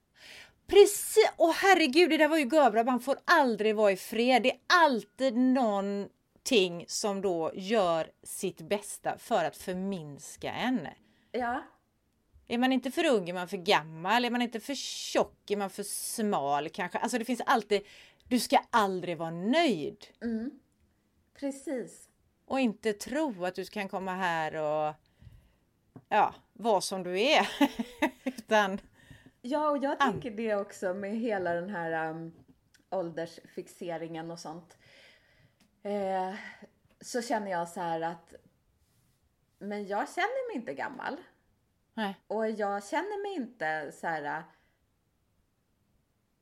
Precis! 0.72 1.30
Åh 1.36 1.54
herregud, 1.54 2.10
det 2.10 2.16
där 2.16 2.28
var 2.28 2.38
ju 2.38 2.44
görbra. 2.44 2.84
Man 2.84 3.00
får 3.00 3.18
aldrig 3.24 3.76
vara 3.76 3.92
i 3.92 3.96
fred. 3.96 4.42
Det 4.42 4.50
är 4.50 4.58
alltid 4.66 5.36
någonting 5.36 6.84
som 6.88 7.20
då 7.20 7.52
gör 7.54 8.10
sitt 8.22 8.60
bästa 8.60 9.18
för 9.18 9.44
att 9.44 9.56
förminska 9.56 10.52
en. 10.52 10.88
Ja. 11.32 11.62
Är 12.48 12.58
man 12.58 12.72
inte 12.72 12.90
för 12.90 13.04
ung 13.04 13.28
är 13.28 13.34
man 13.34 13.48
för 13.48 13.56
gammal. 13.56 14.24
Är 14.24 14.30
man 14.30 14.42
inte 14.42 14.60
för 14.60 14.74
tjock 14.74 15.50
är 15.50 15.56
man 15.56 15.70
för 15.70 15.82
smal 15.82 16.68
kanske. 16.68 16.98
Alltså 16.98 17.18
det 17.18 17.24
finns 17.24 17.42
alltid... 17.46 17.82
Du 18.28 18.38
ska 18.38 18.58
aldrig 18.70 19.18
vara 19.18 19.30
nöjd. 19.30 20.06
Mm. 20.22 20.50
Precis. 21.38 22.08
Och 22.46 22.60
inte 22.60 22.92
tro 22.92 23.44
att 23.44 23.54
du 23.54 23.64
kan 23.64 23.88
komma 23.88 24.14
här 24.14 24.54
och 24.54 24.94
ja, 26.08 26.34
vara 26.52 26.80
som 26.80 27.02
du 27.02 27.20
är. 27.20 27.48
Utan 28.24 28.80
Ja, 29.42 29.70
och 29.70 29.78
jag 29.78 30.00
tänker 30.00 30.30
det 30.30 30.54
också 30.54 30.94
med 30.94 31.16
hela 31.16 31.54
den 31.54 31.70
här 31.70 32.10
um, 32.10 32.32
åldersfixeringen 32.90 34.30
och 34.30 34.38
sånt. 34.38 34.76
Eh, 35.82 36.34
så 37.00 37.22
känner 37.22 37.50
jag 37.50 37.68
så 37.68 37.80
här 37.80 38.00
att 38.00 38.34
men 39.58 39.86
jag 39.86 40.08
känner 40.08 40.48
mig 40.48 40.56
inte 40.56 40.74
gammal. 40.74 41.16
Nej. 41.94 42.20
Och 42.26 42.50
jag 42.50 42.84
känner 42.84 43.22
mig 43.22 43.34
inte 43.34 43.92
så 43.92 44.06
här 44.06 44.44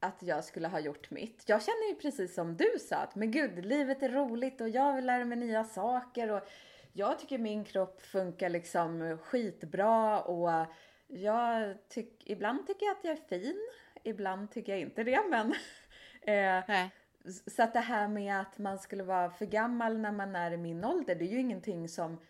att 0.00 0.22
jag 0.22 0.44
skulle 0.44 0.68
ha 0.68 0.80
gjort 0.80 1.10
mitt. 1.10 1.44
Jag 1.46 1.62
känner 1.62 1.88
ju 1.88 1.94
precis 1.94 2.34
som 2.34 2.56
du 2.56 2.78
sa 2.88 2.96
att 2.96 3.14
men 3.14 3.30
gud, 3.30 3.64
livet 3.64 4.02
är 4.02 4.08
roligt 4.08 4.60
och 4.60 4.68
jag 4.68 4.96
vill 4.96 5.06
lära 5.06 5.24
mig 5.24 5.38
nya 5.38 5.64
saker 5.64 6.30
och 6.30 6.48
jag 6.92 7.18
tycker 7.18 7.38
min 7.38 7.64
kropp 7.64 8.02
funkar 8.02 8.48
liksom 8.48 9.18
skitbra 9.22 10.20
och 10.20 10.66
jag 11.12 11.76
tyck, 11.88 12.22
ibland 12.26 12.66
tycker 12.66 12.86
jag 12.86 12.96
att 12.96 13.04
jag 13.04 13.12
är 13.12 13.38
fin, 13.38 13.68
ibland 14.02 14.50
tycker 14.50 14.72
jag 14.72 14.80
inte 14.80 15.04
det 15.04 15.20
men 15.30 15.54
eh, 16.22 16.88
Så 17.46 17.62
att 17.62 17.72
det 17.72 17.80
här 17.80 18.08
med 18.08 18.40
att 18.40 18.58
man 18.58 18.78
skulle 18.78 19.02
vara 19.02 19.30
för 19.30 19.46
gammal 19.46 19.98
när 19.98 20.12
man 20.12 20.36
är 20.36 20.50
i 20.50 20.56
min 20.56 20.84
ålder, 20.84 21.14
det 21.14 21.24
är 21.24 21.32
ju 21.32 21.40
ingenting 21.40 21.88
som 21.88 22.20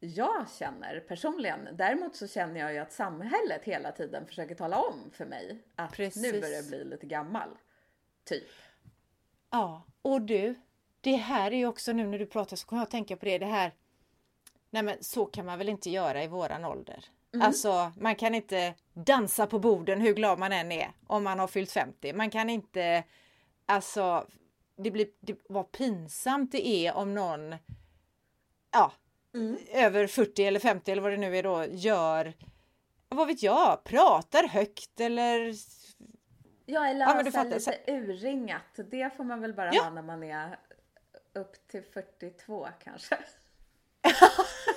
jag 0.00 0.50
känner 0.50 1.00
personligen. 1.00 1.68
Däremot 1.72 2.16
så 2.16 2.28
känner 2.28 2.60
jag 2.60 2.72
ju 2.72 2.78
att 2.78 2.92
samhället 2.92 3.64
hela 3.64 3.92
tiden 3.92 4.26
försöker 4.26 4.54
tala 4.54 4.80
om 4.80 5.10
för 5.12 5.26
mig 5.26 5.58
att 5.76 5.92
Precis. 5.92 6.22
nu 6.22 6.40
börjar 6.40 6.54
jag 6.54 6.66
bli 6.66 6.84
lite 6.84 7.06
gammal. 7.06 7.48
Typ. 8.24 8.48
Ja, 9.50 9.86
och 10.02 10.22
du, 10.22 10.54
det 11.00 11.16
här 11.16 11.50
är 11.50 11.56
ju 11.56 11.66
också 11.66 11.92
nu 11.92 12.06
när 12.06 12.18
du 12.18 12.26
pratar 12.26 12.56
så 12.56 12.66
kommer 12.66 12.80
jag 12.80 12.86
att 12.86 12.90
tänka 12.90 13.16
på 13.16 13.24
det, 13.24 13.38
det 13.38 13.46
här 13.46 13.72
Nej 14.70 14.82
men 14.82 14.96
så 15.00 15.26
kan 15.26 15.46
man 15.46 15.58
väl 15.58 15.68
inte 15.68 15.90
göra 15.90 16.24
i 16.24 16.26
våran 16.26 16.64
ålder. 16.64 17.04
Mm. 17.34 17.46
Alltså 17.46 17.92
man 17.96 18.16
kan 18.16 18.34
inte 18.34 18.74
dansa 18.92 19.46
på 19.46 19.58
borden 19.58 20.00
hur 20.00 20.14
glad 20.14 20.38
man 20.38 20.52
än 20.52 20.72
är 20.72 20.90
om 21.06 21.24
man 21.24 21.38
har 21.38 21.46
fyllt 21.46 21.72
50. 21.72 22.12
Man 22.12 22.30
kan 22.30 22.50
inte, 22.50 23.04
alltså 23.66 24.26
det 24.76 24.90
blir, 24.90 25.08
det, 25.20 25.36
vad 25.48 25.72
pinsamt 25.72 26.52
det 26.52 26.66
är 26.68 26.94
om 26.94 27.14
någon, 27.14 27.54
ja, 28.72 28.92
mm. 29.34 29.56
över 29.72 30.06
40 30.06 30.44
eller 30.44 30.60
50 30.60 30.90
eller 30.92 31.02
vad 31.02 31.12
det 31.12 31.16
nu 31.16 31.36
är 31.36 31.42
då, 31.42 31.64
gör, 31.70 32.32
vad 33.08 33.26
vet 33.26 33.42
jag, 33.42 33.84
pratar 33.84 34.48
högt 34.48 35.00
eller 35.00 35.54
Ja, 36.66 36.86
eller 36.86 37.00
Ja, 37.00 37.08
ja, 37.08 37.14
men 37.14 37.24
du 37.24 37.30
så 37.32 37.36
här 37.38 37.44
fattar, 37.44 37.58
så- 37.58 37.70
lite 37.70 37.92
urringat. 37.92 38.90
Det 38.90 39.16
får 39.16 39.24
man 39.24 39.40
väl 39.40 39.54
bara 39.54 39.74
Ja. 39.74 39.82
ha 39.82 39.90
när 39.90 40.02
man 40.02 40.22
är 40.22 40.58
upp 41.32 41.68
till 41.68 41.82
42 41.82 42.68
kanske. 42.84 43.18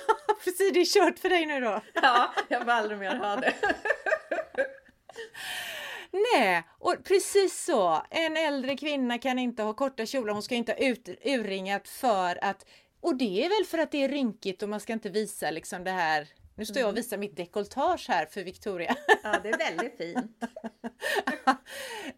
Precis, 0.44 0.72
det 0.72 0.80
är 0.80 0.84
kört 0.84 1.18
för 1.18 1.28
dig 1.28 1.46
nu 1.46 1.60
då. 1.60 1.80
Ja, 1.94 2.34
jag 2.48 2.62
får 2.62 2.70
aldrig 2.70 2.98
mer 2.98 3.16
ha 3.16 3.36
det. 3.36 3.54
Nej, 6.34 6.62
och 6.78 6.96
precis 7.04 7.64
så. 7.64 8.06
En 8.10 8.36
äldre 8.36 8.76
kvinna 8.76 9.18
kan 9.18 9.38
inte 9.38 9.62
ha 9.62 9.74
korta 9.74 10.06
kjolar, 10.06 10.32
hon 10.32 10.42
ska 10.42 10.54
inte 10.54 10.72
ha 10.72 10.78
ut, 10.78 11.08
urringat 11.24 11.88
för 11.88 12.44
att... 12.44 12.66
Och 13.00 13.16
det 13.16 13.44
är 13.44 13.48
väl 13.48 13.66
för 13.66 13.78
att 13.78 13.90
det 13.92 14.04
är 14.04 14.08
rynkigt 14.08 14.62
och 14.62 14.68
man 14.68 14.80
ska 14.80 14.92
inte 14.92 15.10
visa 15.10 15.50
liksom 15.50 15.84
det 15.84 15.90
här... 15.90 16.28
Nu 16.56 16.64
står 16.64 16.80
jag 16.80 16.88
och 16.88 16.96
visar 16.96 17.16
mitt 17.16 17.36
dekolletage 17.36 18.08
här 18.08 18.26
för 18.26 18.44
Victoria. 18.44 18.96
Ja, 19.22 19.40
det 19.42 19.48
är 19.48 19.58
väldigt 19.58 19.96
fint. 19.96 20.44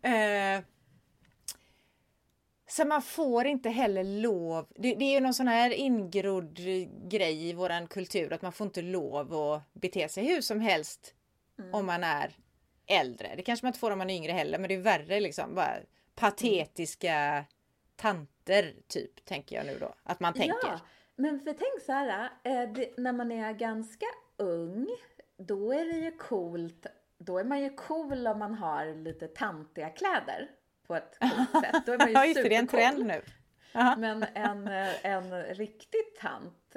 Eh, 0.02 0.60
så 2.68 2.84
man 2.84 3.02
får 3.02 3.46
inte 3.46 3.68
heller 3.68 4.04
lov, 4.04 4.66
det, 4.74 4.94
det 4.94 5.04
är 5.04 5.12
ju 5.12 5.20
någon 5.20 5.34
sån 5.34 5.48
här 5.48 5.70
ingrodd 5.70 6.58
grej 7.08 7.48
i 7.48 7.52
våran 7.52 7.86
kultur 7.86 8.32
att 8.32 8.42
man 8.42 8.52
får 8.52 8.66
inte 8.66 8.82
lov 8.82 9.34
att 9.34 9.72
bete 9.72 10.08
sig 10.08 10.24
hur 10.24 10.40
som 10.40 10.60
helst 10.60 11.14
om 11.72 11.86
man 11.86 12.04
är 12.04 12.36
äldre. 12.86 13.34
Det 13.36 13.42
kanske 13.42 13.66
man 13.66 13.68
inte 13.68 13.78
får 13.78 13.90
om 13.90 13.98
man 13.98 14.10
är 14.10 14.14
yngre 14.14 14.32
heller 14.32 14.58
men 14.58 14.68
det 14.68 14.74
är 14.74 14.80
värre 14.80 15.20
liksom. 15.20 15.54
Bara 15.54 15.76
patetiska 16.14 17.44
tanter 17.96 18.74
typ 18.86 19.24
tänker 19.24 19.56
jag 19.56 19.66
nu 19.66 19.78
då. 19.80 19.94
Att 20.02 20.20
man 20.20 20.32
tänker. 20.32 20.58
Ja, 20.62 20.80
men 21.16 21.40
för 21.40 21.52
tänk 21.52 21.82
så 21.86 21.92
här, 21.92 22.30
eh, 22.42 22.88
när 22.96 23.12
man 23.12 23.32
är 23.32 23.52
ganska 23.52 24.06
ung, 24.36 24.88
då 25.36 25.72
är 25.72 25.84
det 25.84 25.98
ju 25.98 26.16
coolt. 26.16 26.86
Då 27.18 27.38
är 27.38 27.44
man 27.44 27.60
ju 27.60 27.70
cool 27.70 28.26
om 28.26 28.38
man 28.38 28.54
har 28.54 29.04
lite 29.04 29.28
tantiga 29.28 29.90
kläder 29.90 30.50
på 30.86 30.94
ett 30.94 31.18
coolt 31.20 31.64
sätt. 31.64 31.82
Då 31.86 31.92
är 31.92 31.98
man 31.98 32.08
ju 32.08 32.12
Ja 32.14 32.26
just 32.26 32.42
det, 32.42 32.54
är 32.54 32.58
en 32.58 32.66
trend 32.66 33.06
nu. 33.06 33.22
Aha. 33.74 33.96
Men 33.96 34.26
en, 34.34 34.68
en 35.02 35.44
riktig 35.44 36.00
tant 36.20 36.76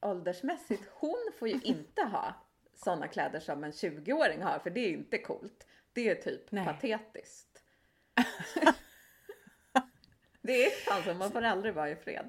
åldersmässigt, 0.00 0.82
hon 0.92 1.32
får 1.38 1.48
ju 1.48 1.60
inte 1.62 2.02
ha 2.02 2.34
sådana 2.74 3.08
kläder 3.08 3.40
som 3.40 3.64
en 3.64 3.72
20-åring 3.72 4.42
har, 4.42 4.58
för 4.58 4.70
det 4.70 4.80
är 4.80 4.92
inte 4.92 5.18
coolt. 5.18 5.66
Det 5.92 6.08
är 6.08 6.14
typ 6.14 6.52
Nej. 6.52 6.64
patetiskt. 6.64 7.62
det 10.42 10.64
är 10.64 10.72
alltså, 10.90 11.14
man 11.14 11.30
får 11.30 11.42
aldrig 11.42 11.74
vara 11.74 11.90
i 11.90 11.96
fred. 11.96 12.28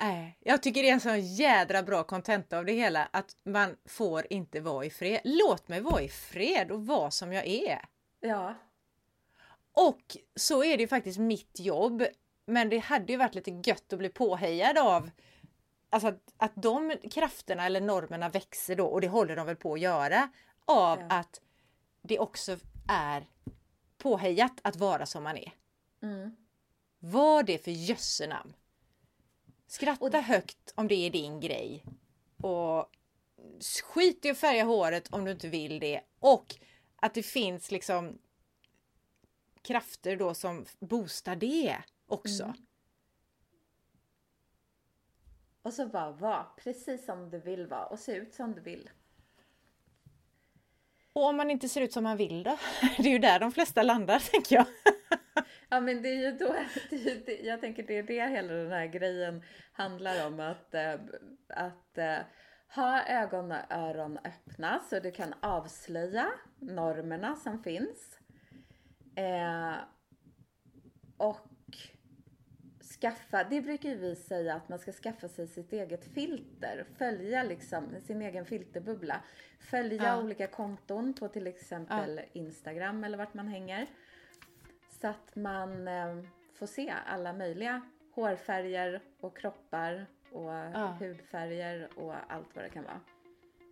Nej, 0.00 0.38
jag 0.40 0.62
tycker 0.62 0.82
det 0.82 0.88
är 0.88 0.92
en 0.92 1.00
sån 1.00 1.20
jädra 1.20 1.82
bra 1.82 2.04
kontenta 2.04 2.58
av 2.58 2.64
det 2.64 2.72
hela 2.72 3.08
att 3.10 3.36
man 3.42 3.76
får 3.84 4.26
inte 4.30 4.60
vara 4.60 4.84
i 4.84 4.90
fred. 4.90 5.20
Låt 5.24 5.68
mig 5.68 5.80
vara 5.80 6.02
i 6.02 6.08
fred 6.08 6.70
och 6.70 6.86
vara 6.86 7.10
som 7.10 7.32
jag 7.32 7.46
är. 7.46 7.84
Ja, 8.20 8.54
Och 9.88 10.16
så 10.36 10.64
är 10.64 10.76
det 10.76 10.80
ju 10.82 10.88
faktiskt 10.88 11.18
mitt 11.18 11.60
jobb. 11.60 12.04
Men 12.46 12.68
det 12.68 12.78
hade 12.78 13.12
ju 13.12 13.18
varit 13.18 13.34
lite 13.34 13.50
gött 13.64 13.92
att 13.92 13.98
bli 13.98 14.08
påhejad 14.08 14.78
av 14.78 15.10
Alltså 15.90 16.08
att, 16.08 16.34
att 16.36 16.52
de 16.54 16.96
krafterna 17.10 17.66
eller 17.66 17.80
normerna 17.80 18.28
växer 18.28 18.76
då 18.76 18.86
och 18.86 19.00
det 19.00 19.08
håller 19.08 19.36
de 19.36 19.46
väl 19.46 19.56
på 19.56 19.72
att 19.74 19.80
göra 19.80 20.28
av 20.64 20.98
Ja. 21.00 21.06
att 21.08 21.40
det 22.02 22.18
också 22.18 22.56
är 22.88 23.26
påhejat 23.98 24.60
att 24.62 24.76
vara 24.76 25.06
som 25.06 25.22
man 25.22 25.36
är. 25.36 25.52
mm. 26.02 26.36
Vad 26.98 27.46
det 27.46 27.64
för 27.64 27.70
jössenamn. 27.70 28.54
Skratta 29.66 30.04
Och- 30.04 30.14
högt 30.14 30.72
om 30.74 30.88
det 30.88 30.94
är 30.94 31.10
din 31.10 31.40
grej. 31.40 31.84
Och 32.42 32.90
skit 33.84 34.24
i 34.24 34.30
att 34.30 34.38
färga 34.38 34.64
håret 34.64 35.08
om 35.12 35.24
du 35.24 35.30
inte 35.30 35.48
vill 35.48 35.80
det. 35.80 36.00
Och 36.20 36.54
att 36.96 37.14
det 37.14 37.22
finns 37.22 37.70
liksom 37.70 38.18
krafter 39.68 40.16
då 40.16 40.34
som 40.34 40.64
boostar 40.78 41.36
det 41.36 41.76
också. 42.06 42.44
Mm. 42.44 42.56
Och 45.62 45.72
så 45.72 45.86
bara 45.86 46.10
vara 46.10 46.46
precis 46.56 47.06
som 47.06 47.30
du 47.30 47.38
vill 47.38 47.66
vara 47.66 47.86
och 47.86 47.98
se 47.98 48.16
ut 48.16 48.34
som 48.34 48.54
du 48.54 48.60
vill. 48.60 48.90
Och 51.12 51.24
om 51.24 51.36
man 51.36 51.50
inte 51.50 51.68
ser 51.68 51.80
ut 51.80 51.92
som 51.92 52.04
man 52.04 52.16
vill 52.16 52.42
då? 52.42 52.58
Det 52.98 53.08
är 53.08 53.12
ju 53.12 53.18
där 53.18 53.40
de 53.40 53.52
flesta 53.52 53.82
landar 53.82 54.18
tänker 54.32 54.56
jag. 54.56 54.66
Ja 55.68 55.80
men 55.80 56.02
det 56.02 56.08
är 56.08 56.14
ju 56.14 56.32
då, 56.32 56.54
det 57.26 57.40
jag 57.42 57.60
tänker 57.60 57.82
det 57.82 57.98
är 57.98 58.02
det 58.02 58.28
hela 58.28 58.52
den 58.52 58.72
här 58.72 58.86
grejen 58.86 59.42
handlar 59.72 60.26
om 60.26 60.40
att, 60.40 60.74
eh, 60.74 60.94
att 61.48 61.98
eh, 61.98 62.18
ha 62.74 63.06
ögon 63.06 63.52
och 63.52 63.70
öron 63.70 64.18
öppna 64.24 64.80
så 64.90 65.00
du 65.00 65.10
kan 65.10 65.34
avslöja 65.40 66.32
normerna 66.58 67.36
som 67.36 67.62
finns. 67.62 68.17
Eh, 69.18 69.74
och 71.16 71.76
skaffa, 73.00 73.44
det 73.44 73.60
brukar 73.60 73.88
ju 73.88 73.94
vi 73.94 74.16
säga 74.16 74.54
att 74.54 74.68
man 74.68 74.78
ska 74.78 74.92
skaffa 74.92 75.28
sig 75.28 75.46
sitt 75.48 75.72
eget 75.72 76.04
filter, 76.04 76.86
följa 76.98 77.42
liksom 77.42 77.84
sin 78.06 78.22
egen 78.22 78.44
filterbubbla. 78.46 79.20
Följa 79.60 80.02
Ja. 80.04 80.22
olika 80.22 80.46
konton 80.46 81.14
på 81.14 81.28
till 81.28 81.46
exempel 81.46 82.20
Instagram 82.32 83.04
eller 83.04 83.18
vart 83.18 83.34
man 83.34 83.48
hänger. 83.48 83.86
Så 85.00 85.06
att 85.08 85.36
man 85.36 85.88
eh, 85.88 86.22
får 86.54 86.66
se 86.66 86.94
alla 87.06 87.32
möjliga 87.32 87.82
hårfärger 88.14 89.00
och 89.20 89.36
kroppar 89.38 90.06
och 90.32 90.52
hudfärger 90.98 91.88
och 91.96 92.14
allt 92.32 92.56
vad 92.56 92.64
det 92.64 92.70
kan 92.70 92.84
vara. 92.84 93.00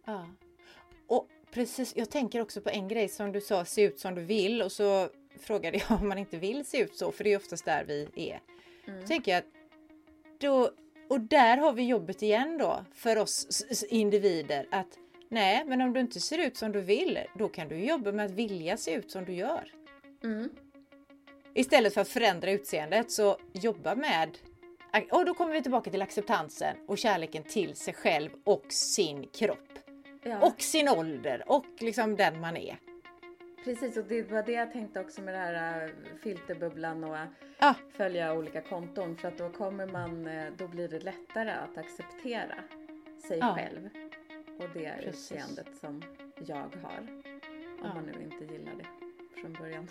Ja. 0.05 0.28
Och 1.07 1.28
precis, 1.51 1.97
jag 1.97 2.11
tänker 2.11 2.40
också 2.40 2.61
på 2.61 2.70
en 2.70 2.88
grej 2.88 3.09
som 3.09 3.32
du 3.32 3.40
sa, 3.40 3.64
se 3.64 3.82
ut 3.82 3.99
som 4.01 4.14
du 4.14 4.22
vill 4.22 4.62
och 4.62 4.72
så 4.72 5.09
frågade 5.41 5.78
jag 5.89 6.01
om 6.01 6.09
man 6.09 6.18
inte 6.18 6.39
vill 6.39 6.64
se 6.64 6.78
ut 6.78 6.97
så, 6.97 7.12
för 7.12 7.24
det 7.24 7.32
är 7.32 7.37
oftast 7.37 7.64
där 7.64 7.84
vi 7.84 8.09
är. 8.14 8.41
Då 9.01 9.07
tänker 9.07 9.32
jag 9.32 9.39
att 9.39 9.51
då, 10.39 10.70
och 11.09 11.20
där 11.20 11.57
har 11.57 11.72
vi 11.72 11.82
jobbet 11.82 12.22
igen 12.22 12.59
då 12.59 12.84
för 12.95 13.16
oss 13.18 13.64
individer 13.89 14.66
att 14.70 14.99
nej, 15.28 15.64
men 15.66 15.80
om 15.80 15.93
du 15.93 16.01
inte 16.01 16.20
ser 16.20 16.39
ut 16.39 16.57
som 16.57 16.72
du 16.72 16.80
vill, 16.80 17.18
då 17.34 17.49
kan 17.49 17.68
du 17.68 17.76
jobba 17.76 18.12
med 18.12 18.26
att 18.26 18.32
vilja 18.32 18.76
se 18.76 18.95
ut 18.95 19.11
som 19.11 19.24
du 19.24 19.32
gör. 19.32 19.72
Mm. 20.24 20.51
Istället 21.55 21.95
för 21.95 22.01
att 22.01 22.09
förändra 22.09 22.51
utseendet 22.51 23.11
så 23.11 23.39
jobba 23.53 23.95
med 23.95 24.39
och 25.11 25.24
då 25.24 25.34
kommer 25.34 25.53
vi 25.53 25.62
tillbaka 25.62 25.91
till 25.91 26.03
acceptansen 26.03 26.76
och 26.87 26.99
kärleken 26.99 27.43
till 27.43 27.76
sig 27.76 27.95
själv 27.95 28.30
och 28.45 28.64
sin 28.68 29.28
kropp. 29.28 29.78
Ja, 30.22 30.41
Och 30.41 30.62
sin 30.62 30.89
ålder 30.89 31.45
och 31.47 31.66
liksom 31.78 32.16
den 32.16 32.41
man 32.41 32.57
är. 32.57 32.78
Precis. 33.67 33.97
Och 33.97 34.05
det 34.05 34.23
var 34.31 34.43
det 34.43 34.53
jag 34.53 34.73
tänkte 34.73 35.01
också 35.01 35.23
med 35.23 35.35
det 35.35 35.39
här 35.39 35.85
eh, 35.85 35.91
filterbubblan 36.23 37.05
och 37.05 37.17
Ja, 37.59 37.75
följa 37.91 38.35
olika 38.35 38.61
konton. 38.61 39.17
För 39.17 39.29
att 39.29 39.39
då 39.39 39.49
kommer 39.51 39.87
man, 39.87 40.27
eh, 40.27 40.53
då 40.57 40.69
blir 40.69 40.89
det 40.89 40.99
lättare 41.05 41.51
att 41.51 41.79
acceptera 41.79 42.55
sig 43.29 43.39
Ja. 43.39 43.55
själv. 43.55 43.89
Och 44.59 44.64
det 44.75 44.95
Precis. 45.05 45.33
utseendet 45.33 45.77
som 45.77 46.03
jag 46.47 46.57
har. 46.57 46.99
Om 47.01 47.23
Ja. 47.83 47.95
man 47.95 48.05
nu 48.05 48.23
inte 48.23 48.55
gillar 48.55 48.73
det 48.79 48.87
från 49.41 49.53
början. 49.53 49.89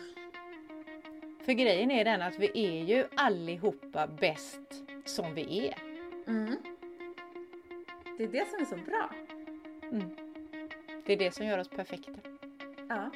för 1.46 1.54
grejen 1.54 1.92
är 1.92 2.06
den 2.06 2.22
att 2.22 2.40
vi 2.40 2.52
är 2.54 2.84
ju 2.84 3.06
allihopa 3.16 4.08
bäst 4.08 4.84
som 5.06 5.34
vi 5.34 5.68
är. 5.68 5.80
Mm. 6.28 6.56
Det 8.18 8.24
är 8.24 8.28
det 8.28 8.48
som 8.50 8.60
är 8.62 8.66
så 8.66 8.76
bra. 8.78 9.10
Det 11.06 11.14
är 11.14 11.18
det 11.18 11.32
som 11.36 11.46
gör 11.46 11.58
oss 11.58 11.70
perfekta. 11.70 12.12
Ja. 12.90 13.12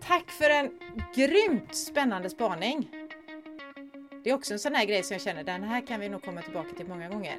Tack 0.00 0.30
för 0.30 0.50
en 0.50 0.70
grymt 1.14 1.74
spännande 1.74 2.30
spaning! 2.30 2.90
Det 4.22 4.30
är 4.30 4.34
också 4.34 4.52
en 4.52 4.58
sån 4.58 4.74
här 4.74 4.84
grej 4.86 5.02
som 5.02 5.14
jag 5.14 5.22
känner, 5.22 5.44
den 5.44 5.62
här 5.62 5.86
kan 5.86 6.00
vi 6.00 6.08
nog 6.08 6.22
komma 6.22 6.42
tillbaka 6.42 6.68
till 6.76 6.86
många 6.88 7.08
gånger. 7.08 7.38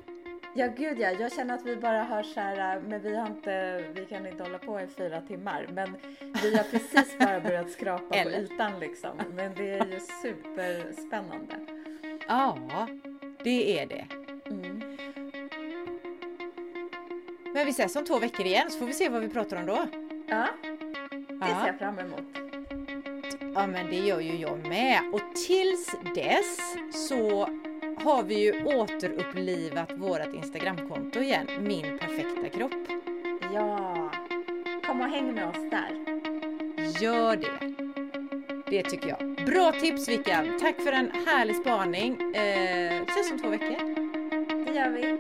Ja 0.56 0.68
gud 0.78 1.00
ja, 1.00 1.12
jag 1.12 1.34
känner 1.34 1.54
att 1.54 1.66
vi 1.66 1.76
bara 1.76 2.04
har 2.04 2.24
så 2.24 2.40
här, 2.40 2.76
äh, 2.78 2.82
men 2.84 3.02
vi 3.02 3.16
har 3.16 3.28
inte, 3.28 3.84
vi 3.96 4.06
kan 4.06 4.28
inte 4.28 4.44
hålla 4.44 4.58
på 4.58 4.82
i 4.82 4.88
fyra 4.88 5.22
timmar. 5.22 5.68
Men 5.74 5.98
vi 6.44 6.58
har 6.58 6.64
precis 6.64 7.18
bara 7.20 7.40
börjat 7.40 7.72
skrapa 7.72 8.16
Eller? 8.16 8.48
på 8.48 8.54
ytan 8.54 8.80
liksom. 8.80 9.18
Men 9.36 9.56
det 9.56 9.70
är 9.70 9.86
ju 9.86 10.00
superspännande. 10.22 11.56
Ja, 12.28 12.58
det 13.44 13.80
är 13.80 13.86
det. 13.86 14.06
Mm. 14.50 14.98
Men 17.54 17.66
vi 17.66 17.70
ses 17.72 17.96
om 17.96 18.06
två 18.06 18.20
veckor 18.20 18.46
igen 18.46 18.72
så 18.72 18.80
får 18.80 18.86
vi 18.86 18.94
se 18.94 19.10
vad 19.10 19.22
vi 19.22 19.30
pratar 19.30 19.58
om 19.58 19.66
då. 19.66 19.86
Ja, 20.28 20.48
det 20.62 21.46
ser 21.46 21.50
Ja. 21.50 21.68
jag 21.68 21.78
fram 21.80 22.00
emot. 22.00 22.51
Ja 23.54 23.68
men 23.68 23.90
det 23.90 23.96
gör 23.96 24.20
ju 24.20 24.36
jag 24.36 24.68
med. 24.68 25.02
Och 25.14 25.22
tills 25.48 25.96
dess 26.16 26.58
så 27.10 27.50
har 28.04 28.24
vi 28.24 28.40
ju 28.40 28.66
återupplivat 28.66 29.92
vårt 29.98 30.34
Instagramkonto 30.34 31.20
igen, 31.20 31.48
Min 31.60 32.00
perfekta 32.00 32.50
kropp. 32.58 32.72
Ja, 33.54 34.12
kom 34.88 35.02
och 35.02 35.08
häng 35.08 35.34
med 35.34 35.48
oss 35.50 35.70
där. 35.72 35.90
Gör 37.02 37.36
det! 37.36 37.72
Det 38.70 38.84
tycker 38.84 39.10
jag. 39.10 39.46
Bra 39.46 39.72
tips 39.72 40.10
Vickan! 40.10 40.58
Tack 40.62 40.82
för 40.82 40.92
en 40.92 41.12
härlig 41.28 41.56
spaning. 41.56 42.34
Eh, 42.36 43.02
ses 43.04 43.32
om 43.32 43.40
två 43.40 43.50
veckor. 43.50 43.96
Det 44.66 44.72
gör 44.72 44.90
vi. 44.90 45.18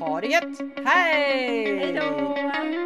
Ha 0.00 0.20
det 0.20 0.26
gött! 0.26 0.86
Hej! 0.86 1.78
Hej 1.78 1.92
då! 1.92 2.83